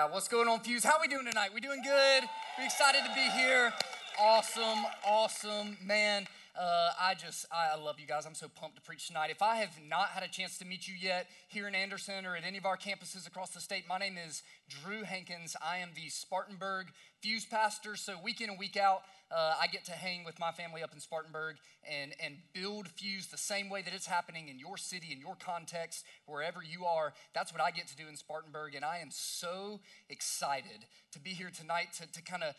Yeah, 0.00 0.10
what's 0.10 0.28
going 0.28 0.48
on, 0.48 0.60
Fuse? 0.60 0.82
How 0.82 0.96
we 0.98 1.08
doing 1.08 1.26
tonight? 1.26 1.50
We 1.52 1.60
doing 1.60 1.82
good? 1.82 2.22
We 2.58 2.64
excited 2.64 3.02
to 3.06 3.14
be 3.14 3.28
here. 3.36 3.70
Awesome, 4.18 4.86
awesome, 5.06 5.76
man. 5.84 6.26
Uh, 6.58 6.90
I 7.00 7.14
just, 7.14 7.46
I 7.52 7.76
love 7.76 8.00
you 8.00 8.06
guys. 8.06 8.26
I'm 8.26 8.34
so 8.34 8.48
pumped 8.48 8.76
to 8.76 8.82
preach 8.82 9.06
tonight. 9.06 9.30
If 9.30 9.42
I 9.42 9.56
have 9.56 9.78
not 9.88 10.08
had 10.08 10.22
a 10.22 10.28
chance 10.28 10.58
to 10.58 10.64
meet 10.64 10.88
you 10.88 10.94
yet 11.00 11.28
here 11.48 11.68
in 11.68 11.74
Anderson 11.74 12.26
or 12.26 12.36
at 12.36 12.44
any 12.44 12.58
of 12.58 12.66
our 12.66 12.76
campuses 12.76 13.26
across 13.26 13.50
the 13.50 13.60
state, 13.60 13.84
my 13.88 13.98
name 13.98 14.16
is 14.18 14.42
Drew 14.68 15.04
Hankins. 15.04 15.56
I 15.64 15.78
am 15.78 15.90
the 15.94 16.08
Spartanburg 16.08 16.88
Fuse 17.22 17.44
pastor. 17.44 17.94
So, 17.94 18.16
week 18.22 18.40
in 18.40 18.50
and 18.50 18.58
week 18.58 18.76
out, 18.76 19.02
uh, 19.30 19.54
I 19.60 19.68
get 19.68 19.84
to 19.84 19.92
hang 19.92 20.24
with 20.24 20.40
my 20.40 20.50
family 20.50 20.82
up 20.82 20.92
in 20.92 20.98
Spartanburg 20.98 21.56
and, 21.88 22.14
and 22.22 22.36
build 22.52 22.88
Fuse 22.88 23.28
the 23.28 23.38
same 23.38 23.70
way 23.70 23.82
that 23.82 23.94
it's 23.94 24.06
happening 24.06 24.48
in 24.48 24.58
your 24.58 24.76
city, 24.76 25.12
in 25.12 25.20
your 25.20 25.36
context, 25.36 26.04
wherever 26.26 26.62
you 26.62 26.84
are. 26.84 27.12
That's 27.32 27.52
what 27.52 27.62
I 27.62 27.70
get 27.70 27.86
to 27.88 27.96
do 27.96 28.08
in 28.08 28.16
Spartanburg. 28.16 28.74
And 28.74 28.84
I 28.84 28.98
am 28.98 29.10
so 29.12 29.80
excited 30.08 30.84
to 31.12 31.20
be 31.20 31.30
here 31.30 31.50
tonight 31.56 31.92
to, 31.98 32.10
to 32.10 32.22
kind 32.22 32.42
of 32.42 32.54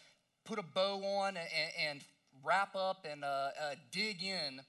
put 0.46 0.60
a 0.60 0.64
bow 0.64 1.04
on 1.04 1.36
and, 1.36 1.72
and 1.90 2.02
wrap 2.44 2.76
up 2.76 3.06
and 3.10 3.24
uh, 3.24 3.28
uh, 3.28 3.76
dig 3.92 4.24
in 4.24 4.62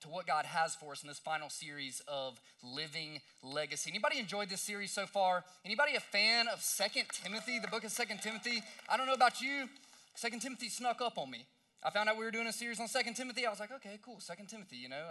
to 0.00 0.08
what 0.08 0.26
God 0.26 0.44
has 0.44 0.74
for 0.74 0.92
us 0.92 1.02
in 1.02 1.08
this 1.08 1.18
final 1.18 1.48
series 1.48 2.02
of 2.06 2.38
Living 2.62 3.20
Legacy. 3.42 3.90
Anybody 3.90 4.18
enjoyed 4.18 4.50
this 4.50 4.60
series 4.60 4.92
so 4.92 5.06
far? 5.06 5.44
Anybody 5.64 5.96
a 5.96 6.00
fan 6.00 6.48
of 6.48 6.60
Second 6.60 7.04
Timothy, 7.12 7.58
the 7.58 7.68
book 7.68 7.84
of 7.84 7.90
Second 7.90 8.20
Timothy? 8.20 8.62
I 8.88 8.96
don't 8.96 9.06
know 9.06 9.14
about 9.14 9.40
you. 9.40 9.68
Second 10.14 10.40
Timothy 10.40 10.68
snuck 10.68 11.00
up 11.00 11.18
on 11.18 11.30
me. 11.30 11.46
I 11.84 11.90
found 11.90 12.08
out 12.08 12.16
we 12.16 12.24
were 12.24 12.30
doing 12.30 12.46
a 12.46 12.52
series 12.52 12.80
on 12.80 12.88
Second 12.88 13.14
Timothy. 13.14 13.46
I 13.46 13.50
was 13.50 13.60
like, 13.60 13.70
okay, 13.70 13.98
cool, 14.02 14.18
Second 14.18 14.48
Timothy, 14.48 14.76
you 14.76 14.88
know, 14.88 15.02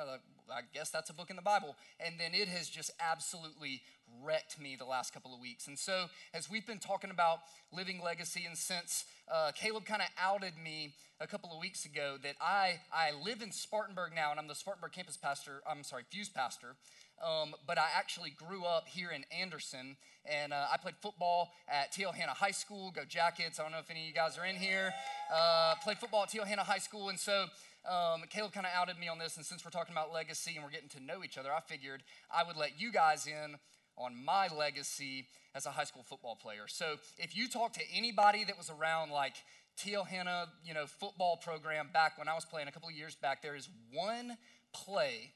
I 0.51 0.61
guess 0.73 0.89
that's 0.89 1.09
a 1.09 1.13
book 1.13 1.29
in 1.29 1.35
the 1.35 1.41
Bible. 1.41 1.75
And 1.99 2.15
then 2.19 2.33
it 2.33 2.47
has 2.47 2.67
just 2.67 2.91
absolutely 2.99 3.81
wrecked 4.23 4.59
me 4.59 4.75
the 4.75 4.85
last 4.85 5.13
couple 5.13 5.33
of 5.33 5.39
weeks. 5.39 5.67
And 5.67 5.77
so, 5.77 6.05
as 6.33 6.49
we've 6.49 6.65
been 6.65 6.79
talking 6.79 7.11
about 7.11 7.39
living 7.71 8.01
legacy, 8.03 8.45
and 8.47 8.57
since 8.57 9.05
uh, 9.31 9.51
Caleb 9.55 9.85
kind 9.85 10.01
of 10.01 10.07
outed 10.19 10.53
me 10.61 10.93
a 11.21 11.27
couple 11.27 11.51
of 11.51 11.59
weeks 11.59 11.85
ago 11.85 12.17
that 12.23 12.35
I, 12.41 12.79
I 12.91 13.11
live 13.23 13.41
in 13.41 13.51
Spartanburg 13.51 14.11
now, 14.15 14.31
and 14.31 14.39
I'm 14.39 14.47
the 14.47 14.55
Spartanburg 14.55 14.91
campus 14.91 15.17
pastor, 15.17 15.61
I'm 15.69 15.83
sorry, 15.83 16.03
Fuse 16.11 16.29
pastor. 16.29 16.75
Um, 17.23 17.55
but 17.65 17.77
I 17.77 17.87
actually 17.95 18.31
grew 18.31 18.65
up 18.65 18.87
here 18.87 19.11
in 19.11 19.23
Anderson, 19.31 19.95
and 20.25 20.51
uh, 20.51 20.67
I 20.71 20.77
played 20.77 20.95
football 21.01 21.51
at 21.67 21.91
T.L. 21.91 22.11
Hanna 22.11 22.33
High 22.33 22.51
School. 22.51 22.91
Go 22.91 23.03
Jackets! 23.07 23.59
I 23.59 23.63
don't 23.63 23.71
know 23.71 23.79
if 23.79 23.89
any 23.89 24.01
of 24.01 24.07
you 24.07 24.13
guys 24.13 24.37
are 24.37 24.45
in 24.45 24.55
here. 24.55 24.93
Uh, 25.33 25.75
played 25.83 25.97
football 25.97 26.23
at 26.23 26.29
T.L. 26.29 26.45
Hanna 26.45 26.63
High 26.63 26.79
School, 26.79 27.09
and 27.09 27.19
so 27.19 27.45
um, 27.89 28.23
Caleb 28.29 28.51
kind 28.51 28.65
of 28.65 28.71
outed 28.75 28.99
me 28.99 29.07
on 29.07 29.17
this. 29.17 29.37
And 29.37 29.45
since 29.45 29.63
we're 29.63 29.71
talking 29.71 29.93
about 29.93 30.11
legacy 30.13 30.53
and 30.55 30.63
we're 30.63 30.71
getting 30.71 30.89
to 30.89 30.99
know 30.99 31.23
each 31.23 31.37
other, 31.37 31.53
I 31.53 31.61
figured 31.61 32.03
I 32.33 32.43
would 32.43 32.57
let 32.57 32.79
you 32.79 32.91
guys 32.91 33.27
in 33.27 33.55
on 33.97 34.13
my 34.25 34.47
legacy 34.47 35.27
as 35.53 35.65
a 35.65 35.71
high 35.71 35.85
school 35.85 36.03
football 36.03 36.35
player. 36.35 36.63
So 36.67 36.95
if 37.17 37.35
you 37.35 37.47
talk 37.47 37.73
to 37.73 37.81
anybody 37.93 38.43
that 38.43 38.57
was 38.57 38.69
around 38.69 39.11
like 39.11 39.35
T.L. 39.77 40.03
Hanna, 40.03 40.47
you 40.65 40.73
know, 40.73 40.85
football 40.85 41.37
program 41.37 41.89
back 41.93 42.17
when 42.17 42.27
I 42.27 42.33
was 42.33 42.45
playing 42.45 42.67
a 42.67 42.71
couple 42.71 42.89
of 42.89 42.95
years 42.95 43.15
back, 43.15 43.41
there 43.41 43.55
is 43.55 43.69
one 43.93 44.37
play 44.73 45.31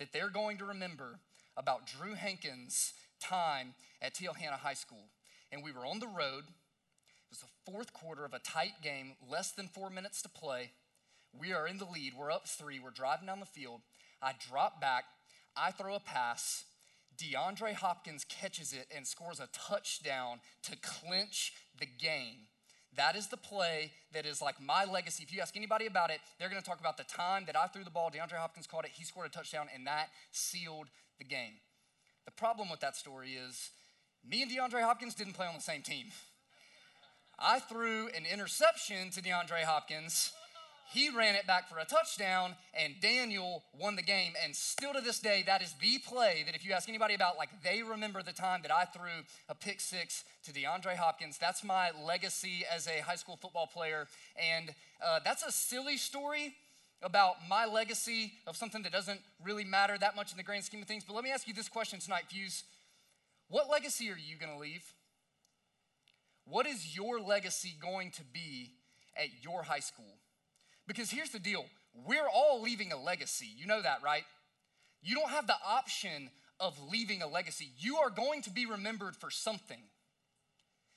that 0.00 0.12
they're 0.12 0.30
going 0.30 0.56
to 0.58 0.64
remember 0.64 1.20
about 1.56 1.86
Drew 1.86 2.14
Hankins' 2.14 2.94
time 3.22 3.74
at 4.02 4.14
T.L. 4.14 4.34
Hanna 4.34 4.56
High 4.56 4.74
School. 4.74 5.10
And 5.52 5.62
we 5.62 5.70
were 5.70 5.86
on 5.86 6.00
the 6.00 6.08
road. 6.08 6.44
It 6.48 7.28
was 7.30 7.40
the 7.40 7.70
fourth 7.70 7.92
quarter 7.92 8.24
of 8.24 8.32
a 8.32 8.38
tight 8.40 8.82
game, 8.82 9.12
less 9.30 9.52
than 9.52 9.68
four 9.68 9.90
minutes 9.90 10.22
to 10.22 10.28
play. 10.28 10.70
We 11.38 11.52
are 11.52 11.68
in 11.68 11.78
the 11.78 11.84
lead. 11.84 12.14
We're 12.18 12.32
up 12.32 12.48
three. 12.48 12.80
We're 12.80 12.90
driving 12.90 13.26
down 13.26 13.40
the 13.40 13.46
field. 13.46 13.82
I 14.22 14.32
drop 14.50 14.80
back. 14.80 15.04
I 15.54 15.70
throw 15.70 15.94
a 15.94 16.00
pass. 16.00 16.64
DeAndre 17.18 17.74
Hopkins 17.74 18.24
catches 18.24 18.72
it 18.72 18.86
and 18.96 19.06
scores 19.06 19.38
a 19.38 19.48
touchdown 19.52 20.40
to 20.62 20.76
clinch 20.80 21.52
the 21.78 21.86
game. 21.86 22.48
That 22.96 23.14
is 23.16 23.28
the 23.28 23.36
play 23.36 23.92
that 24.12 24.26
is 24.26 24.42
like 24.42 24.60
my 24.60 24.84
legacy. 24.84 25.22
If 25.22 25.32
you 25.32 25.40
ask 25.40 25.56
anybody 25.56 25.86
about 25.86 26.10
it, 26.10 26.20
they're 26.38 26.48
going 26.48 26.60
to 26.60 26.66
talk 26.66 26.80
about 26.80 26.96
the 26.96 27.04
time 27.04 27.44
that 27.46 27.56
I 27.56 27.66
threw 27.66 27.84
the 27.84 27.90
ball, 27.90 28.10
DeAndre 28.10 28.38
Hopkins 28.38 28.66
caught 28.66 28.84
it, 28.84 28.90
he 28.92 29.04
scored 29.04 29.26
a 29.26 29.30
touchdown, 29.30 29.68
and 29.72 29.86
that 29.86 30.08
sealed 30.32 30.88
the 31.18 31.24
game. 31.24 31.54
The 32.24 32.32
problem 32.32 32.68
with 32.68 32.80
that 32.80 32.96
story 32.96 33.32
is 33.32 33.70
me 34.28 34.42
and 34.42 34.50
DeAndre 34.50 34.82
Hopkins 34.82 35.14
didn't 35.14 35.34
play 35.34 35.46
on 35.46 35.54
the 35.54 35.60
same 35.60 35.82
team. 35.82 36.06
I 37.38 37.58
threw 37.58 38.08
an 38.08 38.26
interception 38.30 39.10
to 39.10 39.22
DeAndre 39.22 39.62
Hopkins 39.62 40.32
he 40.92 41.08
ran 41.10 41.36
it 41.36 41.46
back 41.46 41.68
for 41.68 41.78
a 41.78 41.84
touchdown, 41.84 42.54
and 42.74 42.94
Daniel 43.00 43.62
won 43.78 43.94
the 43.94 44.02
game. 44.02 44.32
And 44.42 44.54
still 44.54 44.92
to 44.92 45.00
this 45.00 45.20
day, 45.20 45.44
that 45.46 45.62
is 45.62 45.72
the 45.80 45.98
play 45.98 46.42
that 46.46 46.54
if 46.54 46.64
you 46.64 46.72
ask 46.72 46.88
anybody 46.88 47.14
about, 47.14 47.38
like 47.38 47.50
they 47.62 47.82
remember 47.82 48.22
the 48.22 48.32
time 48.32 48.60
that 48.62 48.72
I 48.72 48.84
threw 48.84 49.24
a 49.48 49.54
pick 49.54 49.80
six 49.80 50.24
to 50.44 50.52
DeAndre 50.52 50.96
Hopkins. 50.96 51.38
That's 51.38 51.62
my 51.62 51.90
legacy 52.04 52.64
as 52.74 52.88
a 52.88 53.02
high 53.02 53.14
school 53.14 53.36
football 53.36 53.66
player. 53.66 54.08
And 54.36 54.70
uh, 55.04 55.20
that's 55.24 55.44
a 55.44 55.52
silly 55.52 55.96
story 55.96 56.54
about 57.02 57.36
my 57.48 57.66
legacy 57.66 58.32
of 58.46 58.56
something 58.56 58.82
that 58.82 58.92
doesn't 58.92 59.20
really 59.44 59.64
matter 59.64 59.96
that 59.96 60.16
much 60.16 60.32
in 60.32 60.36
the 60.36 60.42
grand 60.42 60.64
scheme 60.64 60.82
of 60.82 60.88
things. 60.88 61.04
But 61.04 61.14
let 61.14 61.24
me 61.24 61.30
ask 61.30 61.46
you 61.46 61.54
this 61.54 61.68
question 61.68 62.00
tonight, 62.00 62.24
Fuse. 62.28 62.64
What 63.48 63.70
legacy 63.70 64.10
are 64.10 64.18
you 64.18 64.36
going 64.36 64.52
to 64.52 64.58
leave? 64.58 64.84
What 66.44 66.66
is 66.66 66.96
your 66.96 67.20
legacy 67.20 67.74
going 67.80 68.10
to 68.12 68.22
be 68.24 68.72
at 69.16 69.28
your 69.42 69.62
high 69.62 69.80
school? 69.80 70.16
Because 70.90 71.08
here's 71.08 71.30
the 71.30 71.38
deal 71.38 71.66
we're 72.04 72.26
all 72.26 72.60
leaving 72.60 72.90
a 72.90 73.00
legacy. 73.00 73.46
You 73.56 73.64
know 73.64 73.80
that, 73.80 74.02
right? 74.02 74.24
You 75.04 75.14
don't 75.14 75.30
have 75.30 75.46
the 75.46 75.54
option 75.64 76.30
of 76.58 76.76
leaving 76.90 77.22
a 77.22 77.28
legacy. 77.28 77.68
You 77.78 77.98
are 77.98 78.10
going 78.10 78.42
to 78.42 78.50
be 78.50 78.66
remembered 78.66 79.14
for 79.14 79.30
something. 79.30 79.78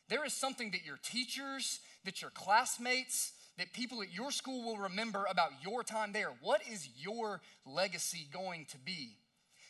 There 0.09 0.25
is 0.25 0.33
something 0.33 0.71
that 0.71 0.83
your 0.83 0.97
teachers, 1.03 1.79
that 2.05 2.23
your 2.23 2.31
classmates, 2.31 3.33
that 3.59 3.71
people 3.73 4.01
at 4.01 4.11
your 4.11 4.31
school 4.31 4.65
will 4.65 4.79
remember 4.79 5.27
about 5.29 5.51
your 5.63 5.83
time 5.83 6.11
there. 6.11 6.31
What 6.41 6.61
is 6.67 6.89
your 6.97 7.39
legacy 7.63 8.27
going 8.33 8.65
to 8.71 8.79
be? 8.79 9.17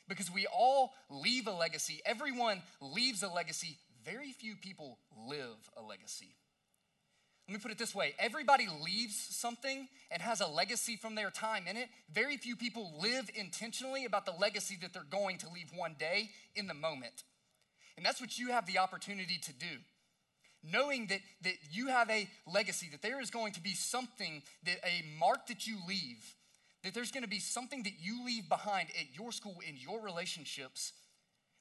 Because 0.07 0.31
we 0.33 0.47
all 0.47 0.93
leave 1.09 1.47
a 1.47 1.51
legacy. 1.51 1.99
Everyone 2.05 2.61
leaves 2.79 3.23
a 3.23 3.27
legacy. 3.27 3.77
Very 4.05 4.31
few 4.31 4.55
people 4.55 4.99
live 5.27 5.69
a 5.75 5.81
legacy. 5.81 6.33
Let 7.53 7.59
me 7.59 7.61
put 7.61 7.71
it 7.71 7.77
this 7.77 7.93
way 7.93 8.15
everybody 8.17 8.67
leaves 8.83 9.15
something 9.15 9.87
and 10.09 10.23
has 10.23 10.41
a 10.41 10.47
legacy 10.47 10.95
from 10.95 11.13
their 11.13 11.29
time 11.29 11.67
in 11.67 11.77
it. 11.77 11.87
Very 12.11 12.35
few 12.35 12.55
people 12.55 12.91
live 12.99 13.29
intentionally 13.35 14.05
about 14.05 14.25
the 14.25 14.31
legacy 14.31 14.75
that 14.81 14.91
they're 14.91 15.03
going 15.03 15.37
to 15.37 15.49
leave 15.53 15.69
one 15.75 15.95
day 15.99 16.31
in 16.55 16.65
the 16.65 16.73
moment. 16.73 17.23
And 17.95 18.03
that's 18.03 18.19
what 18.19 18.39
you 18.39 18.47
have 18.47 18.65
the 18.65 18.79
opportunity 18.79 19.37
to 19.37 19.53
do. 19.53 19.77
Knowing 20.63 21.05
that, 21.07 21.19
that 21.43 21.53
you 21.69 21.89
have 21.89 22.09
a 22.09 22.27
legacy, 22.51 22.89
that 22.91 23.03
there 23.03 23.21
is 23.21 23.29
going 23.29 23.53
to 23.53 23.61
be 23.61 23.75
something, 23.75 24.41
that 24.65 24.77
a 24.83 25.05
mark 25.19 25.45
that 25.45 25.67
you 25.67 25.77
leave, 25.87 26.25
that 26.83 26.95
there's 26.95 27.11
going 27.11 27.21
to 27.21 27.29
be 27.29 27.37
something 27.37 27.83
that 27.83 27.99
you 28.01 28.25
leave 28.25 28.49
behind 28.49 28.89
at 28.99 29.15
your 29.15 29.31
school, 29.31 29.57
in 29.67 29.77
your 29.77 30.01
relationships 30.01 30.93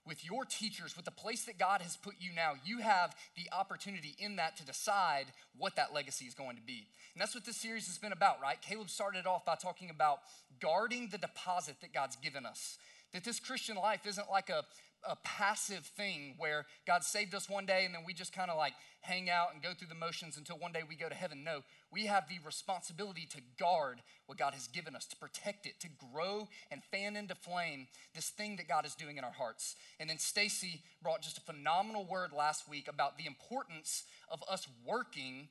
with 0.06 0.24
your 0.24 0.44
teachers, 0.44 0.96
with 0.96 1.04
the 1.04 1.10
place 1.10 1.44
that 1.44 1.58
God 1.58 1.80
has 1.80 1.96
put 1.96 2.14
you 2.18 2.32
now, 2.34 2.54
you 2.64 2.78
have 2.78 3.14
the 3.36 3.48
opportunity 3.56 4.14
in 4.18 4.36
that 4.36 4.56
to 4.56 4.66
decide 4.66 5.26
what 5.56 5.76
that 5.76 5.94
legacy 5.94 6.24
is 6.24 6.34
going 6.34 6.56
to 6.56 6.62
be. 6.62 6.86
And 7.14 7.20
that's 7.20 7.34
what 7.34 7.44
this 7.44 7.56
series 7.56 7.86
has 7.86 7.98
been 7.98 8.12
about, 8.12 8.40
right? 8.40 8.60
Caleb 8.60 8.90
started 8.90 9.26
off 9.26 9.44
by 9.44 9.54
talking 9.54 9.90
about 9.90 10.20
guarding 10.60 11.08
the 11.10 11.18
deposit 11.18 11.76
that 11.80 11.92
God's 11.92 12.16
given 12.16 12.46
us. 12.46 12.78
That 13.12 13.24
this 13.24 13.38
Christian 13.38 13.76
life 13.76 14.06
isn't 14.06 14.30
like 14.30 14.48
a, 14.48 14.64
a 15.08 15.16
passive 15.16 15.84
thing 15.96 16.34
where 16.38 16.66
God 16.86 17.02
saved 17.02 17.34
us 17.34 17.48
one 17.48 17.66
day 17.66 17.84
and 17.84 17.94
then 17.94 18.02
we 18.06 18.14
just 18.14 18.32
kind 18.32 18.50
of 18.50 18.56
like 18.56 18.74
hang 19.00 19.28
out 19.28 19.48
and 19.52 19.62
go 19.62 19.70
through 19.74 19.88
the 19.88 19.94
motions 19.94 20.36
until 20.36 20.56
one 20.56 20.72
day 20.72 20.82
we 20.88 20.94
go 20.94 21.08
to 21.08 21.14
heaven. 21.14 21.42
No, 21.44 21.60
we 21.92 22.06
have 22.06 22.28
the 22.28 22.36
responsibility 22.44 23.26
to 23.30 23.40
guard 23.58 24.00
what 24.26 24.38
God 24.38 24.54
has 24.54 24.68
given 24.68 24.94
us, 24.94 25.06
to 25.06 25.16
protect 25.16 25.66
it, 25.66 25.80
to 25.80 25.88
grow 26.12 26.48
and 26.70 26.82
fan 26.84 27.16
into 27.16 27.34
flame 27.34 27.88
this 28.14 28.30
thing 28.30 28.56
that 28.56 28.68
God 28.68 28.86
is 28.86 28.94
doing 28.94 29.18
in 29.18 29.24
our 29.24 29.32
hearts. 29.32 29.74
And 29.98 30.08
then 30.08 30.18
Stacy 30.18 30.82
brought 31.02 31.22
just 31.22 31.38
a 31.38 31.42
phenomenal 31.42 32.06
word 32.06 32.30
last 32.36 32.68
week 32.68 32.88
about 32.88 33.18
the 33.18 33.26
importance 33.26 34.04
of 34.30 34.42
us 34.48 34.68
working, 34.86 35.48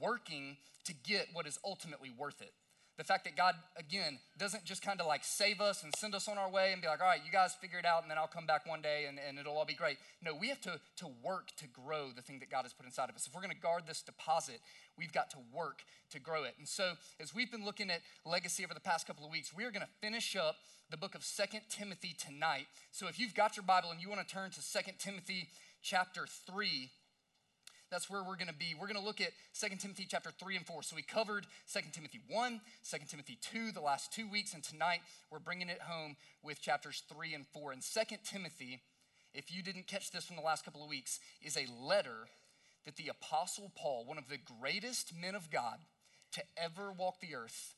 working 0.00 0.56
to 0.84 0.94
get 0.94 1.26
what 1.32 1.46
is 1.46 1.58
ultimately 1.64 2.10
worth 2.16 2.40
it. 2.40 2.52
The 3.00 3.04
fact 3.04 3.24
that 3.24 3.34
God, 3.34 3.54
again, 3.78 4.18
doesn't 4.36 4.66
just 4.66 4.82
kind 4.82 5.00
of 5.00 5.06
like 5.06 5.24
save 5.24 5.62
us 5.62 5.82
and 5.82 5.90
send 5.96 6.14
us 6.14 6.28
on 6.28 6.36
our 6.36 6.50
way 6.50 6.74
and 6.74 6.82
be 6.82 6.86
like, 6.86 7.00
all 7.00 7.06
right, 7.06 7.22
you 7.24 7.32
guys 7.32 7.54
figure 7.54 7.78
it 7.78 7.86
out 7.86 8.02
and 8.02 8.10
then 8.10 8.18
I'll 8.18 8.26
come 8.26 8.44
back 8.44 8.68
one 8.68 8.82
day 8.82 9.06
and, 9.08 9.18
and 9.26 9.38
it'll 9.38 9.56
all 9.56 9.64
be 9.64 9.72
great. 9.72 9.96
No, 10.22 10.34
we 10.34 10.50
have 10.50 10.60
to, 10.60 10.78
to 10.96 11.06
work 11.24 11.48
to 11.56 11.66
grow 11.66 12.10
the 12.14 12.20
thing 12.20 12.40
that 12.40 12.50
God 12.50 12.64
has 12.64 12.74
put 12.74 12.84
inside 12.84 13.08
of 13.08 13.16
us. 13.16 13.26
If 13.26 13.34
we're 13.34 13.40
going 13.40 13.54
to 13.54 13.58
guard 13.58 13.84
this 13.88 14.02
deposit, 14.02 14.60
we've 14.98 15.14
got 15.14 15.30
to 15.30 15.38
work 15.50 15.80
to 16.10 16.20
grow 16.20 16.44
it. 16.44 16.56
And 16.58 16.68
so, 16.68 16.92
as 17.18 17.34
we've 17.34 17.50
been 17.50 17.64
looking 17.64 17.88
at 17.88 18.02
legacy 18.26 18.66
over 18.66 18.74
the 18.74 18.80
past 18.80 19.06
couple 19.06 19.24
of 19.24 19.32
weeks, 19.32 19.50
we 19.56 19.64
are 19.64 19.70
going 19.70 19.80
to 19.80 20.06
finish 20.06 20.36
up 20.36 20.56
the 20.90 20.98
book 20.98 21.14
of 21.14 21.24
Second 21.24 21.62
Timothy 21.70 22.14
tonight. 22.18 22.66
So, 22.90 23.08
if 23.08 23.18
you've 23.18 23.34
got 23.34 23.56
your 23.56 23.64
Bible 23.64 23.90
and 23.90 24.02
you 24.02 24.10
want 24.10 24.20
to 24.20 24.30
turn 24.30 24.50
to 24.50 24.60
Second 24.60 24.98
Timothy 24.98 25.48
chapter 25.80 26.26
3, 26.46 26.90
that's 27.90 28.08
where 28.08 28.22
we're 28.22 28.36
going 28.36 28.48
to 28.48 28.54
be. 28.54 28.74
We're 28.78 28.86
going 28.86 29.00
to 29.00 29.04
look 29.04 29.20
at 29.20 29.32
2 29.58 29.76
Timothy 29.76 30.06
chapter 30.08 30.30
3 30.30 30.56
and 30.56 30.66
4. 30.66 30.82
So 30.82 30.96
we 30.96 31.02
covered 31.02 31.46
2 31.72 31.80
Timothy 31.92 32.20
1, 32.28 32.60
2 32.88 32.96
Timothy 33.08 33.38
2 33.52 33.72
the 33.72 33.80
last 33.80 34.12
two 34.12 34.28
weeks, 34.28 34.54
and 34.54 34.62
tonight 34.62 35.00
we're 35.30 35.38
bringing 35.38 35.68
it 35.68 35.80
home 35.80 36.16
with 36.42 36.62
chapters 36.62 37.02
3 37.12 37.34
and 37.34 37.46
4. 37.48 37.72
And 37.72 37.82
2 37.82 38.16
Timothy 38.24 38.80
if 39.34 39.54
you 39.54 39.62
didn't 39.62 39.86
catch 39.86 40.10
this 40.10 40.24
from 40.24 40.36
the 40.36 40.42
last 40.42 40.64
couple 40.64 40.82
of 40.82 40.88
weeks, 40.88 41.20
is 41.42 41.56
a 41.56 41.66
letter 41.82 42.28
that 42.84 42.96
the 42.96 43.08
Apostle 43.08 43.70
Paul, 43.76 44.04
one 44.04 44.18
of 44.18 44.28
the 44.28 44.38
greatest 44.60 45.12
men 45.14 45.34
of 45.34 45.50
God 45.50 45.78
to 46.32 46.42
ever 46.56 46.92
walk 46.92 47.20
the 47.20 47.34
earth, 47.34 47.74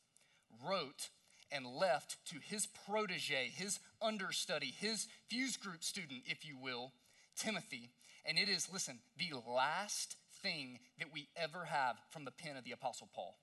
wrote 0.66 1.10
and 1.50 1.66
left 1.66 2.16
to 2.26 2.36
his 2.42 2.66
protege, 2.66 3.50
his 3.54 3.80
understudy, 4.00 4.72
his 4.78 5.06
fuse 5.28 5.56
group 5.56 5.82
student, 5.82 6.22
if 6.26 6.46
you 6.46 6.56
will, 6.56 6.92
Timothy. 7.36 7.90
And 8.24 8.38
it 8.38 8.48
is, 8.48 8.68
listen, 8.72 9.00
the 9.16 9.32
last 9.48 10.16
thing 10.42 10.78
that 10.98 11.12
we 11.12 11.28
ever 11.36 11.64
have 11.64 11.96
from 12.10 12.24
the 12.24 12.30
pen 12.30 12.56
of 12.56 12.64
the 12.64 12.72
Apostle 12.72 13.08
Paul. 13.14 13.36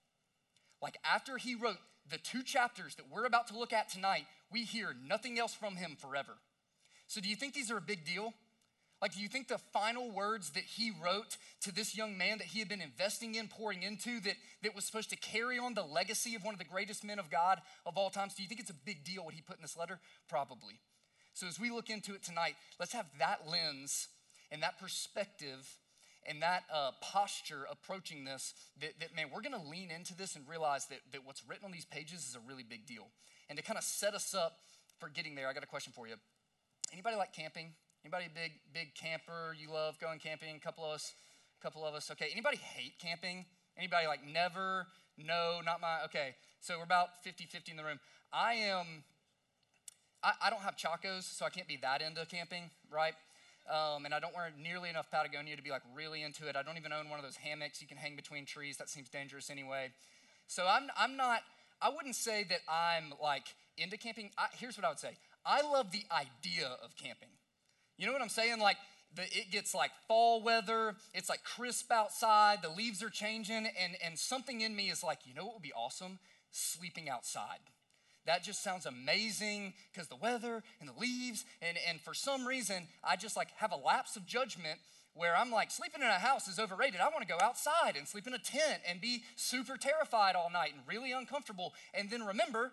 Like 0.81 0.97
after 1.03 1.37
he 1.37 1.55
wrote 1.55 1.77
the 2.09 2.17
two 2.17 2.43
chapters 2.43 2.95
that 2.95 3.11
we're 3.11 3.25
about 3.25 3.47
to 3.47 3.57
look 3.57 3.73
at 3.73 3.89
tonight, 3.89 4.25
we 4.51 4.63
hear 4.63 4.95
nothing 5.07 5.37
else 5.39 5.53
from 5.53 5.75
him 5.75 5.95
forever. 5.97 6.33
So, 7.07 7.21
do 7.21 7.27
you 7.27 7.35
think 7.35 7.53
these 7.53 7.71
are 7.71 7.77
a 7.77 7.81
big 7.81 8.05
deal? 8.05 8.33
Like, 9.01 9.15
do 9.15 9.21
you 9.21 9.29
think 9.29 9.47
the 9.47 9.57
final 9.57 10.11
words 10.11 10.51
that 10.51 10.63
he 10.63 10.91
wrote 11.03 11.37
to 11.61 11.73
this 11.73 11.95
young 11.95 12.17
man 12.17 12.37
that 12.39 12.47
he 12.47 12.59
had 12.59 12.67
been 12.67 12.81
investing 12.81 13.35
in, 13.35 13.47
pouring 13.47 13.81
into, 13.81 14.19
that, 14.21 14.35
that 14.61 14.75
was 14.75 14.83
supposed 14.83 15.09
to 15.11 15.15
carry 15.15 15.57
on 15.57 15.73
the 15.73 15.83
legacy 15.83 16.35
of 16.35 16.43
one 16.43 16.53
of 16.53 16.59
the 16.59 16.65
greatest 16.65 17.05
men 17.05 17.17
of 17.17 17.31
God 17.31 17.61
of 17.85 17.97
all 17.97 18.09
times, 18.09 18.35
do 18.35 18.43
you 18.43 18.49
think 18.49 18.59
it's 18.59 18.69
a 18.69 18.85
big 18.85 19.05
deal 19.05 19.23
what 19.23 19.33
he 19.33 19.41
put 19.41 19.55
in 19.55 19.61
this 19.61 19.77
letter? 19.77 19.99
Probably. 20.27 20.79
So, 21.33 21.47
as 21.47 21.59
we 21.59 21.71
look 21.71 21.89
into 21.89 22.13
it 22.13 22.23
tonight, 22.23 22.55
let's 22.79 22.93
have 22.93 23.05
that 23.19 23.47
lens 23.49 24.09
and 24.51 24.63
that 24.63 24.79
perspective 24.79 25.67
and 26.27 26.41
that 26.41 26.63
uh, 26.73 26.91
posture 27.01 27.65
approaching 27.71 28.23
this 28.23 28.53
that, 28.81 28.99
that 28.99 29.15
man, 29.15 29.27
we're 29.33 29.41
going 29.41 29.59
to 29.59 29.69
lean 29.69 29.89
into 29.91 30.15
this 30.15 30.35
and 30.35 30.47
realize 30.47 30.85
that, 30.87 30.99
that 31.11 31.25
what's 31.25 31.43
written 31.47 31.65
on 31.65 31.71
these 31.71 31.85
pages 31.85 32.27
is 32.27 32.35
a 32.35 32.39
really 32.47 32.63
big 32.63 32.85
deal. 32.85 33.07
And 33.49 33.57
to 33.57 33.63
kind 33.63 33.77
of 33.77 33.83
set 33.83 34.13
us 34.13 34.35
up 34.35 34.57
for 34.99 35.09
getting 35.09 35.35
there, 35.35 35.47
I 35.47 35.53
got 35.53 35.63
a 35.63 35.67
question 35.67 35.93
for 35.95 36.07
you. 36.07 36.15
Anybody 36.91 37.15
like 37.15 37.33
camping? 37.33 37.73
Anybody 38.03 38.25
big 38.33 38.53
big 38.73 38.95
camper? 38.95 39.55
You 39.59 39.71
love 39.71 39.99
going 39.99 40.19
camping? 40.19 40.55
A 40.55 40.59
couple 40.59 40.85
of 40.85 40.93
us, 40.93 41.13
a 41.59 41.63
couple 41.63 41.85
of 41.85 41.93
us. 41.93 42.11
Okay. 42.11 42.29
Anybody 42.31 42.57
hate 42.57 42.99
camping? 42.99 43.45
Anybody 43.77 44.07
like 44.07 44.25
never? 44.25 44.87
No, 45.17 45.61
not 45.65 45.81
my. 45.81 46.03
Okay. 46.05 46.35
So 46.61 46.77
we're 46.77 46.83
about 46.83 47.23
50-50 47.25 47.71
in 47.71 47.77
the 47.77 47.83
room. 47.83 47.99
I 48.31 48.53
am. 48.53 49.03
I, 50.21 50.33
I 50.43 50.49
don't 50.49 50.61
have 50.61 50.75
chacos, 50.75 51.23
so 51.23 51.45
I 51.45 51.49
can't 51.49 51.67
be 51.67 51.77
that 51.81 52.01
into 52.01 52.25
camping, 52.25 52.69
right? 52.91 53.13
Um, 53.67 54.05
and 54.05 54.13
I 54.13 54.19
don't 54.19 54.33
wear 54.35 54.51
nearly 54.61 54.89
enough 54.89 55.11
Patagonia 55.11 55.55
to 55.55 55.61
be 55.61 55.69
like 55.69 55.83
really 55.95 56.23
into 56.23 56.47
it. 56.47 56.55
I 56.55 56.63
don't 56.63 56.77
even 56.77 56.91
own 56.91 57.09
one 57.09 57.19
of 57.19 57.25
those 57.25 57.35
hammocks 57.35 57.81
you 57.81 57.87
can 57.87 57.97
hang 57.97 58.15
between 58.15 58.45
trees. 58.45 58.77
That 58.77 58.89
seems 58.89 59.09
dangerous 59.09 59.49
anyway. 59.49 59.89
So 60.47 60.65
I'm, 60.67 60.89
I'm 60.97 61.15
not, 61.17 61.41
I 61.81 61.89
wouldn't 61.89 62.15
say 62.15 62.45
that 62.49 62.59
I'm 62.67 63.13
like 63.21 63.45
into 63.77 63.97
camping. 63.97 64.31
I, 64.37 64.47
here's 64.53 64.77
what 64.77 64.85
I 64.85 64.89
would 64.89 64.99
say 64.99 65.11
I 65.45 65.61
love 65.61 65.91
the 65.91 66.03
idea 66.11 66.67
of 66.83 66.95
camping. 66.95 67.29
You 67.97 68.07
know 68.07 68.13
what 68.13 68.21
I'm 68.21 68.29
saying? 68.29 68.59
Like, 68.59 68.77
the, 69.15 69.23
it 69.23 69.51
gets 69.51 69.73
like 69.73 69.91
fall 70.07 70.41
weather, 70.43 70.95
it's 71.13 71.29
like 71.29 71.43
crisp 71.43 71.91
outside, 71.91 72.59
the 72.61 72.69
leaves 72.69 73.01
are 73.01 73.09
changing, 73.09 73.67
and, 73.67 73.97
and 74.05 74.17
something 74.17 74.61
in 74.61 74.75
me 74.75 74.89
is 74.89 75.03
like, 75.03 75.19
you 75.25 75.33
know 75.33 75.45
what 75.45 75.55
would 75.55 75.63
be 75.63 75.73
awesome? 75.73 76.19
Sleeping 76.51 77.09
outside. 77.09 77.59
That 78.29 78.43
just 78.43 78.63
sounds 78.63 78.85
amazing 78.85 79.73
because 79.91 80.07
the 80.07 80.15
weather 80.15 80.61
and 80.79 80.87
the 80.87 80.93
leaves, 80.99 81.45
and, 81.63 81.75
and 81.89 81.99
for 81.99 82.13
some 82.13 82.45
reason, 82.45 82.87
I 83.03 83.15
just 83.15 83.35
like 83.35 83.47
have 83.57 83.71
a 83.71 83.75
lapse 83.75 84.15
of 84.17 84.27
judgment 84.27 84.77
where 85.15 85.35
I'm 85.35 85.49
like, 85.49 85.71
sleeping 85.71 86.03
in 86.03 86.07
a 86.07 86.19
house 86.19 86.47
is 86.47 86.59
overrated. 86.59 87.01
I 87.01 87.09
want 87.09 87.21
to 87.21 87.27
go 87.27 87.39
outside 87.41 87.95
and 87.97 88.07
sleep 88.07 88.27
in 88.27 88.35
a 88.35 88.37
tent 88.37 88.83
and 88.87 89.01
be 89.01 89.23
super 89.35 89.77
terrified 89.77 90.35
all 90.35 90.51
night 90.51 90.73
and 90.75 90.83
really 90.87 91.11
uncomfortable. 91.11 91.73
And 91.91 92.11
then 92.11 92.23
remember, 92.23 92.71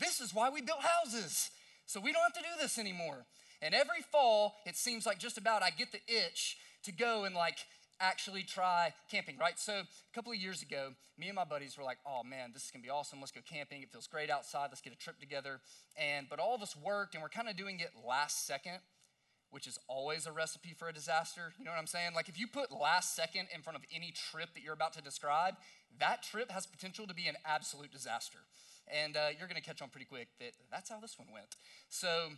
this 0.00 0.22
is 0.22 0.34
why 0.34 0.48
we 0.48 0.62
built 0.62 0.80
houses. 0.80 1.50
So 1.84 2.00
we 2.00 2.10
don't 2.10 2.22
have 2.22 2.32
to 2.32 2.40
do 2.40 2.62
this 2.62 2.78
anymore. 2.78 3.26
And 3.60 3.74
every 3.74 4.00
fall, 4.10 4.54
it 4.64 4.74
seems 4.74 5.04
like 5.04 5.18
just 5.18 5.36
about 5.36 5.62
I 5.62 5.68
get 5.68 5.92
the 5.92 6.00
itch 6.08 6.56
to 6.84 6.92
go 6.92 7.24
and 7.24 7.34
like 7.34 7.58
actually 8.00 8.42
try 8.42 8.92
camping, 9.10 9.38
right? 9.38 9.58
So 9.58 9.72
a 9.72 10.14
couple 10.14 10.32
of 10.32 10.38
years 10.38 10.62
ago, 10.62 10.90
me 11.18 11.28
and 11.28 11.36
my 11.36 11.44
buddies 11.44 11.78
were 11.78 11.84
like, 11.84 11.98
oh 12.06 12.22
man, 12.24 12.50
this 12.52 12.64
is 12.64 12.70
gonna 12.70 12.82
be 12.82 12.90
awesome. 12.90 13.20
Let's 13.20 13.32
go 13.32 13.40
camping. 13.48 13.82
It 13.82 13.90
feels 13.90 14.06
great 14.06 14.30
outside. 14.30 14.68
Let's 14.70 14.80
get 14.80 14.92
a 14.92 14.96
trip 14.96 15.20
together. 15.20 15.60
And 15.96 16.26
but 16.28 16.38
all 16.38 16.54
of 16.54 16.62
us 16.62 16.76
worked 16.76 17.14
and 17.14 17.22
we're 17.22 17.28
kind 17.28 17.48
of 17.48 17.56
doing 17.56 17.80
it 17.80 17.90
last 18.06 18.46
second, 18.46 18.78
which 19.50 19.66
is 19.66 19.78
always 19.88 20.26
a 20.26 20.32
recipe 20.32 20.74
for 20.76 20.88
a 20.88 20.92
disaster. 20.92 21.52
You 21.58 21.64
know 21.64 21.70
what 21.70 21.78
I'm 21.78 21.86
saying? 21.86 22.14
Like 22.14 22.28
if 22.28 22.38
you 22.38 22.46
put 22.46 22.72
last 22.72 23.14
second 23.14 23.48
in 23.54 23.62
front 23.62 23.76
of 23.76 23.82
any 23.94 24.12
trip 24.12 24.54
that 24.54 24.62
you're 24.62 24.74
about 24.74 24.92
to 24.94 25.02
describe, 25.02 25.54
that 26.00 26.22
trip 26.22 26.50
has 26.50 26.66
potential 26.66 27.06
to 27.06 27.14
be 27.14 27.28
an 27.28 27.36
absolute 27.46 27.92
disaster. 27.92 28.38
And 28.92 29.16
uh, 29.16 29.28
you're 29.38 29.48
gonna 29.48 29.60
catch 29.60 29.80
on 29.80 29.88
pretty 29.88 30.06
quick 30.06 30.28
that 30.40 30.52
that's 30.70 30.90
how 30.90 31.00
this 31.00 31.18
one 31.18 31.28
went. 31.32 31.56
So 31.88 32.30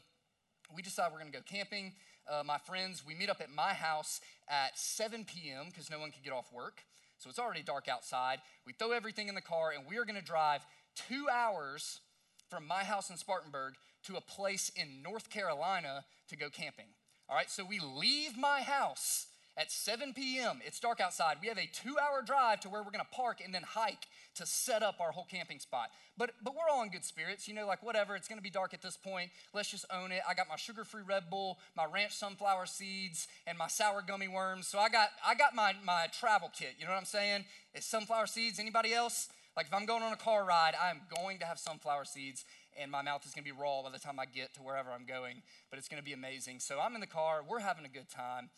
we 0.74 0.82
decide 0.82 1.12
we're 1.12 1.18
gonna 1.18 1.30
go 1.30 1.44
camping. 1.44 1.92
Uh, 2.28 2.42
my 2.44 2.58
friends, 2.58 3.04
we 3.06 3.14
meet 3.14 3.30
up 3.30 3.40
at 3.40 3.50
my 3.54 3.72
house 3.72 4.20
at 4.48 4.76
7 4.76 5.24
p.m. 5.24 5.66
because 5.68 5.90
no 5.90 6.00
one 6.00 6.10
can 6.10 6.22
get 6.24 6.32
off 6.32 6.52
work. 6.52 6.82
So 7.18 7.30
it's 7.30 7.38
already 7.38 7.62
dark 7.62 7.88
outside. 7.88 8.40
We 8.66 8.72
throw 8.72 8.92
everything 8.92 9.28
in 9.28 9.34
the 9.34 9.40
car 9.40 9.72
and 9.76 9.84
we 9.88 9.96
are 9.96 10.04
gonna 10.04 10.22
drive 10.22 10.66
two 10.94 11.26
hours 11.32 12.00
from 12.48 12.66
my 12.66 12.84
house 12.84 13.10
in 13.10 13.16
Spartanburg 13.16 13.74
to 14.04 14.16
a 14.16 14.20
place 14.20 14.70
in 14.76 15.02
North 15.02 15.30
Carolina 15.30 16.04
to 16.28 16.36
go 16.36 16.50
camping. 16.50 16.86
All 17.28 17.36
right, 17.36 17.50
so 17.50 17.64
we 17.64 17.80
leave 17.80 18.36
my 18.36 18.62
house 18.62 19.26
at 19.56 19.72
7 19.72 20.12
p.m. 20.12 20.60
It's 20.64 20.78
dark 20.78 21.00
outside. 21.00 21.38
We 21.40 21.48
have 21.48 21.58
a 21.58 21.68
two 21.72 21.96
hour 21.98 22.22
drive 22.22 22.60
to 22.60 22.68
where 22.68 22.82
we're 22.82 22.90
gonna 22.90 23.04
park 23.10 23.40
and 23.44 23.54
then 23.54 23.62
hike 23.62 24.06
to 24.34 24.46
set 24.46 24.82
up 24.82 24.96
our 25.00 25.12
whole 25.12 25.26
camping 25.30 25.58
spot. 25.58 25.90
But, 26.18 26.32
but 26.42 26.54
we're 26.54 26.68
all 26.70 26.82
in 26.82 26.90
good 26.90 27.04
spirits, 27.04 27.48
you 27.48 27.54
know, 27.54 27.66
like 27.66 27.82
whatever, 27.82 28.16
it's 28.16 28.28
gonna 28.28 28.42
be 28.42 28.50
dark 28.50 28.74
at 28.74 28.82
this 28.82 28.96
point. 28.96 29.30
Let's 29.54 29.70
just 29.70 29.86
own 29.90 30.12
it. 30.12 30.22
I 30.28 30.34
got 30.34 30.48
my 30.48 30.56
sugar 30.56 30.84
free 30.84 31.02
Red 31.02 31.30
Bull, 31.30 31.58
my 31.76 31.86
ranch 31.86 32.12
sunflower 32.12 32.66
seeds, 32.66 33.28
and 33.46 33.56
my 33.56 33.68
sour 33.68 34.02
gummy 34.06 34.28
worms. 34.28 34.66
So 34.66 34.78
I 34.78 34.88
got, 34.88 35.08
I 35.26 35.34
got 35.34 35.54
my, 35.54 35.74
my 35.84 36.06
travel 36.18 36.50
kit, 36.56 36.74
you 36.78 36.84
know 36.84 36.92
what 36.92 36.98
I'm 36.98 37.04
saying? 37.04 37.44
It's 37.74 37.86
sunflower 37.86 38.26
seeds. 38.26 38.58
Anybody 38.58 38.92
else? 38.92 39.28
Like 39.56 39.66
if 39.66 39.74
I'm 39.74 39.86
going 39.86 40.02
on 40.02 40.12
a 40.12 40.16
car 40.16 40.44
ride, 40.44 40.74
I'm 40.80 41.00
going 41.22 41.38
to 41.38 41.46
have 41.46 41.58
sunflower 41.58 42.04
seeds 42.04 42.44
and 42.78 42.90
my 42.90 43.02
mouth 43.02 43.24
is 43.24 43.32
going 43.32 43.44
to 43.44 43.50
be 43.50 43.58
raw 43.58 43.82
by 43.82 43.90
the 43.90 43.98
time 43.98 44.20
I 44.20 44.26
get 44.26 44.54
to 44.54 44.60
wherever 44.60 44.90
I'm 44.90 45.06
going, 45.06 45.42
but 45.70 45.78
it's 45.78 45.88
going 45.88 46.00
to 46.00 46.04
be 46.04 46.12
amazing. 46.12 46.60
So 46.60 46.78
I'm 46.78 46.94
in 46.94 47.00
the 47.00 47.06
car, 47.06 47.42
we're 47.48 47.60
having 47.60 47.84
a 47.84 47.88
good 47.88 48.08
time. 48.10 48.50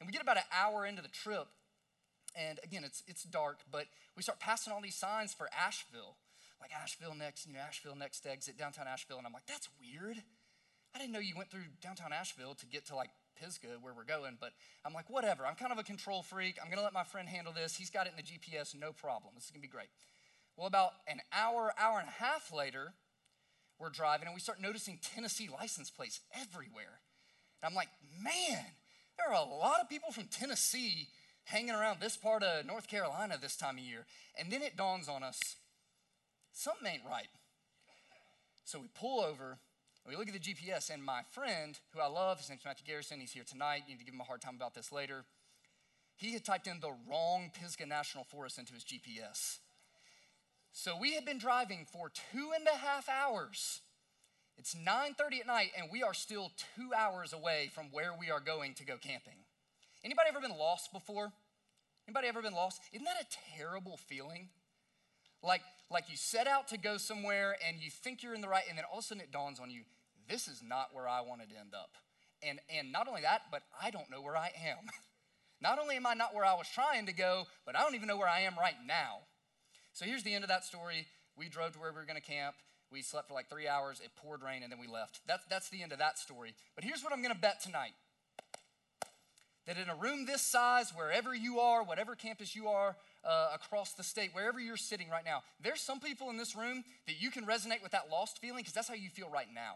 And 0.00 0.06
we 0.06 0.12
get 0.12 0.22
about 0.22 0.38
an 0.38 0.48
hour 0.50 0.86
into 0.86 1.02
the 1.02 1.08
trip, 1.08 1.46
and 2.34 2.58
again, 2.64 2.84
it's, 2.84 3.02
it's 3.06 3.22
dark, 3.24 3.60
but 3.70 3.86
we 4.16 4.22
start 4.22 4.40
passing 4.40 4.72
all 4.72 4.80
these 4.80 4.96
signs 4.96 5.34
for 5.34 5.48
Asheville. 5.52 6.16
Like 6.60 6.70
Asheville 6.72 7.14
next, 7.14 7.46
you 7.46 7.54
know, 7.54 7.60
Asheville 7.60 7.96
next 7.96 8.26
exit, 8.26 8.58
downtown 8.58 8.86
Asheville. 8.86 9.18
And 9.18 9.26
I'm 9.26 9.32
like, 9.32 9.46
that's 9.46 9.68
weird. 9.80 10.22
I 10.94 10.98
didn't 10.98 11.12
know 11.12 11.20
you 11.20 11.34
went 11.36 11.50
through 11.50 11.64
downtown 11.80 12.12
Asheville 12.12 12.54
to 12.54 12.66
get 12.66 12.86
to 12.86 12.96
like 12.96 13.10
Pisgah, 13.40 13.78
where 13.80 13.94
we're 13.94 14.04
going, 14.04 14.36
but 14.38 14.52
I'm 14.84 14.92
like, 14.92 15.08
whatever. 15.08 15.46
I'm 15.46 15.54
kind 15.54 15.72
of 15.72 15.78
a 15.78 15.82
control 15.82 16.22
freak. 16.22 16.58
I'm 16.62 16.70
gonna 16.70 16.82
let 16.82 16.92
my 16.92 17.04
friend 17.04 17.28
handle 17.28 17.52
this. 17.52 17.76
He's 17.76 17.90
got 17.90 18.06
it 18.06 18.12
in 18.16 18.16
the 18.16 18.22
GPS, 18.22 18.74
no 18.78 18.92
problem. 18.92 19.32
This 19.34 19.44
is 19.44 19.50
gonna 19.50 19.62
be 19.62 19.68
great. 19.68 19.88
Well, 20.56 20.66
about 20.66 20.92
an 21.06 21.20
hour, 21.32 21.72
hour 21.78 22.00
and 22.00 22.08
a 22.08 22.22
half 22.22 22.52
later, 22.52 22.92
we're 23.78 23.88
driving 23.88 24.26
and 24.26 24.34
we 24.34 24.40
start 24.40 24.60
noticing 24.60 24.98
Tennessee 25.00 25.48
license 25.48 25.88
plates 25.88 26.20
everywhere. 26.34 27.00
And 27.62 27.70
I'm 27.70 27.74
like, 27.74 27.88
man, 28.22 28.64
there 29.20 29.34
are 29.34 29.44
a 29.44 29.48
lot 29.48 29.80
of 29.80 29.88
people 29.88 30.12
from 30.12 30.24
Tennessee 30.24 31.08
hanging 31.44 31.74
around 31.74 32.00
this 32.00 32.16
part 32.16 32.42
of 32.42 32.66
North 32.66 32.88
Carolina 32.88 33.36
this 33.40 33.56
time 33.56 33.76
of 33.76 33.84
year. 33.84 34.06
And 34.38 34.50
then 34.50 34.62
it 34.62 34.76
dawns 34.76 35.08
on 35.08 35.22
us 35.22 35.56
something 36.52 36.86
ain't 36.86 37.02
right. 37.08 37.28
So 38.64 38.78
we 38.78 38.88
pull 38.94 39.20
over, 39.20 39.58
we 40.06 40.16
look 40.16 40.28
at 40.28 40.34
the 40.34 40.38
GPS, 40.38 40.90
and 40.90 41.04
my 41.04 41.22
friend, 41.30 41.78
who 41.92 42.00
I 42.00 42.06
love, 42.06 42.38
his 42.38 42.48
name's 42.48 42.64
Matthew 42.64 42.86
Garrison, 42.86 43.20
he's 43.20 43.32
here 43.32 43.44
tonight. 43.44 43.82
You 43.86 43.94
need 43.94 43.98
to 43.98 44.04
give 44.04 44.14
him 44.14 44.20
a 44.20 44.24
hard 44.24 44.40
time 44.40 44.54
about 44.54 44.74
this 44.74 44.92
later. 44.92 45.24
He 46.16 46.32
had 46.32 46.44
typed 46.44 46.66
in 46.66 46.80
the 46.80 46.92
wrong 47.08 47.50
Pisgah 47.52 47.86
National 47.86 48.24
Forest 48.24 48.58
into 48.58 48.74
his 48.74 48.84
GPS. 48.84 49.58
So 50.72 50.96
we 50.96 51.14
had 51.14 51.24
been 51.24 51.38
driving 51.38 51.86
for 51.90 52.10
two 52.10 52.50
and 52.54 52.66
a 52.68 52.76
half 52.76 53.08
hours 53.08 53.80
it's 54.60 54.74
9:30 54.74 55.40
at 55.40 55.46
night 55.46 55.70
and 55.74 55.90
we 55.90 56.02
are 56.02 56.12
still 56.12 56.52
2 56.76 56.92
hours 56.92 57.32
away 57.32 57.70
from 57.74 57.86
where 57.92 58.12
we 58.12 58.30
are 58.30 58.40
going 58.40 58.74
to 58.74 58.84
go 58.84 58.98
camping. 58.98 59.46
Anybody 60.04 60.28
ever 60.28 60.40
been 60.40 60.56
lost 60.56 60.92
before? 60.92 61.32
Anybody 62.06 62.28
ever 62.28 62.42
been 62.42 62.52
lost? 62.52 62.82
Isn't 62.92 63.06
that 63.06 63.22
a 63.22 63.58
terrible 63.58 63.96
feeling? 63.96 64.50
Like 65.42 65.62
like 65.90 66.10
you 66.10 66.16
set 66.18 66.46
out 66.46 66.68
to 66.68 66.76
go 66.76 66.98
somewhere 66.98 67.56
and 67.66 67.80
you 67.80 67.90
think 67.90 68.22
you're 68.22 68.34
in 68.34 68.42
the 68.42 68.48
right 68.48 68.64
and 68.68 68.76
then 68.76 68.84
all 68.92 68.98
of 68.98 69.04
a 69.04 69.06
sudden 69.06 69.22
it 69.22 69.32
dawns 69.32 69.60
on 69.60 69.70
you, 69.70 69.84
this 70.28 70.46
is 70.46 70.62
not 70.62 70.90
where 70.92 71.08
I 71.08 71.22
wanted 71.22 71.48
to 71.50 71.58
end 71.58 71.72
up. 71.74 71.92
And 72.42 72.60
and 72.68 72.92
not 72.92 73.08
only 73.08 73.22
that, 73.22 73.44
but 73.50 73.62
I 73.82 73.90
don't 73.90 74.10
know 74.10 74.20
where 74.20 74.36
I 74.36 74.52
am. 74.62 74.84
not 75.62 75.78
only 75.78 75.96
am 75.96 76.04
I 76.04 76.12
not 76.12 76.34
where 76.34 76.44
I 76.44 76.52
was 76.52 76.68
trying 76.68 77.06
to 77.06 77.14
go, 77.14 77.46
but 77.64 77.76
I 77.76 77.80
don't 77.80 77.94
even 77.94 78.08
know 78.08 78.18
where 78.18 78.28
I 78.28 78.40
am 78.40 78.58
right 78.58 78.76
now. 78.86 79.20
So 79.94 80.04
here's 80.04 80.22
the 80.22 80.34
end 80.34 80.44
of 80.44 80.48
that 80.48 80.64
story. 80.64 81.06
We 81.34 81.48
drove 81.48 81.72
to 81.72 81.78
where 81.78 81.92
we 81.92 81.96
were 81.96 82.04
going 82.04 82.20
to 82.20 82.22
camp. 82.22 82.56
We 82.90 83.02
slept 83.02 83.28
for 83.28 83.34
like 83.34 83.48
three 83.48 83.68
hours, 83.68 84.00
it 84.02 84.10
poured 84.16 84.42
rain, 84.42 84.62
and 84.62 84.72
then 84.72 84.80
we 84.80 84.88
left. 84.88 85.20
That's, 85.26 85.44
that's 85.48 85.68
the 85.70 85.82
end 85.82 85.92
of 85.92 85.98
that 85.98 86.18
story. 86.18 86.54
But 86.74 86.84
here's 86.84 87.02
what 87.04 87.12
I'm 87.12 87.22
gonna 87.22 87.34
bet 87.34 87.60
tonight 87.60 87.92
that 89.66 89.76
in 89.78 89.88
a 89.88 89.94
room 89.94 90.26
this 90.26 90.42
size, 90.42 90.92
wherever 90.96 91.34
you 91.34 91.60
are, 91.60 91.84
whatever 91.84 92.16
campus 92.16 92.56
you 92.56 92.66
are 92.66 92.96
uh, 93.24 93.50
across 93.54 93.92
the 93.92 94.02
state, 94.02 94.30
wherever 94.32 94.58
you're 94.58 94.76
sitting 94.76 95.08
right 95.08 95.24
now, 95.24 95.42
there's 95.62 95.80
some 95.80 96.00
people 96.00 96.30
in 96.30 96.36
this 96.36 96.56
room 96.56 96.82
that 97.06 97.20
you 97.20 97.30
can 97.30 97.46
resonate 97.46 97.82
with 97.82 97.92
that 97.92 98.08
lost 98.10 98.40
feeling 98.40 98.58
because 98.58 98.72
that's 98.72 98.88
how 98.88 98.94
you 98.94 99.10
feel 99.10 99.28
right 99.32 99.46
now. 99.54 99.74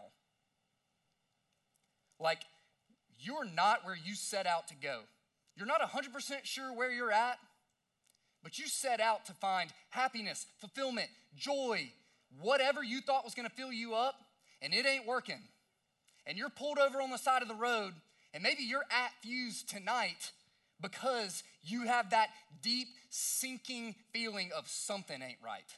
Like, 2.19 2.39
you're 3.19 3.45
not 3.45 3.85
where 3.85 3.95
you 3.95 4.15
set 4.15 4.45
out 4.45 4.67
to 4.69 4.75
go. 4.75 5.01
You're 5.55 5.67
not 5.67 5.81
100% 5.81 6.43
sure 6.43 6.73
where 6.73 6.91
you're 6.91 7.11
at, 7.11 7.37
but 8.43 8.59
you 8.59 8.67
set 8.67 8.99
out 8.99 9.25
to 9.25 9.33
find 9.33 9.71
happiness, 9.89 10.45
fulfillment, 10.59 11.07
joy, 11.37 11.89
whatever 12.41 12.83
you 12.83 13.01
thought 13.01 13.25
was 13.25 13.33
gonna 13.33 13.49
fill 13.49 13.71
you 13.71 13.93
up, 13.95 14.15
and 14.61 14.73
it 14.73 14.85
ain't 14.85 15.05
working. 15.05 15.41
And 16.25 16.37
you're 16.37 16.49
pulled 16.49 16.79
over 16.79 17.01
on 17.01 17.11
the 17.11 17.17
side 17.17 17.41
of 17.41 17.47
the 17.47 17.55
road, 17.55 17.93
and 18.33 18.41
maybe 18.41 18.63
you're 18.63 18.85
at 18.89 19.11
Fuse 19.21 19.63
tonight 19.63 20.31
because 20.81 21.43
you 21.63 21.85
have 21.85 22.09
that 22.09 22.29
deep, 22.61 22.87
sinking 23.09 23.95
feeling 24.11 24.51
of 24.55 24.67
something 24.67 25.21
ain't 25.21 25.37
right. 25.43 25.71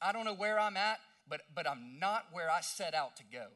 I 0.00 0.12
don't 0.12 0.24
know 0.24 0.34
where 0.34 0.58
I'm 0.58 0.76
at, 0.76 0.98
but, 1.28 1.40
but 1.54 1.68
I'm 1.68 1.98
not 1.98 2.26
where 2.32 2.50
I 2.50 2.60
set 2.60 2.94
out 2.94 3.16
to 3.16 3.22
go. 3.32 3.46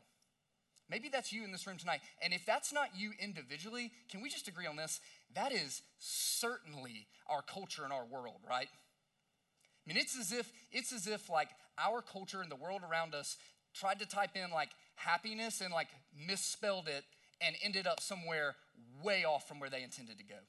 Maybe 0.90 1.08
that's 1.10 1.32
you 1.32 1.44
in 1.44 1.52
this 1.52 1.66
room 1.66 1.76
tonight. 1.76 2.00
And 2.22 2.32
if 2.32 2.46
that's 2.46 2.72
not 2.72 2.90
you 2.96 3.12
individually, 3.20 3.92
can 4.10 4.22
we 4.22 4.30
just 4.30 4.48
agree 4.48 4.66
on 4.66 4.76
this? 4.76 5.00
That 5.34 5.52
is 5.52 5.82
certainly 5.98 7.06
our 7.28 7.42
culture 7.42 7.84
and 7.84 7.92
our 7.92 8.06
world, 8.06 8.40
right? 8.48 8.68
I 8.68 9.84
mean, 9.86 9.98
it's 9.98 10.18
as 10.18 10.32
if 10.32 10.50
it's 10.72 10.92
as 10.92 11.06
if 11.06 11.28
like 11.28 11.48
our 11.84 12.02
culture 12.02 12.40
and 12.42 12.50
the 12.50 12.56
world 12.56 12.82
around 12.88 13.14
us 13.14 13.36
tried 13.74 13.98
to 14.00 14.06
type 14.06 14.36
in 14.36 14.50
like 14.50 14.70
happiness 14.96 15.60
and 15.60 15.72
like 15.72 15.88
misspelled 16.26 16.88
it 16.88 17.04
and 17.40 17.56
ended 17.62 17.86
up 17.86 18.00
somewhere 18.00 18.56
way 19.02 19.24
off 19.24 19.46
from 19.46 19.60
where 19.60 19.70
they 19.70 19.82
intended 19.82 20.18
to 20.18 20.24
go. 20.24 20.40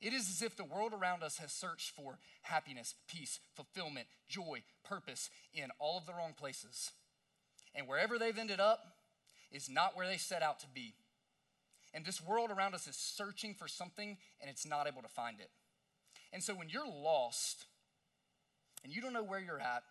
It 0.00 0.12
is 0.12 0.28
as 0.28 0.42
if 0.42 0.56
the 0.56 0.64
world 0.64 0.92
around 0.92 1.22
us 1.22 1.38
has 1.38 1.52
searched 1.52 1.90
for 1.90 2.18
happiness, 2.42 2.94
peace, 3.08 3.40
fulfillment, 3.54 4.06
joy, 4.28 4.62
purpose 4.84 5.30
in 5.54 5.70
all 5.78 5.96
of 5.96 6.06
the 6.06 6.12
wrong 6.12 6.34
places. 6.36 6.90
And 7.74 7.88
wherever 7.88 8.18
they've 8.18 8.38
ended 8.38 8.60
up 8.60 8.84
is 9.50 9.68
not 9.68 9.96
where 9.96 10.06
they 10.06 10.18
set 10.18 10.42
out 10.42 10.60
to 10.60 10.66
be. 10.68 10.94
And 11.94 12.04
this 12.04 12.20
world 12.20 12.50
around 12.50 12.74
us 12.74 12.86
is 12.86 12.96
searching 12.96 13.54
for 13.54 13.68
something 13.68 14.18
and 14.40 14.50
it's 14.50 14.66
not 14.66 14.86
able 14.86 15.02
to 15.02 15.08
find 15.08 15.40
it. 15.40 15.50
And 16.32 16.42
so 16.42 16.54
when 16.54 16.68
you're 16.68 16.86
lost 16.86 17.66
and 18.82 18.92
you 18.92 19.00
don't 19.00 19.12
know 19.12 19.24
where 19.24 19.40
you're 19.40 19.60
at 19.60 19.84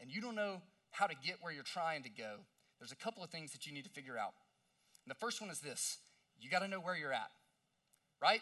and 0.00 0.10
you 0.10 0.20
don't 0.20 0.34
know 0.34 0.60
how 0.90 1.06
to 1.06 1.14
get 1.24 1.36
where 1.40 1.52
you're 1.52 1.62
trying 1.62 2.02
to 2.02 2.08
go, 2.08 2.36
there's 2.78 2.92
a 2.92 2.96
couple 2.96 3.22
of 3.22 3.30
things 3.30 3.52
that 3.52 3.66
you 3.66 3.72
need 3.72 3.84
to 3.84 3.90
figure 3.90 4.18
out. 4.18 4.32
And 5.04 5.10
the 5.10 5.18
first 5.18 5.40
one 5.40 5.50
is 5.50 5.60
this 5.60 5.98
you 6.38 6.50
got 6.50 6.60
to 6.60 6.68
know 6.68 6.80
where 6.80 6.96
you're 6.96 7.12
at, 7.12 7.30
right? 8.20 8.40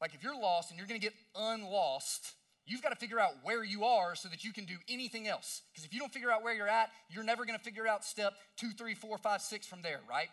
Like 0.00 0.14
if 0.14 0.22
you're 0.22 0.38
lost 0.38 0.70
and 0.70 0.78
you're 0.78 0.86
going 0.86 1.00
to 1.00 1.04
get 1.04 1.14
unlost, 1.36 2.32
you've 2.66 2.82
got 2.82 2.90
to 2.90 2.96
figure 2.96 3.20
out 3.20 3.32
where 3.42 3.62
you 3.62 3.84
are 3.84 4.14
so 4.14 4.28
that 4.28 4.44
you 4.44 4.52
can 4.52 4.64
do 4.64 4.76
anything 4.88 5.28
else. 5.28 5.62
Because 5.72 5.84
if 5.84 5.94
you 5.94 6.00
don't 6.00 6.12
figure 6.12 6.30
out 6.30 6.42
where 6.42 6.54
you're 6.54 6.68
at, 6.68 6.90
you're 7.10 7.24
never 7.24 7.44
going 7.44 7.58
to 7.58 7.64
figure 7.64 7.86
out 7.86 8.04
step 8.04 8.32
two, 8.56 8.70
three, 8.70 8.94
four, 8.94 9.18
five, 9.18 9.40
six 9.40 9.66
from 9.66 9.82
there, 9.82 10.00
right? 10.08 10.28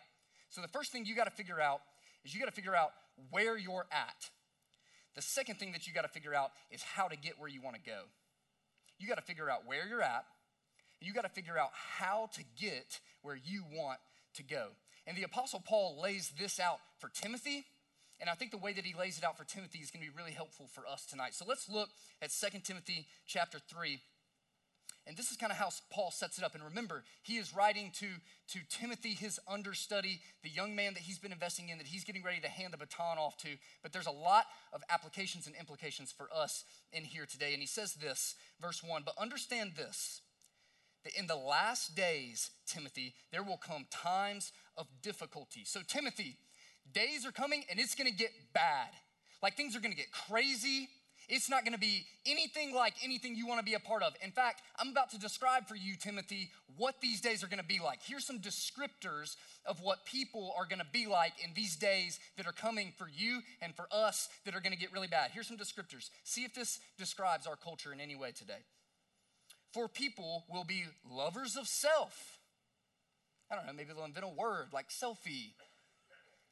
So 0.50 0.60
the 0.60 0.68
first 0.68 0.92
thing 0.92 1.06
you 1.06 1.14
got 1.14 1.24
to 1.24 1.30
figure 1.30 1.60
out 1.60 1.80
is 2.24 2.34
you 2.34 2.40
got 2.40 2.46
to 2.46 2.52
figure 2.52 2.76
out 2.76 2.90
where 3.30 3.56
you're 3.56 3.86
at. 3.92 4.30
The 5.14 5.22
second 5.22 5.56
thing 5.56 5.72
that 5.72 5.86
you 5.86 5.92
got 5.92 6.02
to 6.02 6.08
figure 6.08 6.34
out 6.34 6.50
is 6.70 6.82
how 6.82 7.08
to 7.08 7.16
get 7.16 7.38
where 7.38 7.48
you 7.48 7.60
want 7.60 7.76
to 7.76 7.82
go. 7.82 8.00
You 8.98 9.08
got 9.08 9.16
to 9.16 9.22
figure 9.22 9.50
out 9.50 9.66
where 9.66 9.86
you're 9.86 10.02
at, 10.02 10.24
you 11.04 11.12
got 11.12 11.22
to 11.22 11.28
figure 11.28 11.58
out 11.58 11.70
how 11.72 12.30
to 12.34 12.42
get 12.60 13.00
where 13.22 13.36
you 13.36 13.64
want 13.72 13.98
to 14.34 14.42
go. 14.42 14.68
And 15.06 15.16
the 15.16 15.24
Apostle 15.24 15.62
Paul 15.64 16.00
lays 16.00 16.32
this 16.38 16.60
out 16.60 16.78
for 16.98 17.08
Timothy. 17.08 17.64
And 18.20 18.30
I 18.30 18.34
think 18.34 18.52
the 18.52 18.58
way 18.58 18.72
that 18.72 18.84
he 18.84 18.94
lays 18.94 19.18
it 19.18 19.24
out 19.24 19.36
for 19.36 19.44
Timothy 19.44 19.80
is 19.80 19.90
going 19.90 20.04
to 20.04 20.10
be 20.10 20.16
really 20.16 20.32
helpful 20.32 20.68
for 20.72 20.86
us 20.86 21.04
tonight. 21.06 21.34
So 21.34 21.44
let's 21.46 21.68
look 21.68 21.88
at 22.20 22.30
2 22.30 22.60
Timothy 22.60 23.06
chapter 23.26 23.58
3. 23.58 23.98
And 25.04 25.16
this 25.16 25.32
is 25.32 25.36
kind 25.36 25.50
of 25.50 25.58
how 25.58 25.70
Paul 25.90 26.12
sets 26.12 26.38
it 26.38 26.44
up. 26.44 26.54
And 26.54 26.62
remember, 26.62 27.02
he 27.22 27.38
is 27.38 27.54
writing 27.54 27.90
to, 27.98 28.06
to 28.50 28.60
Timothy, 28.68 29.14
his 29.14 29.40
understudy, 29.48 30.20
the 30.44 30.48
young 30.48 30.76
man 30.76 30.94
that 30.94 31.02
he's 31.02 31.18
been 31.18 31.32
investing 31.32 31.70
in, 31.70 31.78
that 31.78 31.88
he's 31.88 32.04
getting 32.04 32.22
ready 32.22 32.40
to 32.40 32.48
hand 32.48 32.72
the 32.72 32.76
baton 32.76 33.18
off 33.18 33.36
to. 33.38 33.48
But 33.82 33.92
there's 33.92 34.06
a 34.06 34.12
lot 34.12 34.44
of 34.72 34.82
applications 34.88 35.48
and 35.48 35.56
implications 35.56 36.12
for 36.12 36.28
us 36.32 36.62
in 36.92 37.02
here 37.02 37.26
today. 37.26 37.52
And 37.52 37.60
he 37.60 37.66
says 37.66 37.94
this, 37.94 38.36
verse 38.60 38.80
1 38.84 39.02
But 39.04 39.18
understand 39.18 39.72
this 39.76 40.20
that 41.04 41.18
in 41.18 41.26
the 41.26 41.36
last 41.36 41.94
days, 41.94 42.50
Timothy, 42.66 43.14
there 43.30 43.42
will 43.42 43.56
come 43.56 43.86
times 43.90 44.52
of 44.76 44.86
difficulty. 45.02 45.62
So, 45.64 45.80
Timothy, 45.86 46.36
days 46.92 47.26
are 47.26 47.32
coming 47.32 47.64
and 47.70 47.78
it's 47.78 47.94
gonna 47.94 48.10
get 48.10 48.30
bad. 48.52 48.88
Like 49.42 49.56
things 49.56 49.76
are 49.76 49.80
gonna 49.80 49.94
get 49.94 50.12
crazy. 50.12 50.88
It's 51.28 51.48
not 51.48 51.64
gonna 51.64 51.78
be 51.78 52.04
anything 52.26 52.74
like 52.74 52.94
anything 53.02 53.36
you 53.36 53.46
wanna 53.46 53.62
be 53.62 53.74
a 53.74 53.80
part 53.80 54.02
of. 54.02 54.14
In 54.22 54.32
fact, 54.32 54.62
I'm 54.78 54.88
about 54.88 55.10
to 55.10 55.18
describe 55.18 55.66
for 55.66 55.76
you, 55.76 55.96
Timothy, 55.96 56.50
what 56.76 56.96
these 57.00 57.20
days 57.20 57.42
are 57.42 57.46
gonna 57.46 57.62
be 57.62 57.80
like. 57.82 58.00
Here's 58.02 58.26
some 58.26 58.40
descriptors 58.40 59.36
of 59.64 59.80
what 59.80 60.04
people 60.04 60.54
are 60.56 60.66
gonna 60.66 60.86
be 60.92 61.06
like 61.06 61.32
in 61.42 61.52
these 61.54 61.76
days 61.76 62.18
that 62.36 62.46
are 62.46 62.52
coming 62.52 62.92
for 62.96 63.08
you 63.08 63.40
and 63.60 63.74
for 63.74 63.86
us 63.90 64.28
that 64.44 64.54
are 64.54 64.60
gonna 64.60 64.76
get 64.76 64.92
really 64.92 65.08
bad. 65.08 65.30
Here's 65.32 65.46
some 65.46 65.56
descriptors. 65.58 66.10
See 66.24 66.44
if 66.44 66.54
this 66.54 66.80
describes 66.98 67.46
our 67.46 67.56
culture 67.56 67.92
in 67.92 68.00
any 68.00 68.16
way 68.16 68.32
today. 68.32 68.64
For 69.72 69.88
people 69.88 70.44
will 70.50 70.64
be 70.64 70.84
lovers 71.10 71.56
of 71.56 71.66
self. 71.66 72.38
I 73.50 73.56
don't 73.56 73.66
know, 73.66 73.72
maybe 73.72 73.90
they'll 73.94 74.04
invent 74.04 74.26
a 74.26 74.28
word 74.28 74.68
like 74.72 74.88
selfie 74.88 75.52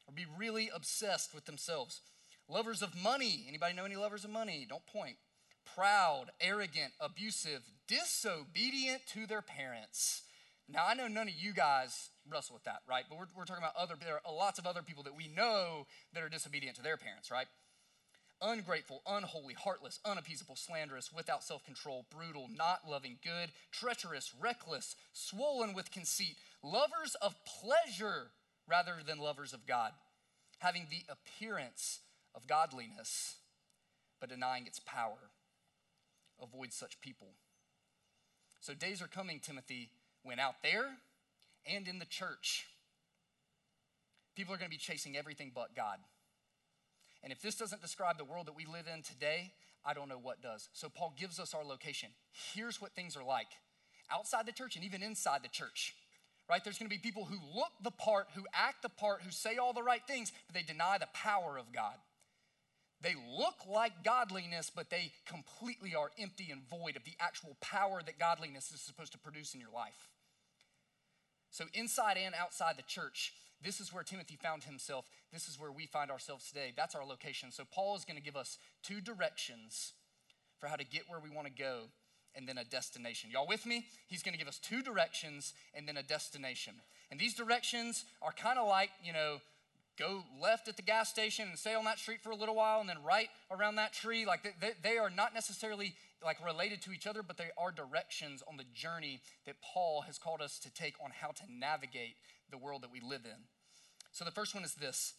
or 0.07 0.13
be 0.13 0.25
really 0.37 0.69
obsessed 0.73 1.33
with 1.33 1.45
themselves. 1.45 2.01
Lovers 2.49 2.81
of 2.81 3.01
money. 3.01 3.45
Anybody 3.47 3.75
know 3.75 3.85
any 3.85 3.95
lovers 3.95 4.25
of 4.25 4.31
money? 4.31 4.65
Don't 4.67 4.85
point. 4.85 5.17
Proud, 5.75 6.31
arrogant, 6.41 6.93
abusive, 6.99 7.61
disobedient 7.87 9.01
to 9.13 9.25
their 9.25 9.41
parents. 9.41 10.23
Now, 10.67 10.85
I 10.87 10.93
know 10.93 11.07
none 11.07 11.27
of 11.27 11.33
you 11.33 11.53
guys 11.53 12.09
wrestle 12.31 12.55
with 12.55 12.63
that, 12.63 12.81
right? 12.87 13.03
But 13.09 13.19
we're, 13.19 13.25
we're 13.37 13.45
talking 13.45 13.63
about 13.63 13.75
other, 13.75 13.95
there 13.99 14.21
are 14.25 14.33
lots 14.33 14.59
of 14.59 14.65
other 14.65 14.81
people 14.81 15.03
that 15.03 15.15
we 15.15 15.27
know 15.27 15.85
that 16.13 16.23
are 16.23 16.29
disobedient 16.29 16.75
to 16.77 16.83
their 16.83 16.97
parents, 16.97 17.29
right? 17.29 17.47
Ungrateful, 18.41 19.01
unholy, 19.07 19.53
heartless, 19.53 19.99
unappeasable, 20.05 20.55
slanderous, 20.55 21.11
without 21.13 21.43
self 21.43 21.63
control, 21.63 22.05
brutal, 22.09 22.49
not 22.55 22.81
loving 22.89 23.17
good, 23.23 23.51
treacherous, 23.71 24.33
reckless, 24.39 24.95
swollen 25.13 25.73
with 25.73 25.91
conceit, 25.91 26.37
lovers 26.63 27.15
of 27.21 27.35
pleasure 27.45 28.31
rather 28.67 28.95
than 29.05 29.19
lovers 29.19 29.53
of 29.53 29.65
God, 29.65 29.91
having 30.59 30.87
the 30.89 31.03
appearance 31.09 31.99
of 32.35 32.47
godliness, 32.47 33.35
but 34.19 34.29
denying 34.29 34.65
its 34.67 34.79
power. 34.79 35.31
Avoid 36.41 36.73
such 36.73 37.01
people. 37.01 37.27
So, 38.61 38.73
days 38.73 39.01
are 39.01 39.07
coming, 39.07 39.39
Timothy, 39.39 39.89
when 40.23 40.39
out 40.39 40.55
there 40.63 40.85
and 41.71 41.87
in 41.87 41.99
the 41.99 42.05
church, 42.05 42.67
people 44.35 44.53
are 44.53 44.57
going 44.57 44.69
to 44.69 44.75
be 44.75 44.79
chasing 44.79 45.17
everything 45.17 45.51
but 45.53 45.75
God. 45.75 45.97
And 47.23 47.31
if 47.31 47.41
this 47.41 47.55
doesn't 47.55 47.81
describe 47.81 48.17
the 48.17 48.25
world 48.25 48.47
that 48.47 48.55
we 48.55 48.65
live 48.65 48.85
in 48.91 49.03
today, 49.03 49.51
I 49.85 49.93
don't 49.93 50.09
know 50.09 50.19
what 50.21 50.41
does. 50.41 50.69
So 50.73 50.89
Paul 50.89 51.13
gives 51.17 51.39
us 51.39 51.53
our 51.53 51.63
location. 51.63 52.09
Here's 52.53 52.81
what 52.81 52.93
things 52.93 53.15
are 53.15 53.23
like 53.23 53.47
outside 54.11 54.45
the 54.45 54.51
church 54.51 54.75
and 54.75 54.83
even 54.83 55.01
inside 55.01 55.41
the 55.43 55.49
church. 55.49 55.95
Right? 56.49 56.63
There's 56.63 56.77
going 56.77 56.89
to 56.89 56.95
be 56.95 57.01
people 57.01 57.23
who 57.23 57.37
look 57.55 57.71
the 57.81 57.91
part, 57.91 58.27
who 58.35 58.43
act 58.53 58.81
the 58.81 58.89
part, 58.89 59.21
who 59.21 59.31
say 59.31 59.55
all 59.55 59.71
the 59.71 59.83
right 59.83 60.01
things, 60.05 60.33
but 60.47 60.55
they 60.55 60.63
deny 60.63 60.97
the 60.97 61.07
power 61.13 61.57
of 61.57 61.71
God. 61.71 61.95
They 63.01 63.15
look 63.37 63.55
like 63.67 64.03
godliness, 64.03 64.71
but 64.73 64.89
they 64.89 65.11
completely 65.25 65.95
are 65.95 66.11
empty 66.19 66.49
and 66.51 66.61
void 66.69 66.97
of 66.97 67.03
the 67.03 67.13
actual 67.19 67.55
power 67.61 68.01
that 68.05 68.19
godliness 68.19 68.71
is 68.71 68.81
supposed 68.81 69.13
to 69.13 69.17
produce 69.17 69.53
in 69.53 69.59
your 69.59 69.71
life. 69.73 70.09
So, 71.49 71.65
inside 71.73 72.17
and 72.17 72.35
outside 72.35 72.77
the 72.77 72.83
church, 72.83 73.33
this 73.63 73.79
is 73.79 73.93
where 73.93 74.03
Timothy 74.03 74.37
found 74.41 74.63
himself. 74.63 75.05
This 75.31 75.47
is 75.47 75.59
where 75.59 75.71
we 75.71 75.85
find 75.85 76.11
ourselves 76.11 76.47
today. 76.47 76.73
That's 76.75 76.95
our 76.95 77.05
location. 77.05 77.51
So, 77.51 77.63
Paul 77.71 77.95
is 77.95 78.05
going 78.05 78.17
to 78.17 78.23
give 78.23 78.35
us 78.35 78.57
two 78.83 79.01
directions 79.01 79.93
for 80.59 80.67
how 80.67 80.75
to 80.75 80.85
get 80.85 81.03
where 81.07 81.19
we 81.19 81.29
want 81.29 81.47
to 81.47 81.53
go 81.53 81.83
and 82.35 82.47
then 82.47 82.57
a 82.57 82.63
destination. 82.63 83.29
Y'all 83.31 83.47
with 83.47 83.65
me? 83.65 83.85
He's 84.07 84.23
going 84.23 84.33
to 84.33 84.39
give 84.39 84.47
us 84.47 84.59
two 84.59 84.81
directions 84.81 85.53
and 85.73 85.87
then 85.87 85.97
a 85.97 86.03
destination. 86.03 86.73
And 87.09 87.19
these 87.19 87.33
directions 87.33 88.05
are 88.21 88.31
kind 88.31 88.57
of 88.57 88.67
like, 88.67 88.89
you 89.03 89.13
know, 89.13 89.41
go 89.97 90.23
left 90.41 90.67
at 90.67 90.77
the 90.77 90.81
gas 90.81 91.09
station 91.09 91.47
and 91.49 91.57
stay 91.57 91.75
on 91.75 91.83
that 91.85 91.99
street 91.99 92.21
for 92.21 92.31
a 92.31 92.35
little 92.35 92.55
while 92.55 92.79
and 92.79 92.89
then 92.89 92.97
right 93.03 93.27
around 93.51 93.75
that 93.75 93.93
tree. 93.93 94.25
Like 94.25 94.55
they, 94.59 94.71
they, 94.81 94.97
are 94.97 95.09
not 95.09 95.33
necessarily 95.33 95.93
like 96.23 96.43
related 96.45 96.81
to 96.83 96.91
each 96.91 97.07
other, 97.07 97.23
but 97.23 97.37
they 97.37 97.49
are 97.57 97.71
directions 97.71 98.43
on 98.47 98.57
the 98.57 98.65
journey 98.73 99.21
that 99.45 99.55
Paul 99.61 100.01
has 100.01 100.17
called 100.17 100.41
us 100.41 100.59
to 100.59 100.73
take 100.73 100.95
on 101.03 101.11
how 101.19 101.29
to 101.29 101.43
navigate 101.49 102.15
the 102.49 102.57
world 102.57 102.83
that 102.83 102.91
we 102.91 102.99
live 103.01 103.25
in. 103.25 103.45
So 104.11 104.25
the 104.25 104.31
first 104.31 104.53
one 104.53 104.63
is 104.63 104.75
this 104.75 105.13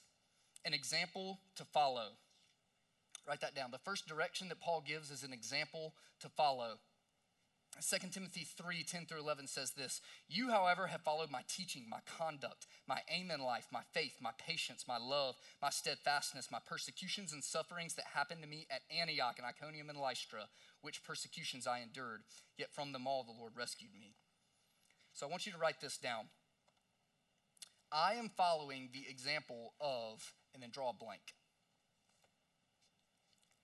an 0.65 0.75
example 0.75 1.41
to 1.57 1.65
follow. 1.65 2.11
Write 3.27 3.41
that 3.41 3.55
down. 3.55 3.71
The 3.71 3.79
first 3.79 4.07
direction 4.07 4.49
that 4.49 4.61
Paul 4.61 4.83
gives 4.87 5.11
is 5.11 5.23
an 5.23 5.33
example 5.33 5.95
to 6.21 6.29
follow. 6.29 6.79
2 7.81 7.97
Timothy 8.11 8.45
3 8.45 8.85
10 8.85 9.07
through 9.07 9.21
11 9.21 9.47
says 9.47 9.73
this 9.73 10.01
You, 10.29 10.51
however, 10.51 10.89
have 10.89 11.01
followed 11.01 11.31
my 11.31 11.41
teaching, 11.49 11.87
my 11.89 12.01
conduct, 12.19 12.67
my 12.87 13.01
aim 13.09 13.31
in 13.31 13.41
life, 13.41 13.69
my 13.73 13.81
faith, 13.93 14.17
my 14.21 14.33
patience, 14.39 14.85
my 14.87 14.99
love, 14.99 15.37
my 15.61 15.71
steadfastness, 15.71 16.51
my 16.51 16.59
persecutions 16.67 17.33
and 17.33 17.43
sufferings 17.43 17.95
that 17.95 18.15
happened 18.15 18.43
to 18.43 18.49
me 18.49 18.67
at 18.71 18.83
Antioch 18.97 19.37
and 19.39 19.47
Iconium 19.47 19.89
and 19.89 19.99
Lystra, 19.99 20.49
which 20.83 21.05
persecutions 21.05 21.67
I 21.67 21.81
endured. 21.81 22.23
Yet 22.59 22.73
from 22.73 22.93
them 22.93 23.07
all 23.07 23.25
the 23.25 23.39
Lord 23.39 23.53
rescued 23.57 23.95
me. 23.99 24.15
So 25.15 25.27
I 25.27 25.31
want 25.31 25.47
you 25.47 25.53
to 25.53 25.59
write 25.59 25.81
this 25.81 25.97
down. 25.97 26.27
I 27.91 28.15
am 28.15 28.31
following 28.37 28.91
the 28.93 29.05
example 29.09 29.75
of, 29.81 30.33
and 30.55 30.63
then 30.63 30.71
draw 30.71 30.91
a 30.91 30.95
blank. 30.95 31.21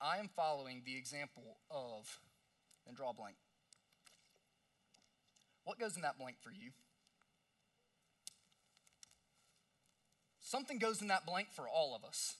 I 0.00 0.18
am 0.18 0.28
following 0.34 0.82
the 0.84 0.96
example 0.96 1.58
of, 1.70 2.20
then 2.86 2.94
draw 2.94 3.10
a 3.10 3.14
blank. 3.14 3.36
What 5.68 5.78
goes 5.78 5.96
in 5.96 6.02
that 6.02 6.18
blank 6.18 6.37
for 6.40 6.50
you? 6.50 6.70
Something 10.40 10.78
goes 10.78 11.02
in 11.02 11.08
that 11.08 11.26
blank 11.26 11.48
for 11.52 11.68
all 11.68 11.94
of 11.94 12.08
us. 12.08 12.37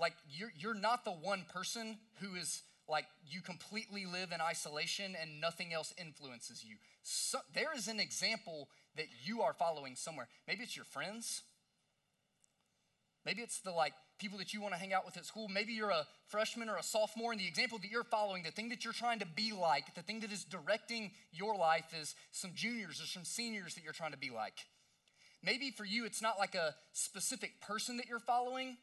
Like, 0.00 0.14
you're, 0.28 0.52
you're 0.58 0.74
not 0.74 1.04
the 1.04 1.12
one 1.12 1.44
person 1.54 1.96
who 2.20 2.34
is 2.34 2.62
like 2.88 3.04
you 3.24 3.40
completely 3.40 4.04
live 4.04 4.32
in 4.32 4.40
isolation 4.40 5.14
and 5.22 5.40
nothing 5.40 5.72
else 5.72 5.94
influences 5.96 6.64
you. 6.64 6.74
So, 7.04 7.38
there 7.54 7.72
is 7.72 7.86
an 7.86 8.00
example 8.00 8.68
that 8.96 9.06
you 9.22 9.42
are 9.42 9.52
following 9.52 9.94
somewhere. 9.94 10.26
Maybe 10.48 10.64
it's 10.64 10.74
your 10.74 10.86
friends. 10.86 11.42
Maybe 13.24 13.42
it's 13.42 13.60
the 13.60 13.70
like 13.70 13.94
people 14.18 14.38
that 14.38 14.52
you 14.52 14.60
want 14.60 14.74
to 14.74 14.78
hang 14.78 14.92
out 14.92 15.04
with 15.04 15.16
at 15.16 15.24
school. 15.24 15.48
Maybe 15.48 15.72
you're 15.72 15.90
a 15.90 16.06
freshman 16.28 16.68
or 16.68 16.76
a 16.76 16.82
sophomore, 16.82 17.32
and 17.32 17.40
the 17.40 17.46
example 17.46 17.78
that 17.78 17.90
you're 17.90 18.04
following, 18.04 18.42
the 18.42 18.50
thing 18.50 18.68
that 18.68 18.84
you're 18.84 18.92
trying 18.92 19.18
to 19.20 19.26
be 19.26 19.52
like, 19.52 19.94
the 19.94 20.02
thing 20.02 20.20
that 20.20 20.32
is 20.32 20.44
directing 20.44 21.10
your 21.32 21.56
life 21.56 21.94
is 21.98 22.14
some 22.32 22.50
juniors 22.54 23.00
or 23.00 23.06
some 23.06 23.24
seniors 23.24 23.74
that 23.74 23.84
you're 23.84 23.92
trying 23.92 24.12
to 24.12 24.18
be 24.18 24.30
like. 24.30 24.54
Maybe 25.42 25.70
for 25.70 25.84
you, 25.84 26.04
it's 26.04 26.22
not 26.22 26.38
like 26.38 26.54
a 26.54 26.74
specific 26.92 27.60
person 27.60 27.96
that 27.98 28.06
you're 28.08 28.18
following. 28.18 28.76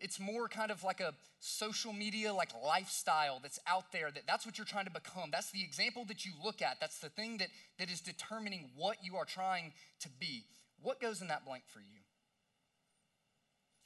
It's 0.00 0.20
more 0.20 0.48
kind 0.48 0.70
of 0.70 0.84
like 0.84 1.00
a 1.00 1.12
social 1.40 1.92
media 1.92 2.32
like 2.32 2.50
lifestyle 2.64 3.40
that's 3.42 3.58
out 3.66 3.92
there 3.92 4.10
that 4.10 4.22
that's 4.26 4.46
what 4.46 4.58
you're 4.58 4.64
trying 4.64 4.86
to 4.86 4.90
become. 4.90 5.30
That's 5.30 5.50
the 5.50 5.62
example 5.62 6.04
that 6.06 6.24
you 6.24 6.32
look 6.42 6.62
at. 6.62 6.78
That's 6.80 6.98
the 6.98 7.08
thing 7.08 7.38
that, 7.38 7.48
that 7.78 7.90
is 7.90 8.00
determining 8.00 8.70
what 8.76 8.98
you 9.02 9.16
are 9.16 9.24
trying 9.24 9.72
to 10.00 10.08
be. 10.20 10.44
What 10.82 11.00
goes 11.00 11.20
in 11.20 11.28
that 11.28 11.44
blank 11.44 11.64
for 11.66 11.80
you? 11.80 11.98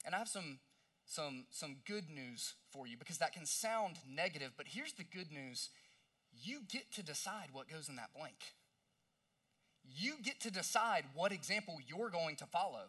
And 0.05 0.13
I 0.13 0.17
have 0.17 0.27
some 0.27 0.59
some, 1.05 1.45
some 1.49 1.77
good 1.85 2.09
news 2.09 2.53
for 2.71 2.87
you 2.87 2.97
because 2.97 3.17
that 3.17 3.33
can 3.33 3.45
sound 3.45 3.97
negative, 4.09 4.51
but 4.57 4.67
here's 4.67 4.93
the 4.93 5.03
good 5.03 5.31
news 5.31 5.69
you 6.41 6.61
get 6.71 6.91
to 6.93 7.03
decide 7.03 7.49
what 7.51 7.69
goes 7.69 7.89
in 7.89 7.97
that 7.97 8.13
blank. 8.17 8.37
You 9.95 10.15
get 10.23 10.39
to 10.41 10.51
decide 10.51 11.03
what 11.13 11.31
example 11.31 11.77
you're 11.85 12.09
going 12.09 12.37
to 12.37 12.45
follow. 12.45 12.85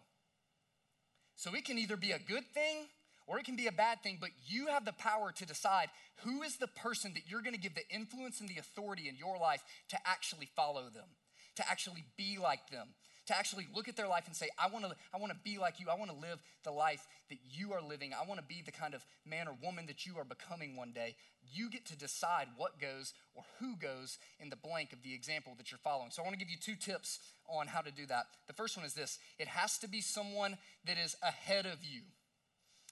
So 1.37 1.54
it 1.54 1.64
can 1.64 1.78
either 1.78 1.97
be 1.97 2.12
a 2.12 2.18
good 2.18 2.44
thing 2.54 2.87
or 3.26 3.38
it 3.38 3.44
can 3.44 3.56
be 3.56 3.66
a 3.66 3.73
bad 3.73 4.02
thing, 4.02 4.18
but 4.21 4.30
you 4.47 4.68
have 4.68 4.85
the 4.85 4.92
power 4.92 5.33
to 5.33 5.47
decide 5.47 5.88
who 6.23 6.42
is 6.42 6.56
the 6.56 6.68
person 6.68 7.12
that 7.14 7.25
you're 7.28 7.42
going 7.42 7.54
to 7.54 7.61
give 7.61 7.75
the 7.75 7.88
influence 7.90 8.40
and 8.40 8.49
the 8.49 8.59
authority 8.59 9.09
in 9.09 9.16
your 9.16 9.37
life 9.38 9.62
to 9.88 9.99
actually 10.06 10.49
follow 10.54 10.85
them, 10.85 11.09
to 11.56 11.68
actually 11.68 12.04
be 12.16 12.38
like 12.40 12.71
them, 12.71 12.88
to 13.26 13.37
actually 13.37 13.66
look 13.75 13.88
at 13.88 13.97
their 13.97 14.09
life 14.09 14.26
and 14.26 14.37
say, 14.37 14.49
I 14.59 14.69
want 14.69 14.85
to 14.85 14.95
I 15.12 15.19
want 15.19 15.33
to 15.33 15.38
be 15.45 15.59
like 15.59 15.81
you. 15.81 15.87
I 15.90 15.97
want 15.97 16.11
to 16.11 16.16
live 16.16 16.40
the 16.62 16.71
life 16.71 17.07
that 17.31 17.38
you 17.50 17.73
are 17.73 17.83
living. 17.83 18.12
I 18.12 18.26
want 18.28 18.40
to 18.40 18.47
be 18.47 18.62
the 18.64 18.73
kind 18.73 18.95
of 18.95 19.04
man 19.26 19.49
or 19.49 19.57
woman 19.62 19.87
that 19.87 20.07
you 20.07 20.19
are 20.19 20.25
becoming 20.25 20.76
one 20.76 20.93
day. 20.93 21.16
You 21.52 21.71
get 21.71 21.87
to 21.87 21.97
decide 21.97 22.49
what 22.57 22.81
goes 22.81 23.12
or 23.35 23.45
who 23.59 23.76
goes 23.76 24.19
in 24.40 24.50
the 24.50 24.57
blank 24.57 24.93
of 24.93 25.02
the 25.02 25.14
example 25.14 25.54
that 25.59 25.71
you're 25.71 25.78
following. 25.78 26.11
So 26.11 26.23
I 26.23 26.25
want 26.25 26.38
to 26.38 26.45
give 26.45 26.50
you 26.50 26.59
two 26.59 26.76
tips 26.76 27.19
on 27.49 27.66
how 27.66 27.81
to 27.81 27.90
do 27.90 28.07
that. 28.07 28.26
The 28.47 28.52
first 28.52 28.76
one 28.76 28.87
is 28.87 28.95
this. 28.95 29.19
It 29.38 29.49
has 29.49 29.78
to 29.78 29.88
be 29.88 30.00
someone 30.00 30.59
that 30.87 30.99
is 30.99 31.16
ahead 31.23 31.66
of 31.66 31.78
you. 31.83 32.02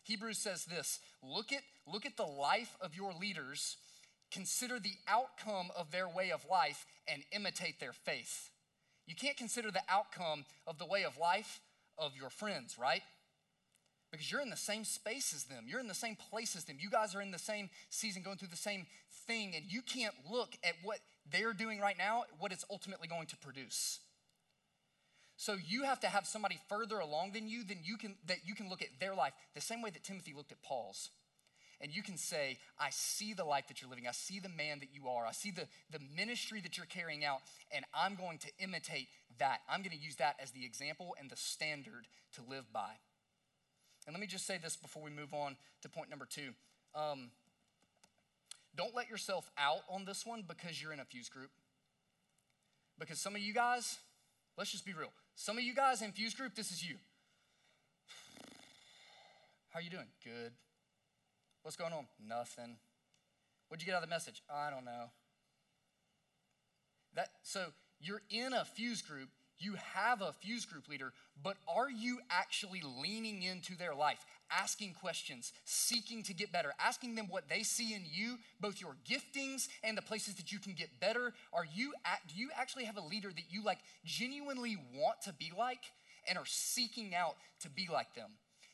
Hebrews 0.04 0.38
says 0.38 0.64
this, 0.64 0.98
look 1.22 1.52
at 1.52 1.62
look 1.86 2.06
at 2.06 2.16
the 2.16 2.24
life 2.24 2.76
of 2.80 2.96
your 2.96 3.12
leaders, 3.12 3.76
consider 4.30 4.78
the 4.78 4.94
outcome 5.06 5.70
of 5.76 5.90
their 5.90 6.08
way 6.08 6.32
of 6.32 6.44
life 6.50 6.86
and 7.06 7.22
imitate 7.32 7.78
their 7.80 7.92
faith. 7.92 8.50
You 9.06 9.14
can't 9.14 9.36
consider 9.36 9.70
the 9.70 9.82
outcome 9.88 10.44
of 10.66 10.78
the 10.78 10.86
way 10.86 11.04
of 11.04 11.18
life 11.18 11.60
of 11.98 12.12
your 12.18 12.30
friends, 12.30 12.76
right? 12.78 13.02
Because 14.10 14.30
you're 14.30 14.40
in 14.40 14.50
the 14.50 14.56
same 14.56 14.84
space 14.84 15.34
as 15.34 15.44
them. 15.44 15.64
You're 15.66 15.80
in 15.80 15.88
the 15.88 15.94
same 15.94 16.16
place 16.16 16.54
as 16.54 16.64
them. 16.64 16.76
You 16.78 16.90
guys 16.90 17.14
are 17.14 17.22
in 17.22 17.30
the 17.30 17.38
same 17.38 17.70
season, 17.88 18.22
going 18.22 18.36
through 18.36 18.48
the 18.48 18.56
same 18.56 18.86
thing, 19.26 19.54
and 19.56 19.64
you 19.68 19.82
can't 19.82 20.14
look 20.30 20.50
at 20.62 20.74
what 20.82 20.98
they're 21.30 21.54
doing 21.54 21.80
right 21.80 21.96
now, 21.96 22.24
what 22.38 22.52
it's 22.52 22.64
ultimately 22.70 23.08
going 23.08 23.26
to 23.28 23.36
produce. 23.36 24.00
So 25.36 25.56
you 25.66 25.84
have 25.84 26.00
to 26.00 26.06
have 26.06 26.26
somebody 26.26 26.58
further 26.68 26.98
along 26.98 27.32
than 27.32 27.48
you, 27.48 27.64
than 27.64 27.78
you 27.82 27.96
can 27.96 28.16
that 28.26 28.38
you 28.44 28.54
can 28.54 28.68
look 28.68 28.82
at 28.82 28.88
their 29.00 29.14
life 29.14 29.32
the 29.54 29.60
same 29.60 29.82
way 29.82 29.90
that 29.90 30.04
Timothy 30.04 30.34
looked 30.36 30.52
at 30.52 30.62
Paul's 30.62 31.10
and 31.82 31.94
you 31.94 32.02
can 32.02 32.16
say, 32.16 32.58
I 32.78 32.90
see 32.90 33.34
the 33.34 33.44
life 33.44 33.66
that 33.66 33.82
you're 33.82 33.90
living. 33.90 34.06
I 34.06 34.12
see 34.12 34.38
the 34.38 34.48
man 34.48 34.78
that 34.80 34.90
you 34.94 35.08
are. 35.08 35.26
I 35.26 35.32
see 35.32 35.50
the, 35.50 35.66
the 35.90 35.98
ministry 36.16 36.60
that 36.60 36.76
you're 36.76 36.86
carrying 36.86 37.24
out, 37.24 37.40
and 37.74 37.84
I'm 37.92 38.14
going 38.14 38.38
to 38.38 38.48
imitate 38.60 39.08
that. 39.38 39.58
I'm 39.68 39.80
going 39.82 39.96
to 39.96 40.02
use 40.02 40.16
that 40.16 40.36
as 40.40 40.52
the 40.52 40.64
example 40.64 41.16
and 41.18 41.28
the 41.28 41.36
standard 41.36 42.06
to 42.34 42.40
live 42.48 42.72
by. 42.72 42.92
And 44.06 44.14
let 44.14 44.20
me 44.20 44.28
just 44.28 44.46
say 44.46 44.58
this 44.62 44.76
before 44.76 45.02
we 45.02 45.10
move 45.10 45.34
on 45.34 45.56
to 45.82 45.88
point 45.88 46.08
number 46.08 46.24
two. 46.24 46.50
Um, 46.94 47.30
don't 48.76 48.94
let 48.94 49.10
yourself 49.10 49.50
out 49.58 49.82
on 49.90 50.04
this 50.04 50.24
one 50.24 50.44
because 50.46 50.80
you're 50.80 50.92
in 50.92 51.00
a 51.00 51.04
fuse 51.04 51.28
group. 51.28 51.50
Because 52.98 53.18
some 53.18 53.34
of 53.34 53.42
you 53.42 53.52
guys, 53.52 53.98
let's 54.56 54.70
just 54.70 54.86
be 54.86 54.92
real. 54.92 55.12
Some 55.34 55.58
of 55.58 55.64
you 55.64 55.74
guys 55.74 56.00
in 56.00 56.12
fuse 56.12 56.34
group, 56.34 56.54
this 56.54 56.70
is 56.70 56.88
you. 56.88 56.94
How 59.70 59.80
are 59.80 59.82
you 59.82 59.90
doing? 59.90 60.06
Good. 60.22 60.52
What's 61.62 61.76
going 61.76 61.92
on? 61.92 62.06
Nothing. 62.26 62.76
What'd 63.68 63.82
you 63.82 63.86
get 63.86 63.94
out 63.94 64.02
of 64.02 64.08
the 64.08 64.14
message? 64.14 64.42
I 64.50 64.68
don't 64.68 64.84
know. 64.84 65.10
That 67.14 67.28
so 67.42 67.66
you're 68.00 68.22
in 68.30 68.52
a 68.52 68.64
fuse 68.64 69.00
group, 69.00 69.28
you 69.58 69.74
have 69.94 70.22
a 70.22 70.32
fuse 70.32 70.64
group 70.64 70.88
leader, 70.88 71.12
but 71.40 71.56
are 71.72 71.88
you 71.88 72.18
actually 72.30 72.82
leaning 73.00 73.44
into 73.44 73.76
their 73.76 73.94
life, 73.94 74.24
asking 74.50 74.94
questions, 74.94 75.52
seeking 75.64 76.24
to 76.24 76.34
get 76.34 76.50
better, 76.50 76.72
asking 76.80 77.14
them 77.14 77.26
what 77.28 77.48
they 77.48 77.62
see 77.62 77.94
in 77.94 78.02
you, 78.10 78.38
both 78.60 78.80
your 78.80 78.96
giftings 79.08 79.68
and 79.84 79.96
the 79.96 80.02
places 80.02 80.34
that 80.34 80.50
you 80.50 80.58
can 80.58 80.72
get 80.72 80.98
better? 80.98 81.32
Are 81.52 81.66
you 81.72 81.92
do 82.26 82.34
you 82.34 82.50
actually 82.56 82.84
have 82.84 82.96
a 82.96 83.02
leader 83.02 83.28
that 83.28 83.44
you 83.50 83.62
like 83.62 83.78
genuinely 84.04 84.76
want 84.96 85.22
to 85.26 85.32
be 85.32 85.52
like 85.56 85.84
and 86.28 86.36
are 86.36 86.46
seeking 86.46 87.14
out 87.14 87.36
to 87.60 87.70
be 87.70 87.88
like 87.92 88.14
them? 88.14 88.30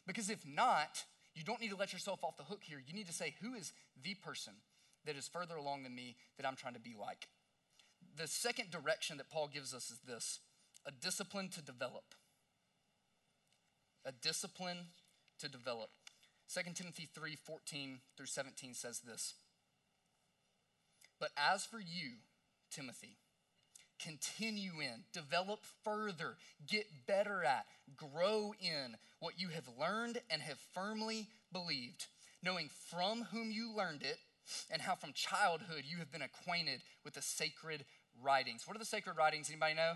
Because 0.07 0.31
if 0.31 0.43
not, 0.47 1.05
you 1.39 1.45
don't 1.45 1.61
need 1.61 1.71
to 1.71 1.77
let 1.77 1.93
yourself 1.93 2.25
off 2.25 2.37
the 2.37 2.43
hook 2.43 2.61
here. 2.63 2.83
You 2.85 2.93
need 2.93 3.07
to 3.07 3.13
say, 3.13 3.35
who 3.41 3.55
is 3.55 3.73
the 4.03 4.15
person 4.15 4.55
that 5.07 5.17
is 5.17 5.29
further 5.29 5.55
along 5.55 5.85
than 5.85 5.95
me 5.95 6.17
that 6.37 6.47
I'm 6.47 6.57
trying 6.57 6.75
to 6.75 6.81
be 6.81 6.97
like? 6.99 7.29
The 8.17 8.27
second 8.27 8.71
direction 8.71 9.19
that 9.19 9.31
Paul 9.31 9.49
gives 9.53 9.73
us 9.73 9.91
is 9.91 10.01
this 10.01 10.41
a 10.85 10.91
discipline 10.91 11.49
to 11.51 11.63
develop. 11.63 12.15
A 14.05 14.11
discipline 14.11 14.79
to 15.39 15.49
develop. 15.49 15.91
2 16.53 16.73
Timothy 16.75 17.09
3 17.15 17.37
14 17.37 17.99
through 18.17 18.27
17 18.27 18.75
says 18.75 19.01
this. 19.01 19.35
But 21.21 21.31
as 21.37 21.65
for 21.65 21.79
you, 21.79 22.19
Timothy, 22.71 23.17
continue 23.99 24.81
in, 24.81 25.05
develop 25.13 25.61
further, 25.85 26.37
get 26.67 26.87
better 27.07 27.45
at, 27.45 27.67
grow 27.97 28.55
in 28.61 28.97
what 29.21 29.39
you 29.39 29.49
have 29.49 29.69
learned 29.79 30.21
and 30.31 30.43
have 30.43 30.59
firmly 30.75 31.29
believed, 31.53 32.07
knowing 32.43 32.71
from 32.91 33.23
whom 33.33 33.51
you 33.51 33.75
learned 33.77 34.03
it 34.03 34.19
and 34.71 34.81
how 34.81 34.95
from 34.95 35.13
childhood 35.13 35.85
you 35.85 35.99
have 35.99 36.11
been 36.11 36.23
acquainted 36.23 36.81
with 37.05 37.15
the 37.15 37.23
sacred 37.23 37.85
writings. 38.23 38.67
What 38.67 38.77
are 38.77 38.81
the 38.81 38.85
sacred 38.85 39.17
writings? 39.17 39.51
Anybody 39.51 39.75
know? 39.75 39.93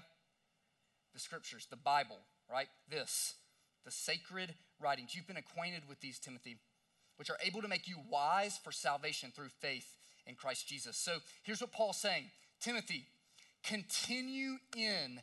The 1.15 1.21
scriptures, 1.21 1.67
the 1.71 1.77
Bible, 1.77 2.19
right? 2.51 2.69
This, 2.89 3.35
the 3.85 3.91
sacred 3.91 4.55
writings. 4.81 5.15
You've 5.15 5.27
been 5.27 5.37
acquainted 5.37 5.83
with 5.89 6.01
these, 6.01 6.19
Timothy, 6.19 6.57
which 7.17 7.31
are 7.31 7.39
able 7.45 7.63
to 7.63 7.69
make 7.69 7.89
you 7.89 7.97
wise 8.11 8.59
for 8.63 8.73
salvation 8.73 9.33
through 9.35 9.49
faith 9.61 9.97
in 10.27 10.35
Christ 10.35 10.69
Jesus. 10.69 10.97
So 10.97 11.19
here's 11.43 11.61
what 11.61 11.73
Paul's 11.73 11.99
saying 11.99 12.25
Timothy, 12.61 13.07
continue 13.63 14.57
in 14.77 15.21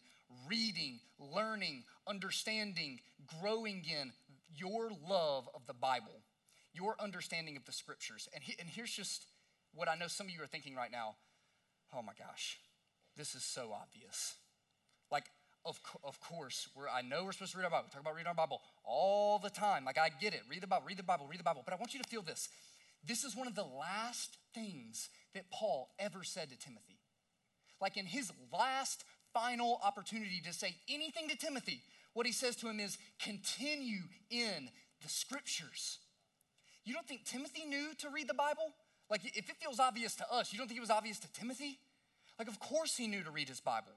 reading, 0.48 1.00
learning, 1.20 1.84
understanding, 2.08 3.00
growing 3.42 3.84
in 3.86 4.12
your 4.56 4.90
love 5.08 5.50
of 5.54 5.62
the 5.68 5.74
Bible, 5.74 6.22
your 6.74 6.96
understanding 7.00 7.58
of 7.58 7.66
the 7.66 7.72
scriptures. 7.72 8.28
And, 8.34 8.44
he, 8.44 8.56
and 8.60 8.70
here's 8.70 8.92
just 8.92 9.26
what 9.74 9.88
I 9.88 9.96
know 9.96 10.08
some 10.08 10.28
of 10.28 10.34
you 10.34 10.42
are 10.42 10.48
thinking 10.48 10.76
right 10.76 10.92
now 10.92 11.16
oh 11.96 12.02
my 12.02 12.14
gosh, 12.18 12.60
this 13.18 13.36
is 13.36 13.44
so 13.44 13.72
obvious. 13.74 14.36
Like, 15.12 15.26
of, 15.66 15.80
of 16.04 16.20
course, 16.22 16.70
we're, 16.76 16.88
I 16.88 17.02
know 17.02 17.26
we're 17.26 17.32
supposed 17.32 17.54
to 17.54 17.58
read 17.58 17.66
our 17.66 17.72
Bible. 17.72 17.86
We 17.88 17.92
talk 17.92 18.02
about 18.02 18.16
reading 18.16 18.28
our 18.28 18.36
Bible 18.36 18.62
all 18.84 19.40
the 19.40 19.50
time. 19.50 19.86
Like, 19.86 19.98
I 19.98 20.10
get 20.22 20.34
it. 20.34 20.42
Read 20.50 20.62
the 20.62 20.68
Bible, 20.68 20.86
read 20.88 20.98
the 20.98 21.04
Bible, 21.04 21.28
read 21.28 21.40
the 21.40 21.44
Bible. 21.44 21.64
But 21.66 21.74
I 21.74 21.78
want 21.78 21.94
you 21.94 22.02
to 22.02 22.08
feel 22.08 22.22
this. 22.22 22.50
This 23.06 23.24
is 23.24 23.36
one 23.36 23.48
of 23.48 23.56
the 23.56 23.64
last 23.64 24.38
things 24.54 25.10
that 25.34 25.50
Paul 25.52 25.90
ever 26.00 26.24
said 26.24 26.50
to 26.50 26.58
Timothy. 26.58 26.99
Like, 27.82 27.98
in 27.98 28.06
his 28.06 28.32
last 28.52 29.04
final 29.34 29.80
opportunity 29.84 30.42
to 30.46 30.54
say 30.54 30.76
anything 30.90 31.30
to 31.30 31.38
Timothy, 31.38 31.82
what 32.14 32.26
he 32.26 32.32
says 32.32 32.56
to 32.58 32.68
him 32.68 32.80
is 32.80 32.98
continue 33.22 34.02
in 34.30 34.70
the 35.02 35.10
scriptures. 35.10 36.00
You 36.84 36.94
don't 36.94 37.08
think 37.08 37.26
Timothy 37.26 37.66
knew 37.66 37.94
to 38.00 38.10
read 38.10 38.28
the 38.28 38.34
Bible? 38.34 38.74
Like, 39.10 39.22
if 39.26 39.50
it 39.50 39.58
feels 39.62 39.80
obvious 39.80 40.16
to 40.16 40.32
us, 40.32 40.52
you 40.52 40.58
don't 40.60 40.68
think 40.68 40.78
it 40.78 40.82
was 40.82 40.90
obvious 40.90 41.20
to 41.20 41.32
Timothy? 41.34 41.80
Like, 42.38 42.48
of 42.48 42.60
course 42.60 42.98
he 42.98 43.08
knew 43.08 43.24
to 43.24 43.32
read 43.32 43.50
his 43.50 43.60
Bible. 43.60 43.94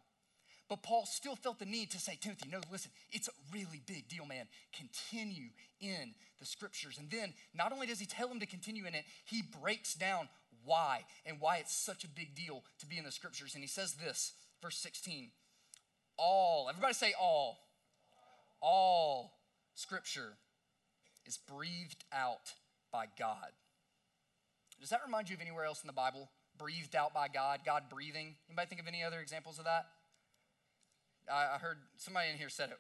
But 0.69 0.83
Paul 0.83 1.05
still 1.05 1.37
felt 1.37 1.59
the 1.59 1.67
need 1.67 1.91
to 1.91 1.99
say, 1.99 2.19
Timothy, 2.21 2.49
no, 2.51 2.61
listen, 2.71 2.91
it's 3.11 3.29
a 3.29 3.33
really 3.53 3.83
big 3.87 4.09
deal, 4.09 4.25
man. 4.25 4.47
Continue 4.73 5.49
in 5.81 6.15
the 6.39 6.47
scriptures. 6.47 6.97
And 6.99 7.11
then 7.11 7.35
not 7.55 7.73
only 7.73 7.87
does 7.87 8.01
he 8.01 8.07
tell 8.07 8.29
him 8.29 8.41
to 8.41 8.47
continue 8.47 8.87
in 8.87 8.95
it, 8.95 9.05
he 9.25 9.43
breaks 9.61 9.95
down 9.95 10.29
why 10.65 11.05
and 11.27 11.39
why 11.41 11.59
it's 11.59 11.75
such 11.75 12.05
a 12.05 12.09
big 12.09 12.35
deal 12.35 12.63
to 12.79 12.87
be 12.87 12.99
in 12.99 13.05
the 13.05 13.13
scriptures. 13.13 13.55
And 13.55 13.63
he 13.63 13.69
says 13.69 13.95
this, 13.95 14.33
verse 14.61 14.77
16 14.79 15.31
all, 16.19 16.69
everybody 16.69 16.95
say 16.95 17.15
all, 17.21 17.59
all 18.61 19.33
scripture 19.75 20.35
is 21.27 21.37
breathed 21.37 22.05
out 22.13 22.53
by 22.93 23.07
God. 23.19 23.53
Does 24.81 24.91
that 24.91 25.01
remind 25.05 25.31
you 25.31 25.37
of 25.37 25.41
anywhere 25.41 25.65
else 25.65 25.83
in 25.83 25.87
the 25.87 25.93
Bible? 25.93 26.31
Breathed 26.59 26.95
out 26.95 27.15
by 27.15 27.29
God, 27.29 27.61
God 27.65 27.85
breathing. 27.89 28.35
Anybody 28.49 28.69
think 28.69 28.81
of 28.81 28.87
any 28.87 29.03
other 29.03 29.21
examples 29.21 29.59
of 29.59 29.65
that? 29.65 29.87
I 31.33 31.59
heard 31.59 31.79
somebody 31.97 32.31
in 32.31 32.37
here 32.37 32.49
said 32.49 32.71
it. 32.71 32.79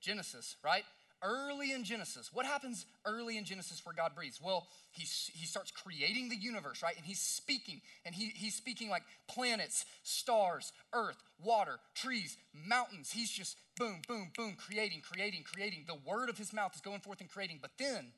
Genesis, 0.00 0.56
right? 0.64 0.84
Early 1.22 1.72
in 1.72 1.84
Genesis. 1.84 2.30
What 2.32 2.44
happens 2.44 2.84
early 3.06 3.38
in 3.38 3.44
Genesis 3.44 3.80
where 3.84 3.94
God 3.94 4.14
breathes? 4.14 4.40
Well, 4.42 4.66
he, 4.90 5.02
he 5.02 5.46
starts 5.46 5.70
creating 5.70 6.28
the 6.28 6.36
universe, 6.36 6.82
right? 6.82 6.96
And 6.96 7.04
he's 7.04 7.20
speaking. 7.20 7.80
And 8.04 8.14
he, 8.14 8.26
he's 8.34 8.54
speaking 8.54 8.90
like 8.90 9.04
planets, 9.26 9.86
stars, 10.02 10.72
earth, 10.92 11.22
water, 11.42 11.78
trees, 11.94 12.36
mountains. 12.52 13.10
He's 13.10 13.30
just 13.30 13.56
boom, 13.78 14.02
boom, 14.06 14.32
boom, 14.36 14.56
creating, 14.58 15.00
creating, 15.00 15.44
creating. 15.50 15.84
The 15.86 15.98
word 16.06 16.28
of 16.28 16.36
his 16.36 16.52
mouth 16.52 16.74
is 16.74 16.82
going 16.82 17.00
forth 17.00 17.20
and 17.20 17.30
creating. 17.30 17.58
But 17.62 17.72
then 17.78 18.12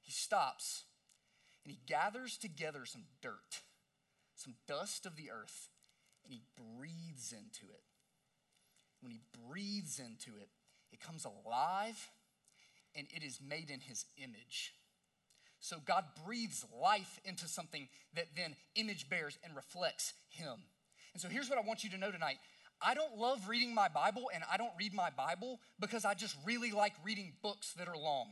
he 0.00 0.12
stops 0.12 0.84
and 1.64 1.72
he 1.72 1.78
gathers 1.86 2.36
together 2.36 2.84
some 2.86 3.04
dirt, 3.22 3.60
some 4.34 4.54
dust 4.66 5.04
of 5.04 5.16
the 5.16 5.30
earth, 5.30 5.68
and 6.24 6.32
he 6.32 6.42
breathes 6.56 7.32
into 7.32 7.70
it. 7.72 7.82
When 9.02 9.12
he 9.12 9.20
breathes 9.48 9.98
into 9.98 10.38
it, 10.40 10.48
it 10.92 11.00
comes 11.00 11.24
alive 11.24 12.08
and 12.94 13.06
it 13.14 13.22
is 13.22 13.40
made 13.46 13.70
in 13.70 13.80
his 13.80 14.04
image. 14.16 14.74
So 15.60 15.76
God 15.84 16.04
breathes 16.24 16.64
life 16.82 17.20
into 17.24 17.46
something 17.46 17.88
that 18.14 18.26
then 18.36 18.56
image 18.74 19.08
bears 19.10 19.38
and 19.44 19.54
reflects 19.54 20.14
him. 20.30 20.54
And 21.12 21.20
so 21.20 21.28
here's 21.28 21.48
what 21.48 21.58
I 21.58 21.62
want 21.62 21.84
you 21.84 21.90
to 21.90 21.98
know 21.98 22.10
tonight. 22.10 22.38
I 22.82 22.94
don't 22.94 23.18
love 23.18 23.48
reading 23.48 23.74
my 23.74 23.88
Bible 23.88 24.30
and 24.34 24.42
I 24.50 24.56
don't 24.56 24.72
read 24.78 24.94
my 24.94 25.10
Bible 25.10 25.60
because 25.78 26.04
I 26.04 26.14
just 26.14 26.34
really 26.46 26.72
like 26.72 26.94
reading 27.04 27.34
books 27.42 27.74
that 27.74 27.88
are 27.88 27.96
long. 27.96 28.28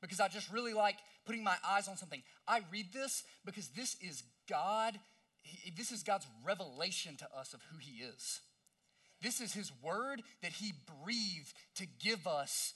Because 0.00 0.20
I 0.20 0.28
just 0.28 0.52
really 0.52 0.72
like 0.72 0.96
putting 1.24 1.42
my 1.42 1.56
eyes 1.66 1.88
on 1.88 1.96
something. 1.96 2.22
I 2.46 2.60
read 2.70 2.92
this 2.92 3.24
because 3.44 3.68
this 3.68 3.96
is 4.00 4.22
God, 4.48 4.98
this 5.76 5.90
is 5.90 6.04
God's 6.04 6.26
revelation 6.44 7.16
to 7.16 7.26
us 7.36 7.54
of 7.54 7.60
who 7.72 7.78
He 7.78 8.02
is. 8.02 8.40
This 9.22 9.40
is 9.40 9.52
His 9.52 9.72
word 9.82 10.22
that 10.42 10.52
He 10.52 10.72
breathed 11.04 11.52
to 11.76 11.86
give 11.98 12.26
us 12.26 12.74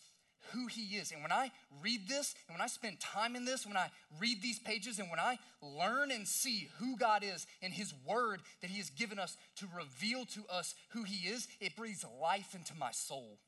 who 0.52 0.66
He 0.66 0.96
is. 0.96 1.12
And 1.12 1.22
when 1.22 1.32
I 1.32 1.50
read 1.82 2.08
this, 2.08 2.34
and 2.48 2.54
when 2.54 2.62
I 2.62 2.66
spend 2.66 3.00
time 3.00 3.36
in 3.36 3.44
this, 3.44 3.66
when 3.66 3.76
I 3.76 3.90
read 4.18 4.42
these 4.42 4.58
pages, 4.58 4.98
and 4.98 5.10
when 5.10 5.20
I 5.20 5.38
learn 5.62 6.10
and 6.10 6.26
see 6.26 6.68
who 6.78 6.96
God 6.96 7.22
is 7.22 7.46
and 7.62 7.72
His 7.72 7.92
word 8.06 8.40
that 8.60 8.70
He 8.70 8.78
has 8.78 8.90
given 8.90 9.18
us 9.18 9.36
to 9.56 9.66
reveal 9.76 10.24
to 10.26 10.44
us 10.50 10.74
who 10.90 11.04
He 11.04 11.28
is, 11.28 11.46
it 11.60 11.76
breathes 11.76 12.04
life 12.20 12.54
into 12.54 12.74
my 12.74 12.90
soul. 12.90 13.38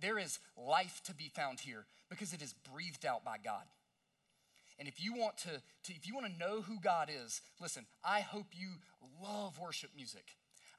There 0.00 0.18
is 0.18 0.38
life 0.56 1.00
to 1.04 1.14
be 1.14 1.30
found 1.34 1.60
here 1.60 1.86
because 2.10 2.32
it 2.32 2.42
is 2.42 2.54
breathed 2.72 3.06
out 3.06 3.24
by 3.24 3.36
God. 3.42 3.64
And 4.78 4.88
if 4.88 5.02
you 5.02 5.14
want 5.14 5.38
to, 5.38 5.62
to 5.84 5.92
if 5.94 6.06
you 6.06 6.14
want 6.14 6.26
to 6.26 6.38
know 6.38 6.60
who 6.60 6.78
God 6.80 7.08
is, 7.24 7.40
listen, 7.60 7.86
I 8.04 8.20
hope 8.20 8.46
you 8.52 8.68
love 9.22 9.58
worship 9.58 9.90
music. 9.96 10.36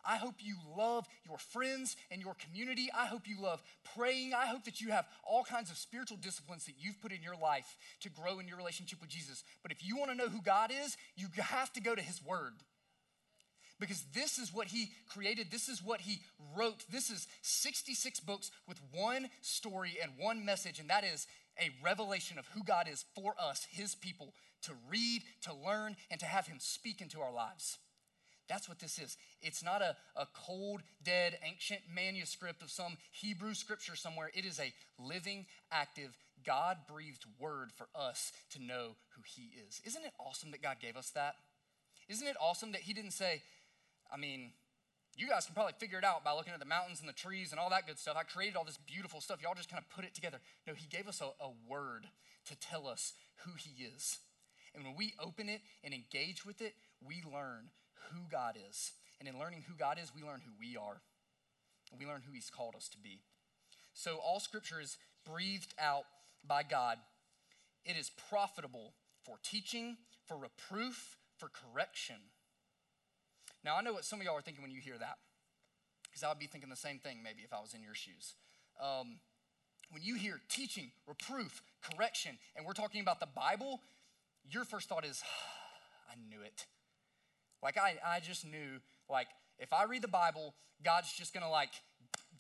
I 0.08 0.15
hope 0.15 0.36
you 0.39 0.56
love 0.78 1.06
your 1.28 1.38
friends 1.38 1.98
and 2.10 2.22
your 2.22 2.36
community. 2.36 2.89
I 2.98 3.08
hope 3.08 3.28
you 3.28 3.41
love 3.41 3.62
praying. 3.96 4.34
I 4.34 4.46
hope 4.46 4.63
that 4.63 4.80
you 4.80 4.91
have 4.91 5.06
all 5.24 5.43
kinds 5.43 5.70
of 5.70 5.78
spiritual 5.78 6.17
disciplines 6.17 6.65
that 6.65 6.76
you've 6.80 7.02
put 7.02 7.12
in 7.12 7.22
your 7.22 7.36
life 7.36 7.76
to 8.02 8.10
grow 8.10 8.39
in 8.39 8.48
your 8.48 8.58
relationship 8.58 9.02
with 9.02 9.10
Jesus. 9.10 9.43
But 9.62 9.74
if 9.74 9.86
you 9.86 9.98
want 9.98 10.12
to 10.12 10.17
know 10.17 10.30
who 10.30 10.41
God 10.41 10.72
is, 10.72 10.96
you 11.17 11.28
have 11.38 11.74
to 11.74 11.82
go 11.82 11.93
to 11.93 12.02
His 12.02 12.24
Word. 12.24 12.54
Because 13.80 14.04
this 14.13 14.39
is 14.39 14.54
what 14.54 14.67
He 14.67 14.91
created, 15.10 15.52
this 15.52 15.67
is 15.67 15.84
what 15.84 16.02
He 16.02 16.22
wrote. 16.56 16.86
This 16.89 17.10
is 17.10 17.28
66 17.41 18.22
books 18.22 18.50
with 18.67 18.80
one 18.93 19.30
story 19.41 19.98
and 20.02 20.13
one 20.17 20.46
message, 20.46 20.80
and 20.80 20.89
that 20.89 21.04
is 21.04 21.28
a 21.60 21.70
revelation 21.84 22.39
of 22.39 22.48
who 22.54 22.63
God 22.63 22.88
is 22.91 23.04
for 23.13 23.36
us, 23.39 23.67
His 23.70 23.93
people, 23.93 24.34
to 24.63 24.72
read, 24.89 25.24
to 25.41 25.54
learn, 25.54 25.96
and 26.10 26.20
to 26.22 26.26
have 26.26 26.48
Him 26.48 26.58
speak 26.60 27.02
into 27.02 27.20
our 27.20 27.34
lives. 27.34 27.78
That's 28.48 28.70
what 28.70 28.80
this 28.80 28.98
is. 28.98 29.18
It's 29.42 29.64
not 29.64 29.82
a, 29.82 29.96
a 30.16 30.28
cold, 30.34 30.82
dead, 31.04 31.38
ancient 31.44 31.82
manuscript 31.94 32.62
of 32.62 32.72
some 32.72 32.98
Hebrew 33.12 33.54
scripture 33.54 33.96
somewhere. 33.96 34.32
It 34.34 34.46
is 34.46 34.60
a 34.60 34.74
living, 34.98 35.46
active, 35.72 36.16
God 36.46 36.78
breathed 36.88 37.26
word 37.40 37.72
for 37.76 37.88
us 37.94 38.32
to 38.52 38.62
know 38.62 38.96
who 39.16 39.22
He 39.26 39.50
is. 39.68 39.82
Isn't 39.86 40.06
it 40.06 40.14
awesome 40.20 40.52
that 40.52 40.62
God 40.62 40.78
gave 40.82 40.96
us 40.96 41.10
that? 41.12 41.36
Isn't 42.08 42.28
it 42.28 42.38
awesome 42.40 42.72
that 42.72 42.82
He 42.82 42.94
didn't 42.94 43.12
say, 43.12 43.42
I 44.12 44.18
mean, 44.18 44.52
you 45.18 45.28
guys 45.28 45.46
can 45.46 45.56
probably 45.56 45.74
figure 45.80 45.98
it 45.98 46.06
out 46.06 46.24
by 46.24 46.32
looking 46.32 46.54
at 46.54 46.60
the 46.60 46.66
mountains 46.66 47.00
and 47.00 47.10
the 47.10 47.14
trees 47.14 47.52
and 47.52 47.60
all 47.60 47.70
that 47.72 47.88
good 47.88 48.00
stuff. 48.00 48.16
I 48.18 48.24
created 48.24 48.56
all 48.56 48.64
this 48.64 48.78
beautiful 48.78 49.20
stuff. 49.20 49.42
Y'all 49.42 49.56
just 49.56 49.70
kind 49.70 49.84
of 49.84 49.90
put 49.94 50.06
it 50.06 50.14
together. 50.14 50.38
No, 50.66 50.74
He 50.74 50.88
gave 50.88 51.08
us 51.08 51.22
a, 51.22 51.26
a 51.44 51.52
word 51.68 52.06
to 52.46 52.56
tell 52.56 52.88
us 52.88 53.14
who 53.44 53.52
He 53.58 53.84
is. 53.84 54.20
And 54.76 54.86
when 54.86 54.96
we 54.96 55.14
open 55.20 55.50
it 55.50 55.62
and 55.84 55.94
engage 55.94 56.46
with 56.46 56.62
it, 56.62 56.76
we 57.06 57.24
learn 57.26 57.72
who 58.12 58.22
God 58.32 58.56
is. 58.70 58.92
And 59.20 59.28
in 59.28 59.40
learning 59.40 59.64
who 59.68 59.74
God 59.76 59.98
is, 60.02 60.12
we 60.16 60.24
learn 60.24 60.42
who 60.46 60.52
we 60.60 60.78
are. 60.78 61.02
And 61.92 62.00
we 62.00 62.06
learn 62.06 62.22
who 62.26 62.34
He's 62.34 62.50
called 62.50 62.76
us 62.76 62.88
to 62.90 62.98
be. 62.98 63.20
So 63.94 64.18
all 64.18 64.40
scripture 64.40 64.80
is 64.80 64.98
breathed 65.26 65.74
out 65.80 66.04
by 66.46 66.64
God. 66.64 66.98
It 67.86 67.98
is 67.98 68.12
profitable 68.30 68.94
for 69.24 69.38
teaching, 69.44 69.98
for 70.28 70.38
reproof, 70.38 71.18
for 71.38 71.50
correction. 71.50 72.18
Now, 73.64 73.76
I 73.76 73.82
know 73.82 73.94
what 73.94 74.06
some 74.06 74.20
of 74.20 74.26
y'all 74.26 74.38
are 74.38 74.42
thinking 74.42 74.62
when 74.62 74.72
you 74.72 74.82
hear 74.82 74.98
that, 74.98 75.18
because 76.04 76.24
I 76.24 76.30
would 76.30 76.40
be 76.40 76.48
thinking 76.48 76.70
the 76.70 76.76
same 76.76 77.00
thing 77.00 77.24
maybe 77.24 77.42
if 77.44 77.54
I 77.54 77.60
was 77.60 77.74
in 77.74 77.82
your 77.82 77.96
shoes. 77.96 78.36
Um, 78.82 79.20
when 79.92 80.04
you 80.04 80.16
hear 80.16 80.40
teaching, 80.50 80.92
reproof, 81.08 81.62
correction, 81.82 82.38
and 82.56 82.66
we're 82.66 82.74
talking 82.74 83.02
about 83.02 83.20
the 83.20 83.28
Bible, 83.28 83.82
your 84.50 84.64
first 84.64 84.90
thought 84.90 85.06
is, 85.06 85.24
I 86.12 86.16
knew 86.30 86.42
it. 86.44 86.66
Like 87.63 87.78
I, 87.78 87.96
I 88.06 88.20
just 88.20 88.46
knew, 88.46 88.80
like, 89.10 89.28
if 89.60 89.74
I 89.74 89.84
read 89.86 90.02
the 90.02 90.08
Bible, 90.08 90.54
God's 90.84 91.12
just 91.12 91.34
gonna 91.34 91.50
like 91.50 91.72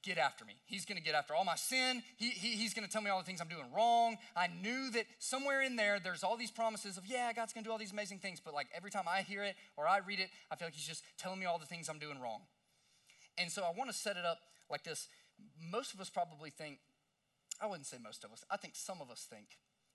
get 0.03 0.17
after 0.17 0.45
me. 0.45 0.53
He's 0.65 0.85
gonna 0.85 1.01
get 1.01 1.15
after 1.15 1.33
all 1.33 1.43
my 1.43 1.55
sin. 1.55 2.03
He, 2.17 2.29
he, 2.29 2.49
he's 2.49 2.73
gonna 2.73 2.87
tell 2.87 3.01
me 3.01 3.09
all 3.09 3.19
the 3.19 3.25
things 3.25 3.41
I'm 3.41 3.47
doing 3.47 3.65
wrong. 3.75 4.17
I 4.35 4.47
knew 4.47 4.91
that 4.91 5.05
somewhere 5.19 5.61
in 5.61 5.75
there, 5.75 5.99
there's 5.99 6.23
all 6.23 6.37
these 6.37 6.51
promises 6.51 6.97
of, 6.97 7.05
yeah, 7.07 7.33
God's 7.33 7.53
gonna 7.53 7.63
do 7.63 7.71
all 7.71 7.77
these 7.77 7.91
amazing 7.91 8.19
things. 8.19 8.39
But 8.43 8.53
like 8.53 8.67
every 8.75 8.91
time 8.91 9.05
I 9.07 9.21
hear 9.21 9.43
it 9.43 9.55
or 9.75 9.87
I 9.87 9.99
read 9.99 10.19
it, 10.19 10.29
I 10.51 10.55
feel 10.55 10.67
like 10.67 10.75
He's 10.75 10.87
just 10.87 11.03
telling 11.17 11.39
me 11.39 11.45
all 11.45 11.59
the 11.59 11.65
things 11.65 11.89
I'm 11.89 11.99
doing 11.99 12.19
wrong. 12.19 12.41
And 13.37 13.51
so 13.51 13.63
I 13.63 13.71
wanna 13.75 13.93
set 13.93 14.17
it 14.17 14.25
up 14.25 14.39
like 14.69 14.83
this. 14.83 15.07
Most 15.71 15.93
of 15.93 15.99
us 15.99 16.09
probably 16.09 16.51
think, 16.51 16.79
I 17.61 17.65
wouldn't 17.65 17.87
say 17.87 17.97
most 18.01 18.23
of 18.23 18.31
us, 18.31 18.43
I 18.51 18.57
think 18.57 18.75
some 18.75 19.01
of 19.01 19.09
us 19.09 19.25
think 19.29 19.45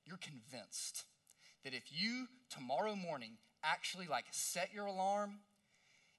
you're 0.04 0.18
convinced 0.18 1.04
that 1.64 1.74
if 1.74 1.84
you 1.90 2.26
tomorrow 2.50 2.96
morning 2.96 3.38
actually 3.64 4.06
like 4.06 4.24
set 4.30 4.70
your 4.74 4.86
alarm 4.86 5.34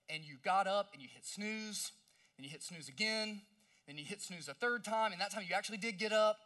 and 0.10 0.24
you 0.24 0.36
got 0.44 0.68
up 0.68 0.90
and 0.94 1.02
you 1.02 1.08
hit 1.14 1.26
snooze 1.26 1.92
and 2.38 2.46
you 2.46 2.52
hit 2.52 2.64
snooze 2.64 2.88
again 2.88 3.42
then 3.88 3.98
you 3.98 4.06
hit 4.06 4.22
snooze 4.22 4.48
a 4.48 4.54
third 4.54 4.84
time 4.84 5.12
and 5.12 5.22
that 5.22 5.32
time 5.32 5.44
you 5.48 5.56
actually 5.56 5.78
did 5.78 5.98
get 5.98 6.14
up 6.14 6.38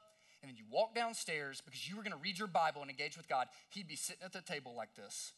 and 0.41 0.49
then 0.49 0.57
you 0.57 0.63
walk 0.71 0.93
downstairs 0.95 1.61
because 1.65 1.89
you 1.89 1.95
were 1.95 2.03
going 2.03 2.13
to 2.13 2.19
read 2.23 2.37
your 2.37 2.47
bible 2.47 2.81
and 2.81 2.89
engage 2.89 3.17
with 3.17 3.27
god. 3.27 3.47
He'd 3.69 3.87
be 3.87 3.95
sitting 3.95 4.23
at 4.23 4.33
the 4.33 4.41
table 4.41 4.73
like 4.75 4.95
this. 4.95 5.33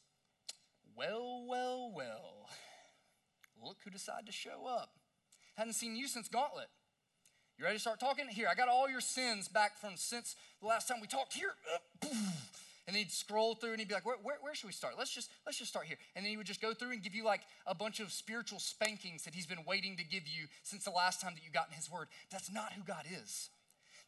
Well 0.95 1.45
well 1.47 1.91
well 1.95 2.49
look 3.63 3.77
who 3.83 3.89
decided 3.89 4.25
to 4.25 4.31
show 4.31 4.67
up. 4.67 4.91
Hadn't 5.55 5.73
seen 5.73 5.95
you 5.95 6.07
since 6.07 6.27
gauntlet. 6.27 6.67
You 7.57 7.65
ready 7.65 7.75
to 7.75 7.81
start 7.81 7.99
talking? 7.99 8.27
Here 8.29 8.47
i 8.49 8.55
got 8.55 8.69
all 8.69 8.89
your 8.89 9.01
sins 9.01 9.49
back 9.49 9.77
from 9.77 9.91
since 9.95 10.35
the 10.61 10.67
last 10.67 10.87
time 10.87 11.01
we 11.01 11.07
talked. 11.07 11.33
Here 11.33 11.51
uh, 12.03 12.07
and 12.89 12.97
he'd 12.97 13.11
scroll 13.11 13.53
through 13.53 13.69
and 13.69 13.79
he'd 13.79 13.87
be 13.87 13.93
like, 13.93 14.05
where, 14.05 14.17
where, 14.23 14.37
where, 14.41 14.55
should 14.55 14.65
we 14.65 14.73
start? 14.73 14.95
Let's 14.97 15.13
just, 15.13 15.29
let's 15.45 15.59
just 15.59 15.69
start 15.69 15.85
here. 15.85 15.97
And 16.15 16.25
then 16.25 16.31
he 16.31 16.37
would 16.37 16.47
just 16.47 16.59
go 16.59 16.73
through 16.73 16.89
and 16.89 17.03
give 17.03 17.13
you 17.13 17.23
like 17.23 17.41
a 17.67 17.75
bunch 17.75 17.99
of 17.99 18.11
spiritual 18.11 18.57
spankings 18.57 19.23
that 19.25 19.35
he's 19.35 19.45
been 19.45 19.63
waiting 19.67 19.95
to 19.97 20.03
give 20.03 20.27
you 20.27 20.47
since 20.63 20.85
the 20.85 20.89
last 20.89 21.21
time 21.21 21.33
that 21.35 21.43
you 21.43 21.51
got 21.51 21.67
in 21.67 21.75
his 21.75 21.89
word. 21.91 22.07
That's 22.31 22.51
not 22.51 22.73
who 22.73 22.81
God 22.81 23.03
is. 23.23 23.49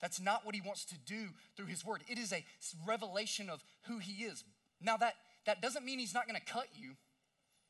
That's 0.01 0.19
not 0.19 0.47
what 0.47 0.55
he 0.55 0.61
wants 0.61 0.83
to 0.85 0.95
do 1.05 1.27
through 1.55 1.67
his 1.67 1.85
word. 1.85 2.01
It 2.09 2.17
is 2.17 2.33
a 2.33 2.43
revelation 2.87 3.51
of 3.51 3.63
who 3.83 3.99
he 3.99 4.23
is. 4.23 4.43
Now, 4.81 4.97
that, 4.97 5.13
that 5.45 5.61
doesn't 5.61 5.85
mean 5.85 5.99
he's 5.99 6.15
not 6.15 6.27
going 6.27 6.39
to 6.39 6.51
cut 6.51 6.65
you. 6.73 6.93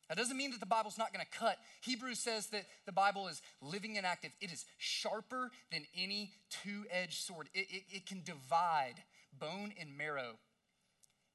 That 0.08 0.18
doesn't 0.18 0.38
mean 0.38 0.52
that 0.52 0.62
the 0.62 0.66
Bible's 0.66 0.98
not 0.98 1.12
going 1.12 1.26
to 1.26 1.38
cut. 1.38 1.58
Hebrews 1.82 2.20
says 2.20 2.48
that 2.48 2.68
the 2.86 2.94
Bible 2.94 3.28
is 3.28 3.42
living 3.62 3.98
and 3.98 4.06
active. 4.06 4.32
It 4.40 4.54
is 4.54 4.64
sharper 4.78 5.52
than 5.74 5.86
any 5.94 6.32
two 6.64 6.86
edged 6.90 7.20
sword, 7.20 7.50
it, 7.54 7.68
it, 7.70 7.84
it 7.92 8.06
can 8.06 8.22
divide 8.24 8.96
bone 9.38 9.74
and 9.78 9.98
marrow 9.98 10.38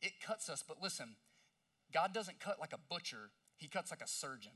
it 0.02 0.12
cuts 0.24 0.48
us, 0.48 0.64
but 0.66 0.78
listen, 0.82 1.16
God 1.92 2.12
doesn't 2.12 2.40
cut 2.40 2.58
like 2.60 2.72
a 2.72 2.78
butcher, 2.90 3.30
He 3.56 3.68
cuts 3.68 3.90
like 3.90 4.02
a 4.02 4.08
surgeon. 4.08 4.52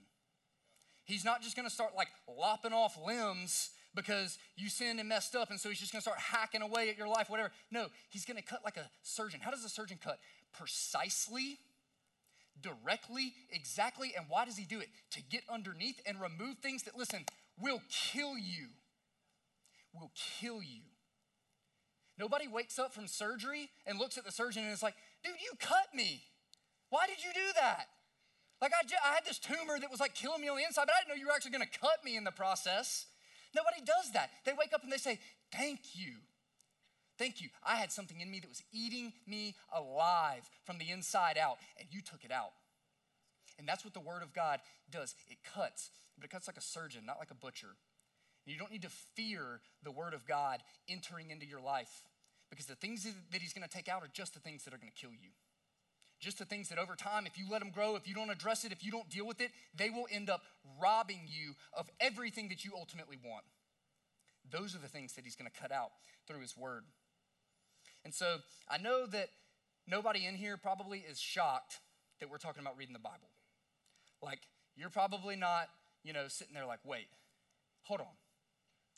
He's 1.05 1.25
not 1.25 1.43
just 1.43 1.57
gonna 1.57 1.71
start 1.71 1.93
like 1.97 2.09
lopping 2.29 2.73
off 2.73 2.99
limbs 3.05 3.71
because 3.95 4.39
you 4.57 4.69
sinned 4.69 5.01
and 5.01 5.09
messed 5.09 5.35
up, 5.35 5.51
and 5.51 5.59
so 5.59 5.69
he's 5.69 5.81
just 5.81 5.93
gonna 5.93 6.03
start 6.03 6.19
hacking 6.19 6.63
away 6.63 6.91
at 6.91 6.97
your 6.97 7.09
life, 7.09 7.29
whatever. 7.29 7.51
No, 7.71 7.89
he's 8.11 8.25
gonna 8.25 8.43
cut 8.43 8.61
like 8.65 8.77
a 8.77 8.89
surgeon. 9.03 9.41
How 9.43 9.51
does 9.51 9.65
a 9.65 9.69
surgeon 9.69 9.99
cut? 10.03 10.19
Precisely, 10.53 11.59
directly, 12.61 13.33
exactly. 13.51 14.13
And 14.17 14.27
why 14.29 14.45
does 14.45 14.57
he 14.57 14.65
do 14.65 14.81
it? 14.81 14.89
To 15.13 15.23
get 15.23 15.43
underneath 15.51 16.01
and 16.07 16.21
remove 16.21 16.59
things 16.59 16.85
that, 16.85 16.97
listen, 16.97 17.25
will 17.59 17.83
kill 17.89 18.39
you. 18.39 18.69
Will 19.93 20.13
kill 20.15 20.63
you. 20.63 20.83
Nobody 22.19 22.47
wakes 22.47 22.79
up 22.79 22.93
from 22.93 23.07
surgery 23.07 23.71
and 23.87 23.99
looks 23.99 24.19
at 24.19 24.25
the 24.25 24.33
surgeon 24.33 24.63
and 24.65 24.73
is 24.73 24.83
like, 24.83 24.95
dude, 25.25 25.41
you 25.41 25.53
cut 25.59 25.95
me. 25.95 26.23
Why 26.91 27.07
did 27.07 27.23
you 27.23 27.31
do 27.33 27.53
that? 27.57 27.87
Like, 28.61 28.73
I, 28.75 28.85
I 29.09 29.15
had 29.15 29.25
this 29.25 29.39
tumor 29.39 29.79
that 29.81 29.91
was 29.91 30.01
like 30.01 30.15
killing 30.15 30.41
me 30.41 30.49
on 30.49 30.57
the 30.57 30.65
inside, 30.65 30.85
but 30.87 30.95
I 30.95 31.01
didn't 31.01 31.17
know 31.17 31.21
you 31.21 31.27
were 31.27 31.33
actually 31.33 31.53
gonna 31.53 31.67
cut 31.81 32.05
me 32.05 32.17
in 32.17 32.25
the 32.25 32.33
process. 32.33 33.07
Nobody 33.55 33.81
does 33.85 34.13
that. 34.13 34.31
They 34.45 34.53
wake 34.53 34.73
up 34.75 34.83
and 34.83 34.93
they 34.93 34.99
say, 34.99 35.19
Thank 35.53 35.81
you. 35.95 36.13
Thank 37.19 37.43
you. 37.43 37.49
I 37.67 37.77
had 37.77 37.93
something 37.93 38.21
in 38.21 38.31
me 38.31 38.41
that 38.41 38.49
was 38.49 38.63
eating 38.73 39.13
me 39.27 39.55
alive 39.77 40.49
from 40.65 40.79
the 40.79 40.91
inside 40.91 41.37
out, 41.37 41.59
and 41.79 41.87
you 41.91 42.01
took 42.01 42.25
it 42.25 42.33
out. 42.33 42.53
And 43.59 43.69
that's 43.69 43.85
what 43.85 43.93
the 43.93 44.01
Word 44.01 44.23
of 44.23 44.33
God 44.33 44.61
does 44.91 45.15
it 45.29 45.39
cuts, 45.55 45.91
but 46.17 46.25
it 46.25 46.31
cuts 46.31 46.47
like 46.47 46.57
a 46.57 46.63
surgeon, 46.63 47.05
not 47.05 47.19
like 47.19 47.31
a 47.31 47.35
butcher. 47.35 47.77
And 48.47 48.53
you 48.53 48.59
don't 48.59 48.73
need 48.73 48.83
to 48.83 48.89
fear 48.89 49.61
the 49.83 49.91
Word 49.91 50.15
of 50.15 50.27
God 50.27 50.61
entering 50.89 51.31
into 51.31 51.45
your 51.45 51.61
life 51.61 52.09
because 52.51 52.67
the 52.67 52.75
things 52.75 53.05
that 53.05 53.41
He's 53.41 53.53
going 53.53 53.67
to 53.67 53.75
take 53.75 53.89
out 53.89 54.03
are 54.03 54.11
just 54.13 54.35
the 54.35 54.41
things 54.41 54.65
that 54.65 54.75
are 54.75 54.79
going 54.79 54.93
to 54.95 55.01
kill 55.01 55.13
you. 55.13 55.31
Just 56.21 56.39
the 56.39 56.45
things 56.45 56.69
that 56.69 56.79
over 56.79 56.95
time, 56.97 57.27
if 57.27 57.39
you 57.39 57.47
let 57.51 57.61
them 57.61 57.71
grow, 57.71 57.97
if 57.97 58.07
you 58.07 58.15
don't 58.15 58.29
address 58.29 58.65
it, 58.65 58.73
if 58.73 58.85
you 58.85 58.91
don't 58.93 59.09
deal 59.09 59.27
with 59.27 59.41
it, 59.41 59.51
they 59.75 59.89
will 59.89 60.07
end 60.13 60.29
up 60.29 60.43
robbing 60.79 61.21
you 61.27 61.55
of 61.73 61.89
everything 61.99 62.51
that 62.51 62.63
you 62.63 62.73
ultimately 62.77 63.17
want. 63.25 63.45
Those 64.51 64.75
are 64.75 64.79
the 64.79 64.89
things 64.89 65.15
that 65.15 65.25
he's 65.25 65.35
going 65.35 65.51
to 65.51 65.61
cut 65.61 65.73
out 65.73 65.91
through 66.27 66.41
his 66.41 66.57
word. 66.57 66.85
And 68.05 68.13
so 68.13 68.37
I 68.69 68.77
know 68.77 69.07
that 69.07 69.29
nobody 69.87 70.27
in 70.27 70.35
here 70.35 70.59
probably 70.59 70.99
is 70.99 71.19
shocked 71.19 71.79
that 72.21 72.31
we're 72.31 72.39
talking 72.39 72.61
about 72.61 72.77
reading 72.77 72.93
the 72.93 72.99
Bible. 72.99 73.31
Like, 74.23 74.41
you're 74.77 74.91
probably 74.91 75.37
not, 75.37 75.69
you 76.05 76.13
know, 76.13 76.29
sitting 76.29 76.53
there 76.53 76.67
like, 76.67 76.81
wait, 76.85 77.07
hold 77.85 78.01
on. 78.01 78.07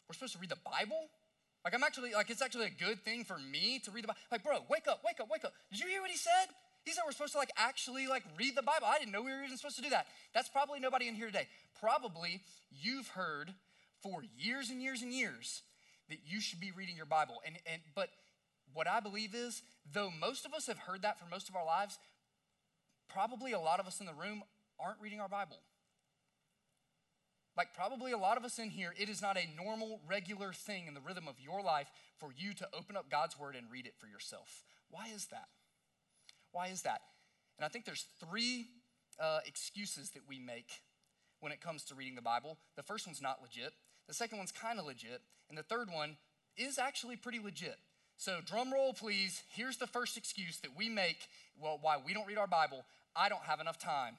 We're 0.08 0.14
supposed 0.14 0.32
to 0.34 0.40
read 0.40 0.50
the 0.50 0.56
Bible? 0.64 1.08
Like, 1.64 1.74
I'm 1.74 1.82
actually, 1.84 2.12
like, 2.12 2.30
it's 2.30 2.42
actually 2.42 2.66
a 2.66 2.84
good 2.84 3.04
thing 3.04 3.24
for 3.24 3.38
me 3.38 3.80
to 3.84 3.90
read 3.90 4.04
the 4.04 4.08
Bible. 4.08 4.20
Like, 4.30 4.42
bro, 4.42 4.58
wake 4.68 4.88
up, 4.88 5.00
wake 5.06 5.20
up, 5.20 5.28
wake 5.30 5.44
up. 5.44 5.52
Did 5.70 5.80
you 5.80 5.88
hear 5.88 6.00
what 6.00 6.10
he 6.10 6.16
said? 6.16 6.48
He 6.84 6.90
said 6.92 7.02
we're 7.06 7.12
supposed 7.12 7.32
to 7.32 7.38
like 7.38 7.52
actually 7.56 8.08
like 8.08 8.24
read 8.36 8.56
the 8.56 8.62
Bible. 8.62 8.86
I 8.86 8.98
didn't 8.98 9.12
know 9.12 9.22
we 9.22 9.30
were 9.30 9.44
even 9.44 9.56
supposed 9.56 9.76
to 9.76 9.82
do 9.82 9.90
that. 9.90 10.06
That's 10.34 10.48
probably 10.48 10.80
nobody 10.80 11.06
in 11.06 11.14
here 11.14 11.26
today. 11.26 11.46
Probably 11.78 12.40
you've 12.70 13.08
heard 13.08 13.54
for 14.02 14.22
years 14.36 14.68
and 14.68 14.82
years 14.82 15.00
and 15.00 15.12
years 15.12 15.62
that 16.08 16.18
you 16.26 16.40
should 16.40 16.60
be 16.60 16.72
reading 16.72 16.96
your 16.96 17.06
Bible. 17.06 17.36
And, 17.46 17.56
and 17.70 17.80
but 17.94 18.08
what 18.74 18.88
I 18.88 18.98
believe 18.98 19.34
is, 19.34 19.62
though 19.92 20.10
most 20.20 20.44
of 20.44 20.54
us 20.54 20.66
have 20.66 20.78
heard 20.78 21.02
that 21.02 21.20
for 21.20 21.26
most 21.30 21.48
of 21.48 21.54
our 21.54 21.64
lives, 21.64 21.98
probably 23.08 23.52
a 23.52 23.60
lot 23.60 23.78
of 23.78 23.86
us 23.86 24.00
in 24.00 24.06
the 24.06 24.14
room 24.14 24.42
aren't 24.80 25.00
reading 25.00 25.20
our 25.20 25.28
Bible. 25.28 25.58
Like, 27.56 27.74
probably 27.74 28.12
a 28.12 28.18
lot 28.18 28.38
of 28.38 28.44
us 28.44 28.58
in 28.58 28.70
here, 28.70 28.94
it 28.98 29.08
is 29.08 29.20
not 29.20 29.36
a 29.36 29.62
normal, 29.62 30.00
regular 30.08 30.52
thing 30.52 30.86
in 30.86 30.94
the 30.94 31.00
rhythm 31.00 31.28
of 31.28 31.34
your 31.38 31.62
life 31.62 31.90
for 32.18 32.30
you 32.36 32.54
to 32.54 32.68
open 32.72 32.96
up 32.96 33.10
God's 33.10 33.38
Word 33.38 33.56
and 33.56 33.70
read 33.70 33.86
it 33.86 33.94
for 33.98 34.06
yourself. 34.06 34.62
Why 34.90 35.08
is 35.14 35.26
that? 35.26 35.48
Why 36.52 36.68
is 36.68 36.82
that? 36.82 37.00
And 37.58 37.64
I 37.64 37.68
think 37.68 37.84
there's 37.84 38.06
three 38.20 38.68
uh, 39.20 39.40
excuses 39.46 40.10
that 40.10 40.22
we 40.26 40.38
make 40.38 40.80
when 41.40 41.52
it 41.52 41.60
comes 41.60 41.84
to 41.84 41.94
reading 41.94 42.14
the 42.14 42.22
Bible. 42.22 42.56
The 42.76 42.82
first 42.82 43.06
one's 43.06 43.20
not 43.20 43.42
legit, 43.42 43.72
the 44.08 44.14
second 44.14 44.38
one's 44.38 44.52
kind 44.52 44.78
of 44.78 44.86
legit, 44.86 45.20
and 45.48 45.58
the 45.58 45.62
third 45.62 45.90
one 45.90 46.16
is 46.56 46.78
actually 46.78 47.16
pretty 47.16 47.38
legit. 47.38 47.76
So, 48.16 48.38
drum 48.44 48.72
roll, 48.72 48.92
please. 48.92 49.42
Here's 49.48 49.78
the 49.78 49.86
first 49.86 50.16
excuse 50.16 50.58
that 50.60 50.76
we 50.76 50.88
make 50.88 51.18
well, 51.60 51.78
why 51.80 51.96
we 52.04 52.14
don't 52.14 52.26
read 52.26 52.38
our 52.38 52.46
Bible 52.46 52.84
I 53.14 53.28
don't 53.28 53.42
have 53.42 53.60
enough 53.60 53.78
time. 53.78 54.16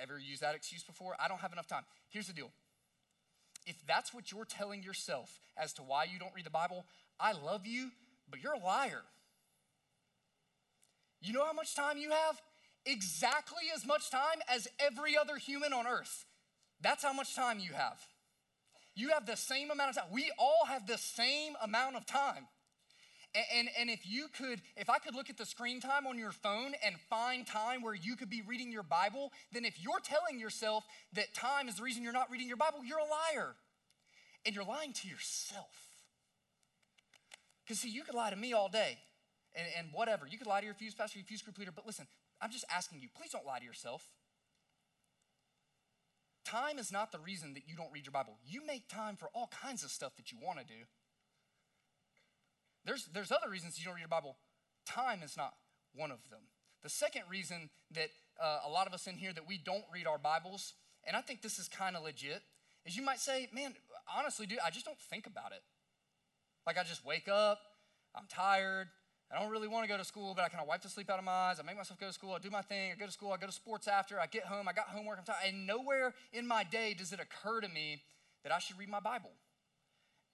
Ever 0.00 0.18
used 0.18 0.42
that 0.42 0.54
excuse 0.54 0.82
before? 0.82 1.14
I 1.18 1.28
don't 1.28 1.40
have 1.40 1.52
enough 1.52 1.66
time. 1.66 1.84
Here's 2.08 2.26
the 2.26 2.32
deal 2.32 2.50
if 3.66 3.76
that's 3.86 4.14
what 4.14 4.32
you're 4.32 4.46
telling 4.46 4.82
yourself 4.82 5.38
as 5.56 5.74
to 5.74 5.82
why 5.82 6.04
you 6.04 6.18
don't 6.18 6.34
read 6.34 6.46
the 6.46 6.50
Bible, 6.50 6.86
I 7.20 7.32
love 7.32 7.66
you, 7.66 7.90
but 8.30 8.42
you're 8.42 8.54
a 8.54 8.58
liar. 8.58 9.02
You 11.20 11.34
know 11.34 11.44
how 11.44 11.52
much 11.52 11.74
time 11.74 11.98
you 11.98 12.10
have? 12.10 12.40
Exactly 12.86 13.64
as 13.74 13.86
much 13.86 14.10
time 14.10 14.40
as 14.48 14.68
every 14.78 15.18
other 15.18 15.36
human 15.36 15.72
on 15.72 15.86
earth. 15.86 16.24
That's 16.80 17.02
how 17.02 17.12
much 17.12 17.34
time 17.34 17.58
you 17.58 17.72
have. 17.74 18.00
You 18.94 19.10
have 19.10 19.26
the 19.26 19.36
same 19.36 19.70
amount 19.70 19.90
of 19.90 19.96
time. 19.96 20.12
We 20.12 20.30
all 20.38 20.64
have 20.66 20.86
the 20.86 20.96
same 20.96 21.54
amount 21.62 21.96
of 21.96 22.06
time. 22.06 22.46
And, 23.34 23.68
and, 23.78 23.90
if 23.90 24.08
you 24.08 24.26
could, 24.36 24.62
if 24.76 24.88
I 24.88 24.98
could 24.98 25.14
look 25.14 25.28
at 25.28 25.36
the 25.36 25.44
screen 25.44 25.80
time 25.80 26.06
on 26.06 26.18
your 26.18 26.32
phone 26.32 26.72
and 26.84 26.96
find 27.10 27.46
time 27.46 27.82
where 27.82 27.94
you 27.94 28.16
could 28.16 28.30
be 28.30 28.42
reading 28.46 28.72
your 28.72 28.82
Bible, 28.82 29.32
then 29.52 29.66
if 29.66 29.80
you're 29.80 30.00
telling 30.02 30.40
yourself 30.40 30.84
that 31.12 31.34
time 31.34 31.68
is 31.68 31.76
the 31.76 31.82
reason 31.82 32.02
you're 32.02 32.12
not 32.12 32.30
reading 32.30 32.48
your 32.48 32.56
Bible, 32.56 32.78
you're 32.84 32.98
a 32.98 33.02
liar. 33.02 33.54
And 34.46 34.54
you're 34.54 34.64
lying 34.64 34.94
to 34.94 35.08
yourself. 35.08 35.88
Because, 37.64 37.80
see, 37.80 37.90
you 37.90 38.02
could 38.02 38.14
lie 38.14 38.30
to 38.30 38.36
me 38.36 38.54
all 38.54 38.70
day 38.70 38.96
and, 39.54 39.66
and 39.76 39.88
whatever. 39.92 40.26
You 40.26 40.38
could 40.38 40.46
lie 40.46 40.60
to 40.60 40.66
your 40.66 40.74
fuse 40.74 40.94
pastor, 40.94 41.18
your 41.18 41.26
fuse 41.26 41.42
group 41.42 41.58
leader, 41.58 41.72
but 41.74 41.86
listen, 41.86 42.06
I'm 42.40 42.50
just 42.50 42.64
asking 42.74 43.00
you, 43.02 43.08
please 43.14 43.30
don't 43.30 43.44
lie 43.44 43.58
to 43.58 43.64
yourself. 43.64 44.04
Time 46.44 46.78
is 46.78 46.90
not 46.90 47.12
the 47.12 47.18
reason 47.18 47.52
that 47.54 47.64
you 47.68 47.76
don't 47.76 47.92
read 47.92 48.06
your 48.06 48.12
Bible. 48.12 48.38
You 48.46 48.64
make 48.64 48.88
time 48.88 49.16
for 49.16 49.28
all 49.34 49.50
kinds 49.62 49.84
of 49.84 49.90
stuff 49.90 50.16
that 50.16 50.32
you 50.32 50.38
want 50.40 50.58
to 50.58 50.64
do. 50.64 50.80
There's, 52.84 53.08
there's 53.12 53.32
other 53.32 53.50
reasons 53.50 53.78
you 53.78 53.84
don't 53.84 53.94
read 53.94 54.00
your 54.00 54.08
Bible. 54.08 54.36
Time 54.86 55.22
is 55.22 55.36
not 55.36 55.54
one 55.94 56.10
of 56.10 56.18
them. 56.30 56.40
The 56.82 56.88
second 56.88 57.22
reason 57.28 57.70
that 57.92 58.08
uh, 58.42 58.60
a 58.66 58.70
lot 58.70 58.86
of 58.86 58.94
us 58.94 59.06
in 59.06 59.16
here 59.16 59.32
that 59.32 59.46
we 59.46 59.58
don't 59.58 59.84
read 59.92 60.06
our 60.06 60.18
Bibles, 60.18 60.74
and 61.06 61.16
I 61.16 61.20
think 61.20 61.42
this 61.42 61.58
is 61.58 61.68
kind 61.68 61.96
of 61.96 62.04
legit, 62.04 62.42
is 62.86 62.96
you 62.96 63.02
might 63.02 63.18
say, 63.18 63.48
man, 63.52 63.74
honestly, 64.16 64.46
dude, 64.46 64.58
I 64.64 64.70
just 64.70 64.86
don't 64.86 64.98
think 65.10 65.26
about 65.26 65.52
it. 65.52 65.62
Like 66.66 66.78
I 66.78 66.84
just 66.84 67.04
wake 67.04 67.28
up, 67.28 67.58
I'm 68.14 68.26
tired, 68.28 68.88
I 69.30 69.38
don't 69.38 69.50
really 69.50 69.68
want 69.68 69.84
to 69.84 69.88
go 69.88 69.98
to 69.98 70.04
school, 70.04 70.32
but 70.34 70.44
I 70.44 70.48
kind 70.48 70.62
of 70.62 70.68
wipe 70.68 70.80
the 70.80 70.88
sleep 70.88 71.10
out 71.10 71.18
of 71.18 71.24
my 71.24 71.32
eyes. 71.32 71.60
I 71.60 71.62
make 71.62 71.76
myself 71.76 72.00
go 72.00 72.06
to 72.06 72.12
school. 72.12 72.32
I 72.32 72.38
do 72.38 72.50
my 72.50 72.62
thing. 72.62 72.92
I 72.92 72.94
go 72.94 73.04
to 73.04 73.12
school. 73.12 73.30
I 73.30 73.36
go 73.36 73.46
to 73.46 73.52
sports 73.52 73.86
after. 73.86 74.18
I 74.18 74.26
get 74.26 74.44
home. 74.44 74.66
I 74.68 74.72
got 74.72 74.86
homework. 74.86 75.18
I'm 75.18 75.24
tired. 75.24 75.36
And 75.46 75.66
nowhere 75.66 76.14
in 76.32 76.46
my 76.46 76.64
day 76.64 76.94
does 76.96 77.12
it 77.12 77.20
occur 77.20 77.60
to 77.60 77.68
me 77.68 78.00
that 78.42 78.52
I 78.52 78.58
should 78.58 78.78
read 78.78 78.88
my 78.88 79.00
Bible. 79.00 79.32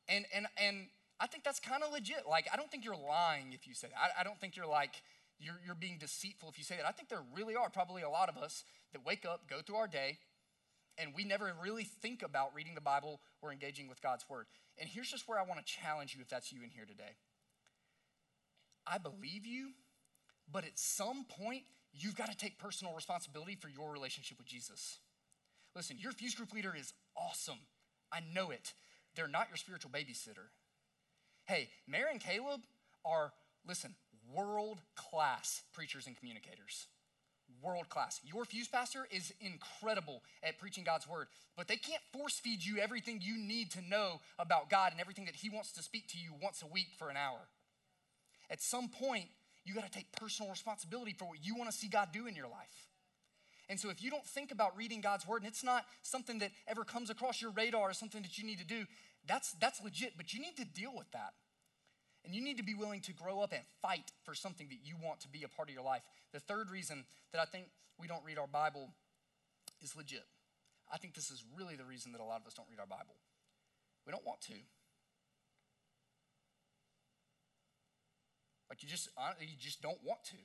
And, 0.08 0.26
and, 0.32 0.46
and 0.56 0.86
I 1.20 1.26
think 1.26 1.44
that's 1.44 1.60
kind 1.60 1.82
of 1.82 1.92
legit. 1.92 2.24
Like, 2.28 2.48
I 2.52 2.56
don't 2.56 2.70
think 2.70 2.84
you're 2.84 2.96
lying 2.96 3.52
if 3.52 3.66
you 3.66 3.74
say 3.74 3.88
that. 3.88 3.96
I, 3.96 4.20
I 4.20 4.24
don't 4.24 4.38
think 4.40 4.56
you're 4.56 4.66
like, 4.66 5.02
you're, 5.38 5.60
you're 5.64 5.74
being 5.74 5.98
deceitful 5.98 6.48
if 6.48 6.58
you 6.58 6.64
say 6.64 6.76
that. 6.76 6.86
I 6.86 6.92
think 6.92 7.08
there 7.08 7.22
really 7.34 7.54
are 7.54 7.70
probably 7.70 8.02
a 8.02 8.08
lot 8.08 8.28
of 8.28 8.36
us 8.36 8.64
that 8.92 9.04
wake 9.04 9.24
up, 9.24 9.48
go 9.48 9.60
through 9.60 9.76
our 9.76 9.88
day, 9.88 10.18
and 10.98 11.10
we 11.14 11.24
never 11.24 11.52
really 11.62 11.84
think 11.84 12.22
about 12.22 12.54
reading 12.54 12.74
the 12.74 12.80
Bible 12.80 13.20
or 13.42 13.52
engaging 13.52 13.88
with 13.88 14.00
God's 14.00 14.24
word. 14.28 14.46
And 14.78 14.88
here's 14.88 15.10
just 15.10 15.28
where 15.28 15.38
I 15.38 15.42
want 15.42 15.64
to 15.64 15.66
challenge 15.66 16.14
you 16.14 16.20
if 16.20 16.28
that's 16.28 16.52
you 16.52 16.62
in 16.62 16.70
here 16.70 16.84
today. 16.84 17.16
I 18.86 18.98
believe 18.98 19.46
you, 19.46 19.70
but 20.50 20.64
at 20.64 20.78
some 20.78 21.24
point, 21.24 21.62
you've 21.92 22.16
got 22.16 22.30
to 22.30 22.36
take 22.36 22.58
personal 22.58 22.94
responsibility 22.94 23.56
for 23.56 23.68
your 23.68 23.90
relationship 23.90 24.38
with 24.38 24.46
Jesus. 24.46 24.98
Listen, 25.74 25.96
your 25.98 26.12
fuse 26.12 26.34
group 26.34 26.52
leader 26.52 26.74
is 26.78 26.92
awesome. 27.16 27.58
I 28.12 28.20
know 28.34 28.50
it. 28.50 28.74
They're 29.16 29.28
not 29.28 29.48
your 29.48 29.56
spiritual 29.56 29.90
babysitter. 29.90 30.50
Hey, 31.46 31.68
Mary 31.86 32.10
and 32.10 32.20
Caleb 32.20 32.62
are, 33.04 33.32
listen, 33.68 33.94
world 34.32 34.78
class 34.96 35.62
preachers 35.74 36.06
and 36.06 36.16
communicators. 36.16 36.86
World 37.62 37.90
class. 37.90 38.20
Your 38.24 38.46
fuse 38.46 38.68
pastor 38.68 39.06
is 39.10 39.32
incredible 39.40 40.22
at 40.42 40.58
preaching 40.58 40.84
God's 40.84 41.06
word, 41.06 41.26
but 41.56 41.68
they 41.68 41.76
can't 41.76 42.02
force 42.12 42.38
feed 42.38 42.64
you 42.64 42.78
everything 42.78 43.20
you 43.22 43.36
need 43.36 43.70
to 43.72 43.82
know 43.82 44.20
about 44.38 44.70
God 44.70 44.92
and 44.92 45.00
everything 45.00 45.26
that 45.26 45.36
He 45.36 45.50
wants 45.50 45.72
to 45.72 45.82
speak 45.82 46.08
to 46.08 46.18
you 46.18 46.30
once 46.42 46.62
a 46.62 46.66
week 46.66 46.88
for 46.98 47.10
an 47.10 47.16
hour. 47.16 47.40
At 48.50 48.62
some 48.62 48.88
point, 48.88 49.26
you 49.66 49.74
got 49.74 49.84
to 49.84 49.90
take 49.90 50.10
personal 50.12 50.50
responsibility 50.50 51.14
for 51.18 51.26
what 51.26 51.38
you 51.42 51.54
want 51.56 51.70
to 51.70 51.76
see 51.76 51.88
God 51.88 52.08
do 52.12 52.26
in 52.26 52.34
your 52.34 52.48
life. 52.48 52.88
And 53.68 53.80
so, 53.80 53.88
if 53.88 54.02
you 54.02 54.10
don't 54.10 54.26
think 54.26 54.50
about 54.50 54.76
reading 54.76 55.00
God's 55.00 55.26
word 55.26 55.42
and 55.42 55.46
it's 55.46 55.64
not 55.64 55.84
something 56.02 56.38
that 56.40 56.50
ever 56.66 56.84
comes 56.84 57.08
across 57.08 57.40
your 57.40 57.50
radar 57.50 57.90
or 57.90 57.92
something 57.94 58.22
that 58.22 58.36
you 58.36 58.44
need 58.44 58.58
to 58.58 58.66
do, 58.66 58.84
that's, 59.26 59.52
that's 59.52 59.82
legit, 59.82 60.14
but 60.16 60.32
you 60.32 60.40
need 60.40 60.56
to 60.56 60.64
deal 60.64 60.92
with 60.94 61.10
that. 61.12 61.34
And 62.24 62.34
you 62.34 62.42
need 62.42 62.56
to 62.56 62.64
be 62.64 62.74
willing 62.74 63.00
to 63.02 63.12
grow 63.12 63.40
up 63.40 63.52
and 63.52 63.62
fight 63.82 64.10
for 64.22 64.34
something 64.34 64.68
that 64.68 64.78
you 64.82 64.94
want 65.02 65.20
to 65.20 65.28
be 65.28 65.42
a 65.42 65.48
part 65.48 65.68
of 65.68 65.74
your 65.74 65.84
life. 65.84 66.02
The 66.32 66.40
third 66.40 66.70
reason 66.70 67.04
that 67.32 67.40
I 67.40 67.44
think 67.44 67.66
we 68.00 68.06
don't 68.06 68.24
read 68.24 68.38
our 68.38 68.46
Bible 68.46 68.88
is 69.82 69.94
legit. 69.94 70.24
I 70.92 70.96
think 70.96 71.14
this 71.14 71.30
is 71.30 71.44
really 71.56 71.76
the 71.76 71.84
reason 71.84 72.12
that 72.12 72.20
a 72.20 72.24
lot 72.24 72.40
of 72.40 72.46
us 72.46 72.54
don't 72.54 72.68
read 72.70 72.80
our 72.80 72.86
Bible. 72.86 73.14
We 74.06 74.12
don't 74.12 74.24
want 74.24 74.40
to. 74.42 74.54
Like 78.70 78.82
you 78.82 78.88
just, 78.88 79.08
uh, 79.16 79.32
you 79.40 79.56
just 79.58 79.82
don't 79.82 80.02
want 80.02 80.24
to. 80.24 80.36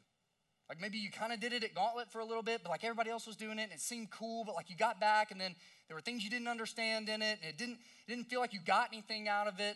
Like 0.70 0.80
maybe 0.80 1.00
you 1.00 1.10
kind 1.10 1.34
of 1.34 1.40
did 1.40 1.52
it 1.52 1.64
at 1.64 1.74
Gauntlet 1.74 2.12
for 2.12 2.20
a 2.20 2.26
little 2.26 2.44
bit, 2.44 2.62
but 2.62 2.70
like 2.70 2.84
everybody 2.84 3.10
else 3.10 3.26
was 3.26 3.36
doing 3.36 3.58
it 3.58 3.64
and 3.64 3.72
it 3.72 3.82
seemed 3.82 4.12
cool, 4.12 4.44
but 4.46 4.54
like 4.54 4.70
you 4.70 4.76
got 4.76 5.00
back 5.00 5.32
and 5.32 5.42
then 5.42 5.56
there 5.88 5.96
were 5.96 6.02
things 6.02 6.24
you 6.24 6.30
didn't 6.30 6.48
understand 6.48 7.10
in 7.10 7.24
it 7.24 7.40
and 7.42 7.50
it 7.50 7.58
didn't, 7.58 7.80
it 8.08 8.10
didn't 8.10 8.26
feel 8.26 8.40
like 8.40 8.54
you 8.54 8.60
got 8.66 8.90
anything 8.94 9.28
out 9.28 9.48
of 9.48 9.60
it. 9.60 9.76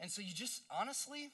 And 0.00 0.10
so 0.10 0.20
you 0.20 0.34
just, 0.34 0.62
honestly, 0.68 1.30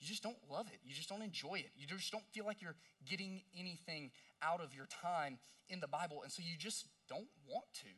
you 0.00 0.06
just 0.06 0.22
don't 0.22 0.36
love 0.48 0.66
it. 0.72 0.78
You 0.84 0.94
just 0.94 1.08
don't 1.08 1.22
enjoy 1.22 1.56
it. 1.56 1.70
You 1.76 1.88
just 1.88 2.12
don't 2.12 2.24
feel 2.32 2.44
like 2.44 2.62
you're 2.62 2.76
getting 3.04 3.42
anything 3.58 4.12
out 4.40 4.60
of 4.62 4.72
your 4.72 4.86
time 4.86 5.38
in 5.68 5.80
the 5.80 5.88
Bible. 5.88 6.22
And 6.22 6.30
so 6.30 6.40
you 6.44 6.56
just 6.56 6.86
don't 7.08 7.26
want 7.48 7.66
to. 7.82 7.90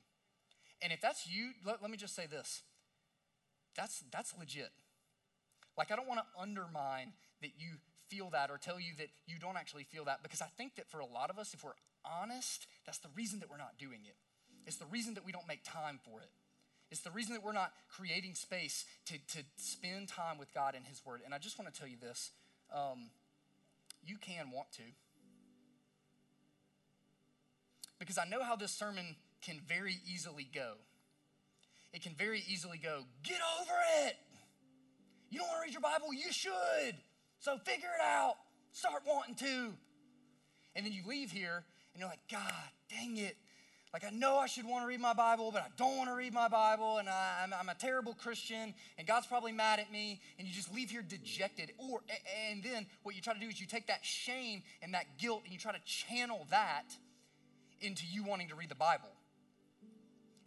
And 0.80 0.92
if 0.92 1.00
that's 1.02 1.26
you, 1.26 1.50
let, 1.64 1.82
let 1.82 1.90
me 1.90 1.98
just 1.98 2.14
say 2.16 2.26
this 2.26 2.62
that's, 3.76 4.02
that's 4.10 4.32
legit. 4.38 4.70
Like, 5.76 5.92
I 5.92 5.96
don't 5.96 6.08
want 6.08 6.20
to 6.20 6.40
undermine 6.40 7.12
that 7.42 7.50
you 7.58 7.76
feel 8.08 8.30
that 8.30 8.50
or 8.50 8.58
tell 8.58 8.78
you 8.78 8.92
that 8.98 9.08
you 9.26 9.38
don't 9.38 9.56
actually 9.56 9.84
feel 9.84 10.04
that 10.04 10.22
because 10.22 10.40
I 10.40 10.48
think 10.56 10.76
that 10.76 10.88
for 10.90 11.00
a 11.00 11.06
lot 11.06 11.30
of 11.30 11.38
us, 11.38 11.54
if 11.54 11.64
we're 11.64 11.78
honest, 12.04 12.66
that's 12.84 12.98
the 12.98 13.08
reason 13.16 13.40
that 13.40 13.50
we're 13.50 13.56
not 13.56 13.78
doing 13.78 14.00
it. 14.04 14.16
It's 14.66 14.76
the 14.76 14.86
reason 14.86 15.14
that 15.14 15.24
we 15.24 15.32
don't 15.32 15.46
make 15.46 15.62
time 15.64 16.00
for 16.04 16.20
it. 16.20 16.30
It's 16.90 17.00
the 17.00 17.10
reason 17.10 17.34
that 17.34 17.42
we're 17.42 17.52
not 17.52 17.72
creating 17.88 18.34
space 18.34 18.84
to, 19.06 19.14
to 19.36 19.44
spend 19.56 20.08
time 20.08 20.38
with 20.38 20.52
God 20.54 20.74
and 20.74 20.86
His 20.86 21.04
Word. 21.04 21.20
And 21.24 21.34
I 21.34 21.38
just 21.38 21.58
want 21.58 21.72
to 21.72 21.78
tell 21.78 21.88
you 21.88 21.96
this 22.00 22.30
um, 22.74 23.10
you 24.04 24.16
can 24.18 24.50
want 24.52 24.70
to. 24.72 24.82
Because 27.98 28.18
I 28.18 28.24
know 28.24 28.42
how 28.42 28.56
this 28.56 28.72
sermon 28.72 29.16
can 29.42 29.60
very 29.66 29.98
easily 30.12 30.48
go. 30.52 30.74
It 31.92 32.02
can 32.02 32.14
very 32.14 32.42
easily 32.48 32.78
go, 32.78 33.04
get 33.22 33.38
over 33.60 33.72
it. 34.04 34.16
You 35.30 35.38
don't 35.38 35.48
want 35.48 35.60
to 35.60 35.64
read 35.66 35.72
your 35.72 35.80
Bible? 35.80 36.12
You 36.12 36.30
should. 36.30 36.96
So 37.38 37.58
figure 37.58 37.88
it 37.98 38.04
out. 38.04 38.36
Start 38.72 39.02
wanting 39.06 39.34
to. 39.36 39.72
And 40.74 40.84
then 40.84 40.92
you 40.92 41.02
leave 41.06 41.30
here 41.30 41.64
and 41.94 42.00
you're 42.00 42.08
like, 42.08 42.20
God, 42.30 42.52
dang 42.90 43.16
it. 43.16 43.36
Like, 43.92 44.04
I 44.04 44.10
know 44.10 44.36
I 44.36 44.46
should 44.46 44.66
want 44.66 44.84
to 44.84 44.86
read 44.86 45.00
my 45.00 45.14
Bible, 45.14 45.50
but 45.50 45.62
I 45.62 45.68
don't 45.78 45.96
want 45.96 46.10
to 46.10 46.14
read 46.14 46.34
my 46.34 46.48
Bible, 46.48 46.98
and 46.98 47.08
I, 47.08 47.44
am 47.44 47.54
I'm 47.58 47.70
a 47.70 47.74
terrible 47.74 48.12
Christian, 48.12 48.74
and 48.98 49.06
God's 49.06 49.26
probably 49.26 49.52
mad 49.52 49.78
at 49.78 49.90
me, 49.90 50.20
and 50.38 50.46
you 50.46 50.52
just 50.52 50.74
leave 50.74 50.90
here 50.90 51.00
dejected. 51.00 51.72
Or, 51.78 52.00
and 52.50 52.62
then 52.62 52.84
what 53.04 53.14
you 53.14 53.22
try 53.22 53.32
to 53.32 53.40
do 53.40 53.46
is 53.46 53.58
you 53.58 53.66
take 53.66 53.86
that 53.86 54.04
shame 54.04 54.62
and 54.82 54.92
that 54.92 55.16
guilt, 55.16 55.42
and 55.44 55.52
you 55.52 55.58
try 55.58 55.72
to 55.72 55.80
channel 55.86 56.46
that 56.50 56.84
into 57.80 58.04
you 58.10 58.22
wanting 58.22 58.48
to 58.48 58.54
read 58.54 58.68
the 58.68 58.74
Bible. 58.74 59.08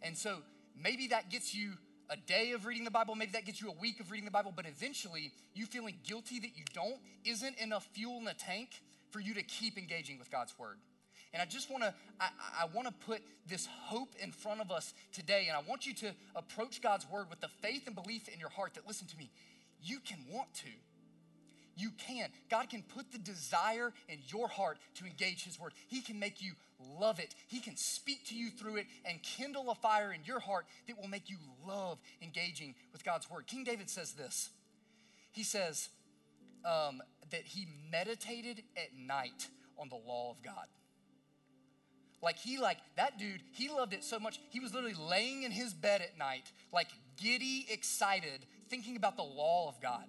And 0.00 0.16
so 0.16 0.38
maybe 0.80 1.08
that 1.08 1.28
gets 1.28 1.52
you 1.52 1.72
a 2.10 2.16
day 2.16 2.52
of 2.52 2.66
reading 2.66 2.84
the 2.84 2.90
Bible, 2.90 3.14
maybe 3.14 3.32
that 3.32 3.46
gets 3.46 3.62
you 3.62 3.70
a 3.70 3.80
week 3.80 4.00
of 4.00 4.10
reading 4.10 4.24
the 4.24 4.32
Bible, 4.32 4.52
but 4.54 4.66
eventually 4.66 5.32
you 5.54 5.64
feeling 5.64 5.94
guilty 6.04 6.40
that 6.40 6.56
you 6.56 6.64
don't 6.74 6.98
isn't 7.24 7.56
enough 7.58 7.86
fuel 7.92 8.18
in 8.18 8.24
the 8.24 8.34
tank 8.34 8.70
for 9.10 9.20
you 9.20 9.34
to 9.34 9.42
keep 9.42 9.78
engaging 9.78 10.18
with 10.18 10.30
God's 10.30 10.52
Word. 10.58 10.76
And 11.32 11.40
I 11.40 11.44
just 11.44 11.70
want 11.70 11.84
to 11.84 11.94
I, 12.20 12.28
I 12.62 12.64
want 12.74 12.88
to 12.88 12.94
put 13.06 13.22
this 13.48 13.68
hope 13.84 14.10
in 14.20 14.32
front 14.32 14.60
of 14.60 14.70
us 14.70 14.92
today 15.12 15.46
and 15.48 15.56
I 15.56 15.68
want 15.68 15.86
you 15.86 15.94
to 15.94 16.12
approach 16.34 16.82
God's 16.82 17.08
word 17.08 17.30
with 17.30 17.40
the 17.40 17.48
faith 17.62 17.86
and 17.86 17.94
belief 17.94 18.28
in 18.28 18.40
your 18.40 18.48
heart 18.48 18.74
that 18.74 18.86
listen 18.86 19.06
to 19.08 19.16
me, 19.16 19.30
you 19.82 20.00
can 20.00 20.18
want 20.28 20.52
to. 20.54 20.68
You 21.80 21.90
can. 21.96 22.28
God 22.50 22.68
can 22.68 22.82
put 22.82 23.10
the 23.10 23.18
desire 23.18 23.92
in 24.08 24.18
your 24.28 24.48
heart 24.48 24.78
to 24.96 25.06
engage 25.06 25.44
His 25.44 25.58
word. 25.58 25.72
He 25.88 26.02
can 26.02 26.18
make 26.18 26.42
you 26.42 26.52
love 27.00 27.18
it. 27.18 27.34
He 27.48 27.60
can 27.60 27.76
speak 27.76 28.26
to 28.26 28.34
you 28.34 28.50
through 28.50 28.76
it 28.76 28.86
and 29.04 29.22
kindle 29.22 29.70
a 29.70 29.74
fire 29.74 30.12
in 30.12 30.20
your 30.24 30.40
heart 30.40 30.66
that 30.86 31.00
will 31.00 31.08
make 31.08 31.30
you 31.30 31.36
love 31.66 31.98
engaging 32.22 32.74
with 32.92 33.04
God's 33.04 33.30
word. 33.30 33.46
King 33.46 33.64
David 33.64 33.88
says 33.88 34.12
this 34.12 34.50
He 35.32 35.42
says 35.42 35.88
um, 36.64 37.00
that 37.30 37.42
he 37.44 37.66
meditated 37.90 38.62
at 38.76 38.94
night 38.94 39.48
on 39.78 39.88
the 39.88 39.96
law 39.96 40.30
of 40.30 40.42
God. 40.42 40.66
Like 42.22 42.36
he 42.36 42.58
like 42.58 42.76
that 42.96 43.18
dude, 43.18 43.40
he 43.52 43.70
loved 43.70 43.94
it 43.94 44.04
so 44.04 44.18
much. 44.18 44.40
He 44.50 44.60
was 44.60 44.74
literally 44.74 44.96
laying 44.98 45.42
in 45.42 45.50
his 45.50 45.72
bed 45.72 46.02
at 46.02 46.18
night, 46.18 46.52
like 46.72 46.88
giddy 47.16 47.66
excited, 47.70 48.44
thinking 48.68 48.96
about 48.96 49.16
the 49.16 49.22
law 49.22 49.68
of 49.68 49.80
God. 49.80 50.04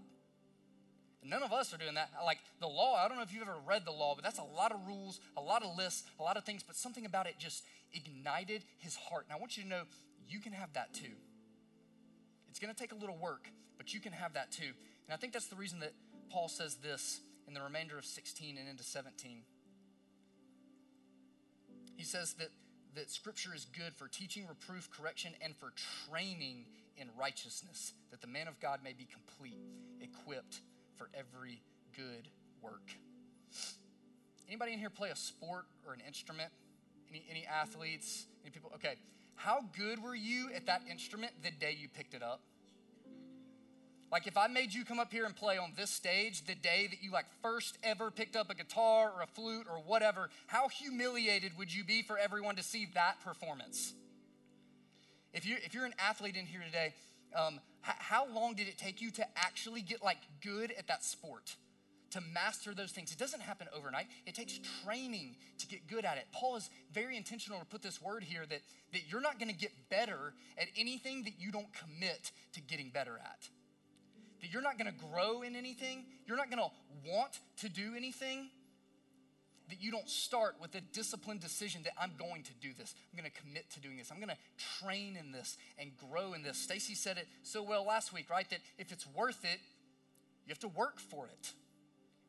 None 1.23 1.43
of 1.43 1.53
us 1.53 1.73
are 1.73 1.77
doing 1.77 1.93
that. 1.95 2.09
Like 2.25 2.39
the 2.59 2.67
law, 2.67 2.95
I 2.95 3.07
don't 3.07 3.17
know 3.17 3.23
if 3.23 3.31
you've 3.31 3.43
ever 3.43 3.57
read 3.67 3.85
the 3.85 3.91
law, 3.91 4.15
but 4.15 4.23
that's 4.23 4.39
a 4.39 4.43
lot 4.43 4.71
of 4.71 4.79
rules, 4.87 5.19
a 5.37 5.41
lot 5.41 5.63
of 5.63 5.77
lists, 5.77 6.03
a 6.19 6.23
lot 6.23 6.35
of 6.35 6.43
things, 6.43 6.63
but 6.63 6.75
something 6.75 7.05
about 7.05 7.27
it 7.27 7.35
just 7.37 7.63
ignited 7.93 8.63
his 8.79 8.95
heart. 8.95 9.25
And 9.27 9.35
I 9.35 9.39
want 9.39 9.55
you 9.55 9.63
to 9.63 9.69
know 9.69 9.81
you 10.27 10.39
can 10.39 10.53
have 10.53 10.73
that 10.73 10.93
too. 10.93 11.13
It's 12.49 12.59
going 12.59 12.73
to 12.73 12.79
take 12.79 12.91
a 12.91 12.95
little 12.95 13.17
work, 13.17 13.49
but 13.77 13.93
you 13.93 13.99
can 13.99 14.13
have 14.13 14.33
that 14.33 14.51
too. 14.51 14.63
And 15.07 15.13
I 15.13 15.17
think 15.17 15.33
that's 15.33 15.47
the 15.47 15.55
reason 15.55 15.79
that 15.81 15.93
Paul 16.31 16.47
says 16.47 16.75
this 16.75 17.21
in 17.47 17.53
the 17.53 17.61
remainder 17.61 17.97
of 17.97 18.05
16 18.05 18.57
and 18.57 18.67
into 18.67 18.83
17. 18.83 19.43
He 21.95 22.03
says 22.03 22.33
that, 22.39 22.49
that 22.95 23.11
Scripture 23.11 23.53
is 23.53 23.65
good 23.77 23.95
for 23.95 24.07
teaching, 24.07 24.47
reproof, 24.47 24.89
correction, 24.89 25.33
and 25.41 25.55
for 25.55 25.71
training 26.09 26.65
in 26.97 27.09
righteousness, 27.19 27.93
that 28.09 28.21
the 28.21 28.27
man 28.27 28.47
of 28.47 28.59
God 28.59 28.79
may 28.83 28.93
be 28.93 29.05
complete, 29.05 29.59
equipped 30.01 30.61
for 31.01 31.09
every 31.17 31.59
good 31.97 32.27
work. 32.61 32.91
Anybody 34.47 34.73
in 34.73 34.79
here 34.79 34.91
play 34.91 35.09
a 35.09 35.15
sport 35.15 35.65
or 35.87 35.93
an 35.93 36.01
instrument? 36.05 36.51
Any, 37.09 37.23
any 37.27 37.45
athletes? 37.47 38.27
Any 38.43 38.51
people? 38.51 38.71
Okay. 38.75 38.95
How 39.33 39.61
good 39.75 40.03
were 40.03 40.13
you 40.13 40.49
at 40.55 40.67
that 40.67 40.83
instrument 40.91 41.33
the 41.41 41.49
day 41.49 41.75
you 41.79 41.87
picked 41.87 42.13
it 42.13 42.21
up? 42.21 42.41
Like 44.11 44.27
if 44.27 44.37
I 44.37 44.45
made 44.45 44.73
you 44.73 44.85
come 44.85 44.99
up 44.99 45.11
here 45.11 45.25
and 45.25 45.35
play 45.35 45.57
on 45.57 45.73
this 45.75 45.89
stage 45.89 46.45
the 46.45 46.53
day 46.53 46.85
that 46.91 47.01
you 47.01 47.11
like 47.11 47.25
first 47.41 47.79
ever 47.81 48.11
picked 48.11 48.35
up 48.35 48.51
a 48.51 48.53
guitar 48.53 49.11
or 49.15 49.23
a 49.23 49.27
flute 49.27 49.65
or 49.67 49.77
whatever, 49.79 50.29
how 50.45 50.67
humiliated 50.67 51.57
would 51.57 51.73
you 51.73 51.83
be 51.83 52.03
for 52.03 52.19
everyone 52.19 52.57
to 52.57 52.63
see 52.63 52.87
that 52.93 53.19
performance? 53.23 53.93
If 55.33 55.47
you're, 55.47 55.59
if 55.65 55.73
you're 55.73 55.85
an 55.85 55.95
athlete 55.97 56.35
in 56.35 56.45
here 56.45 56.61
today, 56.63 56.93
um, 57.35 57.59
h- 57.87 57.95
how 57.97 58.27
long 58.27 58.55
did 58.55 58.67
it 58.67 58.77
take 58.77 59.01
you 59.01 59.11
to 59.11 59.25
actually 59.35 59.81
get 59.81 60.03
like 60.03 60.19
good 60.43 60.73
at 60.77 60.87
that 60.87 61.03
sport? 61.03 61.55
To 62.11 62.21
master 62.33 62.73
those 62.73 62.91
things. 62.91 63.13
It 63.13 63.17
doesn't 63.17 63.39
happen 63.39 63.67
overnight. 63.73 64.07
It 64.25 64.35
takes 64.35 64.59
training 64.83 65.37
to 65.59 65.67
get 65.67 65.87
good 65.87 66.03
at 66.03 66.17
it. 66.17 66.25
Paul 66.33 66.57
is 66.57 66.69
very 66.91 67.15
intentional 67.15 67.59
to 67.59 67.65
put 67.65 67.81
this 67.81 68.01
word 68.01 68.23
here 68.23 68.45
that, 68.49 68.59
that 68.91 69.01
you're 69.09 69.21
not 69.21 69.39
gonna 69.39 69.53
get 69.53 69.71
better 69.89 70.33
at 70.57 70.67
anything 70.75 71.23
that 71.23 71.39
you 71.39 71.51
don't 71.51 71.69
commit 71.73 72.31
to 72.53 72.59
getting 72.61 72.89
better 72.89 73.17
at 73.23 73.47
that 74.41 74.51
you're 74.51 74.61
not 74.61 74.77
going 74.77 74.91
to 74.91 75.05
grow 75.11 75.43
in 75.43 75.55
anything, 75.55 76.05
you're 76.25 76.37
not 76.37 76.49
going 76.49 76.61
to 76.61 77.09
want 77.09 77.39
to 77.57 77.69
do 77.69 77.93
anything, 77.95 78.49
that 79.71 79.81
you 79.81 79.91
don't 79.91 80.09
start 80.09 80.55
with 80.61 80.75
a 80.75 80.81
disciplined 80.81 81.39
decision 81.39 81.81
that 81.83 81.93
I'm 81.99 82.11
going 82.17 82.43
to 82.43 82.53
do 82.61 82.69
this. 82.77 82.93
I'm 83.11 83.19
going 83.19 83.29
to 83.29 83.41
commit 83.41 83.69
to 83.71 83.79
doing 83.79 83.97
this. 83.97 84.11
I'm 84.11 84.17
going 84.17 84.29
to 84.29 84.83
train 84.83 85.17
in 85.17 85.31
this 85.31 85.57
and 85.77 85.91
grow 85.97 86.33
in 86.33 86.43
this. 86.43 86.57
Stacy 86.57 86.93
said 86.93 87.17
it 87.17 87.27
so 87.43 87.63
well 87.63 87.85
last 87.85 88.13
week, 88.13 88.29
right? 88.29 88.49
That 88.49 88.59
if 88.77 88.91
it's 88.91 89.07
worth 89.07 89.43
it, 89.43 89.59
you 90.45 90.49
have 90.49 90.59
to 90.59 90.67
work 90.67 90.99
for 90.99 91.27
it. 91.27 91.53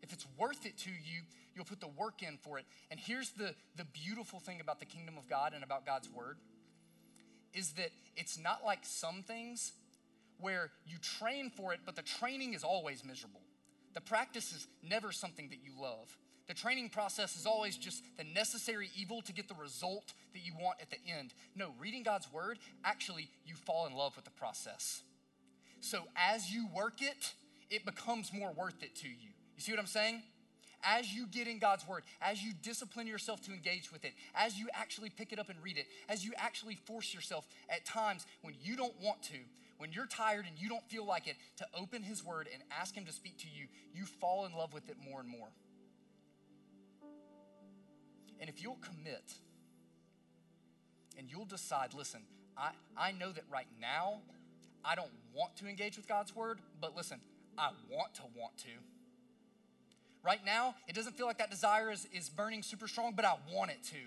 If 0.03 0.13
it's 0.13 0.27
worth 0.39 0.67
it 0.67 0.77
to 0.79 0.91
you, 0.91 1.23
you'll 1.55 1.65
put 1.65 1.81
the 1.81 1.89
work 1.89 2.23
in 2.23 2.39
for 2.39 2.59
it. 2.59 2.65
And 2.91 2.99
here's 2.99 3.31
the, 3.31 3.55
the 3.77 3.85
beautiful 3.85 4.41
thing 4.41 4.61
about 4.61 4.81
the 4.81 4.87
kingdom 4.87 5.17
of 5.19 5.29
God 5.29 5.53
and 5.55 5.63
about 5.63 5.87
God's 5.87 6.09
word 6.11 6.39
is 7.55 7.73
that 7.73 7.91
it's 8.17 8.39
not 8.39 8.65
like 8.65 8.81
some 8.83 9.23
things 9.23 9.73
where 10.41 10.71
you 10.87 10.99
train 10.99 11.51
for 11.51 11.73
it, 11.73 11.81
but 11.85 11.97
the 11.97 12.03
training 12.03 12.55
is 12.55 12.65
always 12.65 13.05
miserable. 13.05 13.43
The 13.95 14.01
practice 14.01 14.53
is 14.53 14.67
never 14.83 15.13
something 15.13 15.51
that 15.51 15.59
you 15.63 15.73
love. 15.81 16.17
The 16.49 16.55
training 16.55 16.91
process 16.91 17.37
is 17.37 17.47
always 17.47 17.77
just 17.77 18.03
the 18.19 18.25
necessary 18.25 18.91
evil 18.97 19.23
to 19.23 19.33
get 19.33 19.49
the 19.49 19.55
result 19.55 20.13
that 20.33 20.45
you 20.45 20.53
want 20.61 20.79
at 20.81 20.91
the 20.91 20.99
end. 21.11 21.33
No, 21.55 21.73
reading 21.79 22.03
God's 22.03 22.31
word, 22.33 22.59
actually, 22.85 23.31
you 23.47 23.55
fall 23.55 23.87
in 23.87 23.95
love 23.95 24.17
with 24.17 24.25
the 24.25 24.33
process. 24.33 25.03
So 25.81 26.03
as 26.17 26.53
you 26.53 26.69
work 26.75 27.01
it, 27.01 27.35
it 27.71 27.85
becomes 27.85 28.33
more 28.33 28.53
worth 28.53 28.83
it 28.83 28.95
to 28.97 29.09
you. 29.09 29.31
You 29.57 29.61
see 29.61 29.73
what 29.73 29.81
I'm 29.81 29.87
saying? 29.87 30.23
As 30.85 31.15
you 31.15 31.27
get 31.27 31.47
in 31.47 31.59
God's 31.59 31.87
word, 31.87 32.03
as 32.21 32.43
you 32.43 32.53
discipline 32.61 33.07
yourself 33.07 33.41
to 33.43 33.53
engage 33.53 33.93
with 33.93 34.05
it, 34.05 34.13
as 34.35 34.59
you 34.59 34.69
actually 34.75 35.11
pick 35.11 35.33
it 35.33 35.39
up 35.39 35.49
and 35.49 35.59
read 35.63 35.79
it, 35.79 35.87
as 36.09 36.25
you 36.25 36.33
actually 36.37 36.75
force 36.75 37.15
yourself 37.15 37.47
at 37.69 37.85
times 37.85 38.27
when 38.43 38.55
you 38.61 38.77
don't 38.77 38.95
want 39.01 39.23
to, 39.25 39.39
when 39.79 39.93
you're 39.93 40.07
tired 40.07 40.45
and 40.47 40.59
you 40.59 40.69
don't 40.69 40.83
feel 40.89 41.07
like 41.07 41.29
it, 41.29 41.37
to 41.57 41.67
open 41.81 42.03
His 42.03 42.25
Word 42.25 42.49
and 42.53 42.63
ask 42.71 42.97
Him 42.97 43.05
to 43.05 43.13
speak 43.13 43.39
to 43.39 43.47
you, 43.47 43.67
you 43.95 44.05
fall 44.05 44.45
in 44.45 44.53
love 44.53 44.73
with 44.73 44.89
it 44.89 44.97
more 45.09 45.21
and 45.21 45.29
more. 45.29 45.49
And 48.43 48.51
if 48.51 48.61
you'll 48.61 48.79
commit 48.83 49.35
and 51.17 51.31
you'll 51.31 51.45
decide, 51.45 51.95
listen, 51.95 52.23
I, 52.59 52.71
I 52.97 53.13
know 53.13 53.31
that 53.31 53.45
right 53.49 53.69
now 53.81 54.19
I 54.85 54.97
don't 54.97 55.13
want 55.33 55.55
to 55.59 55.69
engage 55.69 55.97
with 55.97 56.09
God's 56.09 56.35
Word, 56.35 56.59
but 56.81 56.97
listen, 56.97 57.21
I 57.57 57.71
want 57.89 58.17
to 58.17 58.23
want 58.37 58.59
to. 58.59 58.71
Right 60.25 60.41
now, 60.45 60.75
it 60.89 60.97
doesn't 60.97 61.17
feel 61.17 61.27
like 61.27 61.39
that 61.39 61.53
desire 61.53 61.93
is, 61.93 62.09
is 62.13 62.29
burning 62.29 62.65
super 62.65 62.89
strong, 62.89 63.13
but 63.15 63.25
I 63.25 63.37
want 63.55 63.71
it 63.71 63.85
to. 63.93 63.99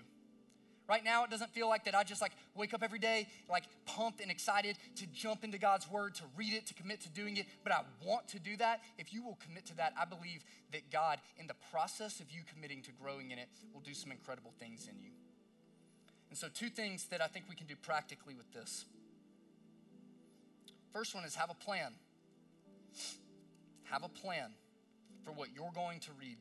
Right 0.88 1.04
now, 1.04 1.24
it 1.24 1.30
doesn't 1.30 1.50
feel 1.50 1.68
like 1.68 1.84
that 1.86 1.96
I 1.96 2.04
just 2.04 2.22
like 2.22 2.32
wake 2.54 2.72
up 2.72 2.82
every 2.82 3.00
day, 3.00 3.26
like 3.50 3.64
pumped 3.86 4.20
and 4.20 4.30
excited 4.30 4.78
to 4.96 5.06
jump 5.06 5.42
into 5.42 5.58
God's 5.58 5.90
word, 5.90 6.14
to 6.16 6.22
read 6.36 6.54
it, 6.54 6.66
to 6.66 6.74
commit 6.74 7.00
to 7.00 7.08
doing 7.08 7.36
it. 7.36 7.46
But 7.64 7.72
I 7.72 7.80
want 8.04 8.28
to 8.28 8.38
do 8.38 8.56
that. 8.58 8.82
If 8.96 9.12
you 9.12 9.22
will 9.24 9.38
commit 9.44 9.66
to 9.66 9.76
that, 9.78 9.94
I 10.00 10.04
believe 10.04 10.44
that 10.72 10.90
God, 10.92 11.18
in 11.38 11.48
the 11.48 11.56
process 11.72 12.20
of 12.20 12.30
you 12.30 12.42
committing 12.54 12.82
to 12.82 12.92
growing 12.92 13.32
in 13.32 13.38
it, 13.38 13.48
will 13.74 13.80
do 13.80 13.94
some 13.94 14.12
incredible 14.12 14.52
things 14.60 14.88
in 14.88 15.00
you. 15.02 15.10
And 16.30 16.38
so, 16.38 16.48
two 16.52 16.68
things 16.68 17.06
that 17.06 17.20
I 17.20 17.26
think 17.26 17.46
we 17.48 17.56
can 17.56 17.66
do 17.66 17.74
practically 17.76 18.34
with 18.34 18.52
this. 18.52 18.84
First 20.92 21.14
one 21.14 21.24
is 21.24 21.34
have 21.34 21.50
a 21.50 21.54
plan. 21.54 21.92
Have 23.84 24.04
a 24.04 24.08
plan 24.08 24.50
for 25.24 25.32
what 25.32 25.48
you're 25.54 25.72
going 25.74 25.98
to 26.00 26.10
read. 26.18 26.38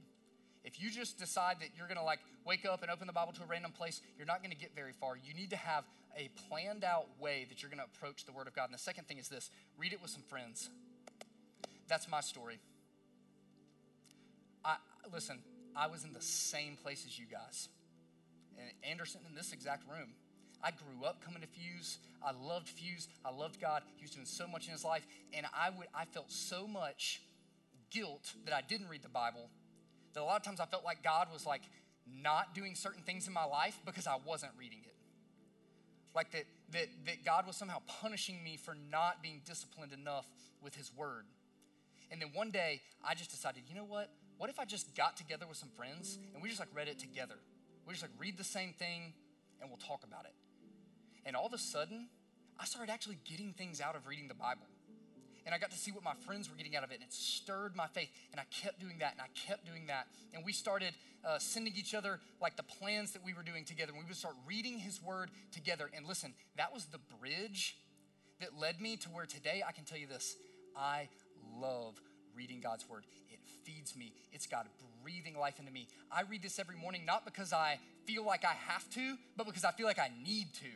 If 0.64 0.82
you 0.82 0.90
just 0.90 1.18
decide 1.20 1.58
that 1.60 1.70
you're 1.78 1.88
going 1.88 1.98
to 1.98 2.04
like 2.04 2.20
wake 2.46 2.66
up 2.66 2.82
and 2.82 2.92
open 2.92 3.08
the 3.08 3.14
Bible 3.14 3.34
to 3.34 3.44
a 3.44 3.46
random 3.46 3.72
place, 3.72 4.02
you're 4.18 4.28
not 4.28 4.40
going 4.40 4.52
to 4.52 4.58
get 4.58 4.76
very 4.76 4.94
far. 4.94 5.18
You 5.18 5.34
need 5.34 5.50
to 5.50 5.58
have 5.58 5.84
a 6.18 6.30
planned 6.48 6.84
out 6.84 7.08
way 7.20 7.46
that 7.50 7.62
you're 7.62 7.70
going 7.70 7.80
to 7.80 7.86
approach 7.86 8.26
the 8.26 8.32
Word 8.32 8.48
of 8.48 8.56
God. 8.56 8.66
And 8.66 8.74
the 8.74 8.80
second 8.80 9.08
thing 9.08 9.18
is 9.18 9.28
this 9.28 9.50
read 9.78 9.94
it 9.94 10.02
with 10.02 10.12
some 10.12 10.24
friends. 10.24 10.70
That's 11.88 12.08
my 12.08 12.22
story. 12.22 12.60
I 14.64 14.78
listen, 15.12 15.40
I 15.76 15.88
was 15.88 16.04
in 16.04 16.14
the 16.14 16.22
same 16.22 16.78
place 16.82 17.04
as 17.06 17.20
you 17.20 17.26
guys. 17.26 17.70
And 18.58 18.72
Anderson 18.90 19.22
in 19.28 19.36
this 19.36 19.52
exact 19.52 19.90
room. 19.90 20.10
I 20.64 20.72
grew 20.72 21.06
up 21.06 21.24
coming 21.24 21.42
to 21.42 21.48
Fuse. 21.48 21.98
I 22.24 22.32
loved 22.32 22.70
Fuse. 22.70 23.08
I 23.24 23.30
loved 23.30 23.60
God. 23.60 23.84
He 23.98 24.04
was 24.04 24.12
doing 24.12 24.26
so 24.26 24.48
much 24.48 24.66
in 24.66 24.72
his 24.72 24.84
life. 24.84 25.06
And 25.34 25.46
I 25.54 25.70
would 25.70 25.88
I 25.94 26.06
felt 26.06 26.32
so 26.32 26.66
much 26.68 27.22
guilt 27.92 28.34
that 28.46 28.54
I 28.54 28.62
didn't 28.62 28.90
read 28.90 29.04
the 29.04 29.10
Bible 29.10 29.50
that 30.14 30.22
a 30.22 30.24
lot 30.24 30.38
of 30.38 30.44
times 30.44 30.60
I 30.60 30.66
felt 30.66 30.84
like 30.84 31.04
God 31.04 31.28
was 31.32 31.46
like 31.46 31.62
not 32.06 32.54
doing 32.54 32.76
certain 32.76 33.04
things 33.04 33.28
in 33.28 33.34
my 33.34 33.46
life 33.46 33.80
because 33.86 34.08
I 34.08 34.18
wasn't 34.26 34.52
reading 34.58 34.80
it. 34.84 34.96
Like 36.14 36.32
that, 36.32 36.46
that, 36.72 36.88
that 37.06 37.26
God 37.26 37.46
was 37.46 37.58
somehow 37.58 37.80
punishing 38.02 38.44
me 38.44 38.58
for 38.58 38.76
not 38.92 39.22
being 39.22 39.42
disciplined 39.46 39.92
enough 39.92 40.28
with 40.62 40.76
His 40.76 40.92
Word. 40.96 41.26
And 42.12 42.22
then 42.22 42.30
one 42.34 42.52
day 42.52 42.82
I 43.04 43.16
just 43.16 43.32
decided, 43.32 43.64
you 43.68 43.76
know 43.76 43.86
what? 43.86 44.10
What 44.38 44.50
if 44.50 44.60
I 44.60 44.66
just 44.66 44.96
got 44.96 45.18
together 45.18 45.46
with 45.48 45.58
some 45.58 45.70
friends 45.70 46.20
and 46.34 46.42
we 46.42 46.50
just 46.50 46.60
like 46.60 46.70
read 46.74 46.88
it 46.88 47.00
together? 47.00 47.36
We 47.86 47.94
just 47.94 48.04
like 48.04 48.12
read 48.18 48.38
the 48.38 48.44
same 48.44 48.74
thing 48.74 49.14
and 49.62 49.70
we'll 49.70 49.78
talk 49.78 50.04
about 50.04 50.26
it. 50.26 50.34
And 51.26 51.36
all 51.36 51.48
of 51.48 51.54
a 51.54 51.58
sudden, 51.58 52.08
I 52.60 52.66
started 52.66 52.92
actually 52.92 53.18
getting 53.26 53.54
things 53.54 53.82
out 53.82 53.96
of 53.96 54.08
reading 54.08 54.28
the 54.28 54.36
Bible 54.36 54.68
and 55.46 55.54
I 55.54 55.58
got 55.58 55.72
to 55.72 55.78
see 55.78 55.92
what 55.92 56.04
my 56.04 56.14
friends 56.26 56.50
were 56.50 56.56
getting 56.56 56.76
out 56.76 56.84
of 56.84 56.92
it, 56.92 56.96
and 56.96 57.04
it 57.04 57.14
stirred 57.14 57.76
my 57.76 57.88
faith. 57.88 58.10
And 58.32 58.40
I 58.40 58.46
kept 58.50 58.80
doing 58.80 58.98
that, 59.00 59.14
and 59.14 59.22
I 59.22 59.28
kept 59.48 59.66
doing 59.66 59.88
that. 59.88 60.08
And 60.34 60.44
we 60.44 60.52
started 60.52 60.94
uh, 61.24 61.38
sending 61.40 61.74
each 61.76 61.94
other 61.94 62.20
like 62.42 62.56
the 62.56 62.64
plans 62.64 63.14
that 63.14 63.24
we 63.24 63.34
were 63.34 63.44
doing 63.44 63.64
together. 63.64 63.92
And 63.92 64.02
we 64.02 64.08
would 64.08 64.16
start 64.16 64.36
reading 64.48 64.80
His 64.80 65.02
Word 65.02 65.30
together. 65.52 65.90
And 65.96 66.08
listen, 66.08 66.34
that 66.58 66.74
was 66.74 66.86
the 66.86 67.00
bridge 67.20 67.78
that 68.42 68.58
led 68.60 68.82
me 68.82 68.98
to 68.98 69.10
where 69.10 69.26
today 69.26 69.64
I 69.68 69.72
can 69.72 69.86
tell 69.86 69.98
you 69.98 70.08
this 70.08 70.36
I 70.76 71.10
love 71.60 72.00
reading 72.36 72.60
God's 72.60 72.90
Word. 72.90 73.06
It 73.32 73.40
feeds 73.64 73.96
me, 73.96 74.14
it's 74.32 74.48
God 74.48 74.66
breathing 75.04 75.38
life 75.38 75.60
into 75.60 75.72
me. 75.72 75.88
I 76.12 76.22
read 76.24 76.42
this 76.42 76.58
every 76.58 76.76
morning, 76.76 77.06
not 77.06 77.26
because 77.26 77.54
I 77.54 77.80
feel 78.06 78.26
like 78.26 78.44
I 78.44 78.54
have 78.68 78.90
to, 78.92 79.16
but 79.38 79.46
because 79.46 79.64
I 79.64 79.72
feel 79.72 79.86
like 79.86 80.00
I 80.00 80.10
need 80.24 80.48
to. 80.56 80.68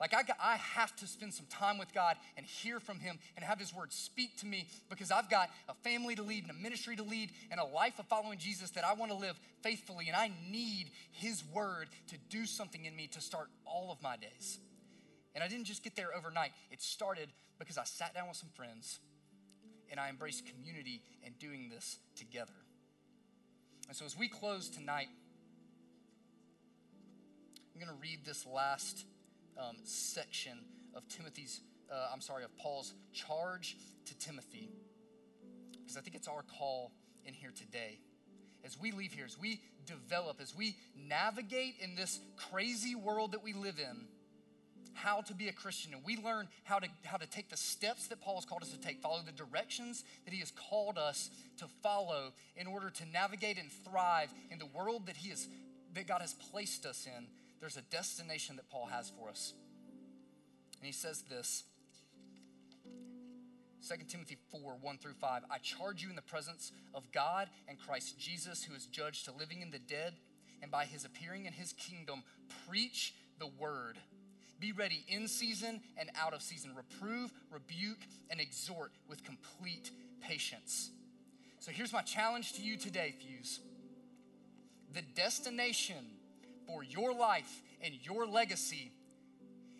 Like, 0.00 0.14
I, 0.14 0.22
I 0.42 0.56
have 0.56 0.96
to 0.96 1.06
spend 1.06 1.34
some 1.34 1.44
time 1.50 1.76
with 1.76 1.92
God 1.92 2.16
and 2.38 2.46
hear 2.46 2.80
from 2.80 2.98
Him 2.98 3.18
and 3.36 3.44
have 3.44 3.58
His 3.58 3.74
word 3.74 3.92
speak 3.92 4.38
to 4.38 4.46
me 4.46 4.66
because 4.88 5.10
I've 5.10 5.28
got 5.28 5.50
a 5.68 5.74
family 5.74 6.14
to 6.14 6.22
lead 6.22 6.44
and 6.44 6.50
a 6.50 6.54
ministry 6.54 6.96
to 6.96 7.02
lead 7.02 7.30
and 7.50 7.60
a 7.60 7.64
life 7.64 7.98
of 7.98 8.06
following 8.06 8.38
Jesus 8.38 8.70
that 8.70 8.84
I 8.84 8.94
want 8.94 9.12
to 9.12 9.18
live 9.18 9.38
faithfully. 9.62 10.06
And 10.08 10.16
I 10.16 10.30
need 10.50 10.90
His 11.12 11.44
word 11.52 11.88
to 12.08 12.16
do 12.30 12.46
something 12.46 12.86
in 12.86 12.96
me 12.96 13.08
to 13.08 13.20
start 13.20 13.48
all 13.66 13.92
of 13.92 14.02
my 14.02 14.16
days. 14.16 14.58
And 15.34 15.44
I 15.44 15.48
didn't 15.48 15.66
just 15.66 15.84
get 15.84 15.94
there 15.96 16.14
overnight, 16.16 16.52
it 16.70 16.80
started 16.80 17.28
because 17.58 17.76
I 17.76 17.84
sat 17.84 18.14
down 18.14 18.26
with 18.28 18.38
some 18.38 18.48
friends 18.54 19.00
and 19.90 20.00
I 20.00 20.08
embraced 20.08 20.44
community 20.46 21.02
and 21.24 21.38
doing 21.38 21.68
this 21.68 21.98
together. 22.16 22.54
And 23.88 23.96
so, 23.96 24.06
as 24.06 24.16
we 24.16 24.28
close 24.28 24.70
tonight, 24.70 25.08
I'm 27.74 27.80
going 27.80 27.94
to 27.94 28.00
read 28.00 28.20
this 28.24 28.46
last 28.46 29.04
um, 29.58 29.76
section 29.84 30.58
of 30.94 31.06
Timothy's, 31.08 31.60
uh, 31.90 32.08
I'm 32.12 32.20
sorry, 32.20 32.44
of 32.44 32.56
Paul's 32.56 32.94
charge 33.12 33.76
to 34.06 34.18
Timothy, 34.18 34.70
because 35.80 35.96
I 35.96 36.00
think 36.00 36.16
it's 36.16 36.28
our 36.28 36.42
call 36.42 36.92
in 37.24 37.34
here 37.34 37.52
today. 37.56 37.98
As 38.64 38.78
we 38.78 38.92
leave 38.92 39.12
here, 39.12 39.24
as 39.24 39.38
we 39.38 39.60
develop, 39.86 40.40
as 40.40 40.54
we 40.54 40.76
navigate 41.08 41.76
in 41.80 41.94
this 41.94 42.20
crazy 42.36 42.94
world 42.94 43.32
that 43.32 43.42
we 43.42 43.54
live 43.54 43.78
in, 43.78 44.06
how 44.92 45.22
to 45.22 45.34
be 45.34 45.48
a 45.48 45.52
Christian, 45.52 45.94
and 45.94 46.02
we 46.04 46.16
learn 46.18 46.48
how 46.64 46.78
to, 46.78 46.88
how 47.04 47.16
to 47.16 47.26
take 47.26 47.48
the 47.48 47.56
steps 47.56 48.08
that 48.08 48.20
Paul 48.20 48.34
has 48.34 48.44
called 48.44 48.62
us 48.62 48.70
to 48.70 48.80
take, 48.80 49.00
follow 49.00 49.20
the 49.24 49.32
directions 49.32 50.04
that 50.24 50.34
he 50.34 50.40
has 50.40 50.50
called 50.50 50.98
us 50.98 51.30
to 51.58 51.66
follow 51.82 52.32
in 52.56 52.66
order 52.66 52.90
to 52.90 53.06
navigate 53.06 53.58
and 53.58 53.70
thrive 53.72 54.28
in 54.50 54.58
the 54.58 54.66
world 54.66 55.06
that 55.06 55.16
he 55.16 55.30
has 55.30 55.48
that 55.94 56.06
God 56.06 56.20
has 56.20 56.34
placed 56.34 56.86
us 56.86 57.06
in 57.06 57.26
there's 57.60 57.76
a 57.76 57.82
destination 57.82 58.56
that 58.56 58.68
Paul 58.70 58.86
has 58.86 59.10
for 59.10 59.28
us. 59.28 59.54
And 60.78 60.86
he 60.86 60.92
says 60.92 61.22
this 61.28 61.64
2 63.88 63.96
Timothy 64.08 64.36
4 64.50 64.76
1 64.80 64.98
through 64.98 65.14
5. 65.14 65.42
I 65.50 65.58
charge 65.58 66.02
you 66.02 66.10
in 66.10 66.16
the 66.16 66.22
presence 66.22 66.72
of 66.94 67.10
God 67.12 67.48
and 67.68 67.78
Christ 67.78 68.18
Jesus, 68.18 68.64
who 68.64 68.74
is 68.74 68.86
judged 68.86 69.26
to 69.26 69.32
living 69.32 69.62
and 69.62 69.72
the 69.72 69.78
dead, 69.78 70.14
and 70.62 70.70
by 70.70 70.84
his 70.84 71.04
appearing 71.04 71.46
in 71.46 71.52
his 71.52 71.72
kingdom, 71.72 72.22
preach 72.68 73.14
the 73.38 73.48
word. 73.58 73.96
Be 74.58 74.72
ready 74.72 75.04
in 75.08 75.26
season 75.26 75.80
and 75.96 76.10
out 76.20 76.34
of 76.34 76.42
season. 76.42 76.72
Reprove, 76.74 77.32
rebuke, 77.50 78.00
and 78.30 78.40
exhort 78.40 78.92
with 79.08 79.24
complete 79.24 79.90
patience. 80.20 80.90
So 81.60 81.72
here's 81.72 81.92
my 81.92 82.02
challenge 82.02 82.52
to 82.54 82.62
you 82.62 82.76
today, 82.76 83.14
Fuse. 83.18 83.60
The 84.92 85.02
destination 85.14 86.04
for 86.70 86.84
your 86.84 87.12
life 87.12 87.62
and 87.82 87.94
your 88.02 88.26
legacy 88.26 88.92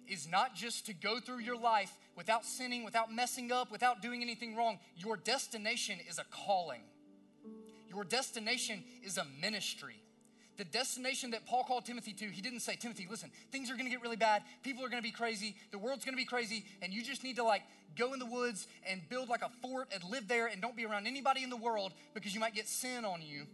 is 0.09 0.29
not 0.29 0.55
just 0.55 0.87
to 0.87 0.93
go 0.93 1.21
through 1.21 1.39
your 1.39 1.57
life 1.57 1.93
without 2.17 2.45
sinning, 2.45 2.85
without 2.85 3.13
messing 3.13 3.53
up, 3.53 3.71
without 3.71 4.03
doing 4.03 4.23
anything 4.23 4.57
wrong. 4.57 4.79
Your 4.97 5.17
destination 5.17 5.99
is 6.09 6.19
a 6.19 6.25
calling. 6.25 6.83
Your 7.89 8.05
destination 8.05 8.83
is 9.05 9.19
a 9.19 9.27
ministry. 9.41 10.03
The 10.57 10.65
destination 10.65 11.31
that 11.31 11.47
Paul 11.47 11.65
called 11.65 11.87
Timothy 11.87 12.13
to, 12.13 12.27
he 12.27 12.43
didn't 12.43 12.61
say, 12.61 12.77
Timothy, 12.77 13.07
listen, 13.09 13.31
things 13.51 13.71
are 13.71 13.77
gonna 13.77 13.89
get 13.89 14.03
really 14.03 14.17
bad. 14.17 14.43
People 14.63 14.85
are 14.85 14.89
gonna 14.89 15.01
be 15.01 15.11
crazy. 15.11 15.57
The 15.71 15.79
world's 15.79 16.05
gonna 16.05 16.17
be 16.17 16.25
crazy. 16.25 16.65
And 16.83 16.93
you 16.93 17.03
just 17.03 17.25
need 17.25 17.37
to 17.37 17.45
like 17.45 17.63
go 17.97 18.13
in 18.13 18.19
the 18.19 18.27
woods 18.27 18.67
and 18.87 19.01
build 19.09 19.29
like 19.29 19.43
a 19.43 19.51
fort 19.63 19.89
and 19.95 20.03
live 20.05 20.29
there 20.29 20.49
and 20.49 20.61
don't 20.61 20.77
be 20.77 20.85
around 20.85 21.07
anybody 21.07 21.43
in 21.43 21.51
the 21.51 21.57
world 21.57 21.93
because 22.15 22.35
you 22.35 22.41
might 22.41 22.55
get 22.55 22.69
sin 22.69 23.05
on 23.05 23.23
you. 23.23 23.47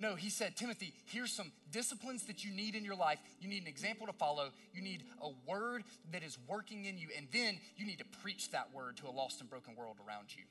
No, 0.00 0.16
he 0.16 0.30
said, 0.30 0.56
Timothy, 0.56 0.92
here's 1.06 1.32
some 1.32 1.52
disciplines 1.70 2.26
that 2.26 2.44
you 2.44 2.50
need 2.50 2.74
in 2.74 2.84
your 2.84 2.96
life. 2.96 3.18
You 3.40 3.48
need 3.48 3.62
an 3.62 3.68
example 3.68 4.06
to 4.06 4.12
follow. 4.12 4.48
You 4.72 4.82
need 4.82 5.04
a 5.20 5.30
word 5.46 5.84
that 6.12 6.24
is 6.24 6.38
working 6.48 6.86
in 6.86 6.98
you. 6.98 7.08
And 7.16 7.28
then 7.32 7.58
you 7.76 7.86
need 7.86 7.98
to 7.98 8.04
preach 8.20 8.50
that 8.50 8.74
word 8.74 8.96
to 8.96 9.06
a 9.06 9.10
lost 9.10 9.40
and 9.40 9.48
broken 9.48 9.76
world 9.76 9.98
around 10.06 10.34
you. 10.34 10.42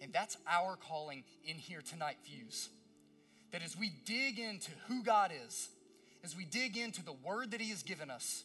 And 0.00 0.12
that's 0.12 0.36
our 0.48 0.76
calling 0.76 1.24
in 1.44 1.56
here 1.56 1.82
tonight, 1.82 2.16
Fuse. 2.22 2.70
That 3.52 3.62
as 3.62 3.76
we 3.76 3.92
dig 4.04 4.38
into 4.38 4.70
who 4.86 5.02
God 5.02 5.30
is, 5.46 5.68
as 6.24 6.36
we 6.36 6.44
dig 6.44 6.76
into 6.76 7.04
the 7.04 7.14
word 7.24 7.50
that 7.50 7.60
He 7.60 7.70
has 7.70 7.82
given 7.82 8.10
us, 8.10 8.44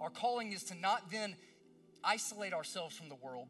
our 0.00 0.10
calling 0.10 0.52
is 0.52 0.64
to 0.64 0.78
not 0.78 1.10
then 1.10 1.34
isolate 2.04 2.52
ourselves 2.52 2.96
from 2.96 3.08
the 3.08 3.14
world. 3.16 3.48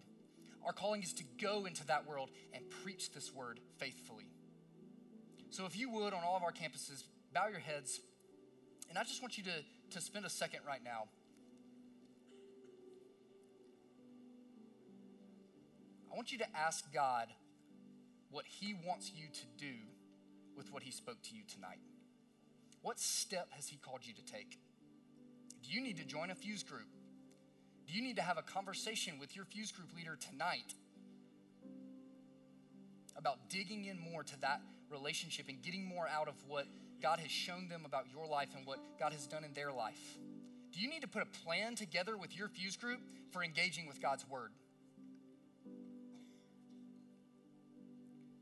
Our 0.64 0.72
calling 0.72 1.02
is 1.02 1.12
to 1.14 1.24
go 1.40 1.66
into 1.66 1.86
that 1.86 2.06
world 2.08 2.30
and 2.52 2.64
preach 2.82 3.12
this 3.12 3.32
word 3.32 3.60
faithfully. 3.78 4.26
So, 5.50 5.64
if 5.64 5.78
you 5.78 5.90
would, 5.90 6.12
on 6.12 6.22
all 6.24 6.36
of 6.36 6.42
our 6.42 6.52
campuses, 6.52 7.04
bow 7.32 7.48
your 7.48 7.60
heads. 7.60 8.00
And 8.88 8.98
I 8.98 9.02
just 9.04 9.22
want 9.22 9.38
you 9.38 9.44
to, 9.44 9.94
to 9.94 10.00
spend 10.00 10.24
a 10.24 10.30
second 10.30 10.60
right 10.66 10.82
now. 10.84 11.04
I 16.12 16.16
want 16.16 16.32
you 16.32 16.38
to 16.38 16.56
ask 16.56 16.92
God 16.92 17.28
what 18.30 18.44
He 18.46 18.74
wants 18.86 19.12
you 19.14 19.26
to 19.32 19.46
do 19.58 19.74
with 20.56 20.72
what 20.72 20.82
He 20.82 20.90
spoke 20.90 21.22
to 21.24 21.34
you 21.34 21.42
tonight. 21.52 21.80
What 22.82 22.98
step 22.98 23.48
has 23.50 23.68
He 23.68 23.76
called 23.76 24.00
you 24.02 24.14
to 24.14 24.24
take? 24.24 24.58
Do 25.62 25.70
you 25.70 25.82
need 25.82 25.96
to 25.98 26.04
join 26.04 26.30
a 26.30 26.34
fuse 26.34 26.62
group? 26.62 26.88
Do 27.86 27.94
you 27.94 28.02
need 28.02 28.16
to 28.16 28.22
have 28.22 28.38
a 28.38 28.42
conversation 28.42 29.18
with 29.20 29.36
your 29.36 29.44
fuse 29.44 29.72
group 29.72 29.88
leader 29.96 30.16
tonight 30.16 30.74
about 33.16 33.48
digging 33.48 33.84
in 33.84 33.98
more 33.98 34.22
to 34.22 34.40
that 34.40 34.60
relationship 34.90 35.48
and 35.48 35.62
getting 35.62 35.84
more 35.84 36.08
out 36.08 36.28
of 36.28 36.34
what 36.46 36.66
God 37.02 37.20
has 37.20 37.30
shown 37.30 37.68
them 37.68 37.82
about 37.84 38.04
your 38.12 38.26
life 38.26 38.48
and 38.56 38.66
what 38.66 38.78
God 38.98 39.12
has 39.12 39.26
done 39.26 39.44
in 39.44 39.52
their 39.52 39.72
life? 39.72 40.18
Do 40.72 40.80
you 40.80 40.88
need 40.88 41.02
to 41.02 41.08
put 41.08 41.22
a 41.22 41.44
plan 41.44 41.74
together 41.74 42.16
with 42.16 42.36
your 42.36 42.48
fuse 42.48 42.76
group 42.76 43.00
for 43.30 43.42
engaging 43.42 43.86
with 43.86 44.00
God's 44.00 44.28
word? 44.28 44.50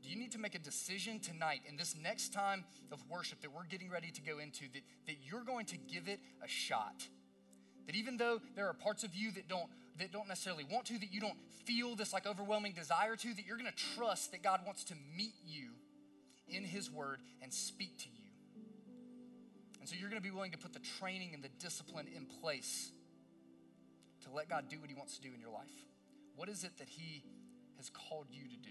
Do 0.03 0.11
you 0.11 0.17
need 0.17 0.33
to 0.33 0.37
make 0.37 0.53
a 0.53 0.59
decision 0.59 1.19
tonight 1.19 1.61
in 1.67 1.77
this 1.77 1.95
next 2.01 2.31
time 2.31 2.63
of 2.91 3.03
worship 3.09 3.41
that 3.41 3.51
we're 3.51 3.63
getting 3.63 3.89
ready 3.89 4.11
to 4.11 4.21
go 4.21 4.37
into 4.37 4.65
that, 4.73 4.83
that 5.07 5.15
you're 5.23 5.43
going 5.43 5.65
to 5.67 5.77
give 5.77 6.07
it 6.07 6.19
a 6.43 6.47
shot. 6.47 7.07
That 7.87 7.95
even 7.95 8.17
though 8.17 8.39
there 8.55 8.67
are 8.67 8.73
parts 8.73 9.03
of 9.03 9.15
you 9.15 9.31
that 9.31 9.47
don't 9.47 9.67
that 9.97 10.11
don't 10.11 10.27
necessarily 10.27 10.65
want 10.69 10.85
to, 10.87 10.99
that 10.99 11.11
you 11.13 11.21
don't 11.21 11.37
feel 11.63 11.95
this 11.95 12.11
like 12.11 12.27
overwhelming 12.27 12.73
desire 12.73 13.15
to, 13.15 13.33
that 13.33 13.47
you're 13.47 13.57
gonna 13.57 13.71
trust 13.95 14.31
that 14.31 14.43
God 14.43 14.59
wants 14.65 14.83
to 14.85 14.93
meet 15.15 15.33
you 15.43 15.69
in 16.47 16.63
His 16.63 16.91
Word 16.91 17.19
and 17.41 17.53
speak 17.53 17.97
to 17.99 18.09
you. 18.09 18.29
And 19.79 19.89
so 19.89 19.95
you're 19.99 20.09
gonna 20.09 20.21
be 20.21 20.31
willing 20.31 20.51
to 20.51 20.57
put 20.57 20.73
the 20.73 20.79
training 20.99 21.31
and 21.33 21.43
the 21.43 21.49
discipline 21.59 22.07
in 22.15 22.25
place 22.25 22.91
to 24.23 24.31
let 24.31 24.49
God 24.49 24.65
do 24.69 24.79
what 24.79 24.89
He 24.89 24.95
wants 24.95 25.15
to 25.17 25.21
do 25.21 25.29
in 25.33 25.39
your 25.39 25.51
life. 25.51 25.71
What 26.35 26.49
is 26.49 26.63
it 26.63 26.77
that 26.79 26.89
He 26.89 27.23
has 27.77 27.89
called 27.89 28.27
you 28.29 28.43
to 28.43 28.57
do? 28.57 28.69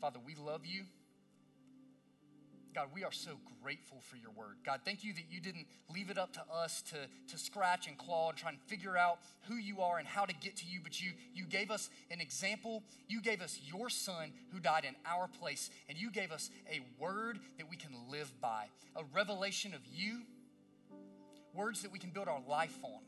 Father, 0.00 0.20
we 0.24 0.34
love 0.36 0.64
you. 0.64 0.84
God, 2.78 2.90
we 2.94 3.02
are 3.02 3.10
so 3.10 3.32
grateful 3.60 3.98
for 4.00 4.14
your 4.14 4.30
word. 4.30 4.58
God, 4.64 4.82
thank 4.84 5.02
you 5.02 5.12
that 5.14 5.24
you 5.28 5.40
didn't 5.40 5.66
leave 5.92 6.10
it 6.10 6.18
up 6.18 6.32
to 6.34 6.42
us 6.54 6.80
to, 6.82 6.96
to 7.26 7.36
scratch 7.36 7.88
and 7.88 7.98
claw 7.98 8.28
and 8.28 8.38
try 8.38 8.50
and 8.50 8.60
figure 8.68 8.96
out 8.96 9.18
who 9.48 9.56
you 9.56 9.80
are 9.80 9.98
and 9.98 10.06
how 10.06 10.24
to 10.24 10.32
get 10.32 10.54
to 10.58 10.64
you, 10.64 10.78
but 10.80 11.02
you, 11.02 11.10
you 11.34 11.44
gave 11.44 11.72
us 11.72 11.90
an 12.12 12.20
example. 12.20 12.84
You 13.08 13.20
gave 13.20 13.42
us 13.42 13.58
your 13.64 13.90
son 13.90 14.30
who 14.52 14.60
died 14.60 14.84
in 14.84 14.94
our 15.04 15.26
place, 15.26 15.70
and 15.88 15.98
you 15.98 16.12
gave 16.12 16.30
us 16.30 16.50
a 16.70 16.80
word 17.02 17.40
that 17.56 17.68
we 17.68 17.74
can 17.74 17.90
live 18.12 18.32
by, 18.40 18.66
a 18.94 19.02
revelation 19.12 19.74
of 19.74 19.80
you, 19.92 20.20
words 21.52 21.82
that 21.82 21.90
we 21.90 21.98
can 21.98 22.10
build 22.10 22.28
our 22.28 22.42
life 22.48 22.78
on. 22.84 23.00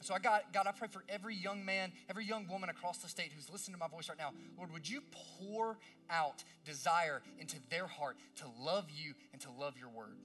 So 0.00 0.14
I 0.14 0.18
got 0.18 0.52
God, 0.52 0.66
I 0.66 0.72
pray 0.72 0.88
for 0.88 1.02
every 1.08 1.34
young 1.34 1.64
man, 1.64 1.92
every 2.08 2.24
young 2.24 2.46
woman 2.48 2.70
across 2.70 2.98
the 2.98 3.08
state 3.08 3.32
who's 3.34 3.50
listening 3.50 3.74
to 3.74 3.78
my 3.78 3.88
voice 3.88 4.08
right 4.08 4.18
now. 4.18 4.30
Lord, 4.56 4.72
would 4.72 4.88
you 4.88 5.02
pour 5.48 5.76
out 6.08 6.44
desire 6.64 7.22
into 7.38 7.56
their 7.70 7.86
heart 7.86 8.16
to 8.36 8.44
love 8.60 8.86
you 8.90 9.14
and 9.32 9.42
to 9.42 9.50
love 9.50 9.74
your 9.78 9.90
word? 9.90 10.16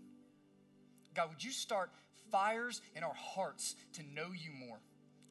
God, 1.15 1.29
would 1.29 1.43
you 1.43 1.51
start 1.51 1.89
fires 2.31 2.81
in 2.95 3.03
our 3.03 3.13
hearts 3.13 3.75
to 3.93 4.03
know 4.13 4.27
you 4.31 4.51
more? 4.67 4.79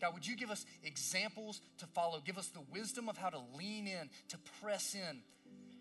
God, 0.01 0.15
would 0.15 0.27
you 0.27 0.37
give 0.37 0.51
us 0.51 0.67
examples 0.83 1.61
to 1.79 1.87
follow? 1.87 2.21
Give 2.25 2.37
us 2.37 2.49
the 2.49 2.63
wisdom 2.73 3.09
of 3.09 3.17
how 3.17 3.29
to 3.29 3.41
lean 3.57 3.87
in, 3.87 4.11
to 4.31 4.39
press 4.61 4.95
in. 4.95 5.21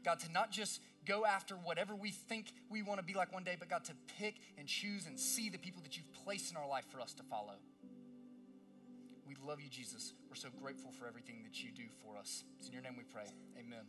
God, 0.04 0.20
to 0.20 0.32
not 0.32 0.52
just 0.52 0.82
go 1.06 1.26
after 1.26 1.56
whatever 1.56 1.96
we 1.96 2.12
think 2.12 2.52
we 2.70 2.84
want 2.84 3.00
to 3.00 3.06
be 3.06 3.14
like 3.14 3.34
one 3.34 3.44
day, 3.44 3.56
but 3.58 3.70
God, 3.70 3.84
to 3.86 3.94
pick 4.20 4.36
and 4.58 4.68
choose 4.68 5.08
and 5.08 5.20
see 5.20 5.50
the 5.50 5.58
people 5.58 5.82
that 5.84 5.98
you've 5.98 6.12
placed 6.24 6.52
in 6.52 6.58
our 6.58 6.68
life 6.68 6.86
for 6.92 7.02
us 7.02 7.14
to 7.16 7.24
follow. 7.24 7.54
We 9.32 9.38
love 9.48 9.62
you, 9.62 9.70
Jesus. 9.70 10.14
We're 10.28 10.36
so 10.36 10.50
grateful 10.62 10.92
for 10.92 11.08
everything 11.08 11.40
that 11.44 11.64
you 11.64 11.72
do 11.72 11.88
for 12.04 12.18
us. 12.18 12.44
It's 12.60 12.68
in 12.68 12.74
your 12.74 12.84
name 12.84 12.96
we 12.98 13.06
pray. 13.06 13.32
Amen. 13.58 13.88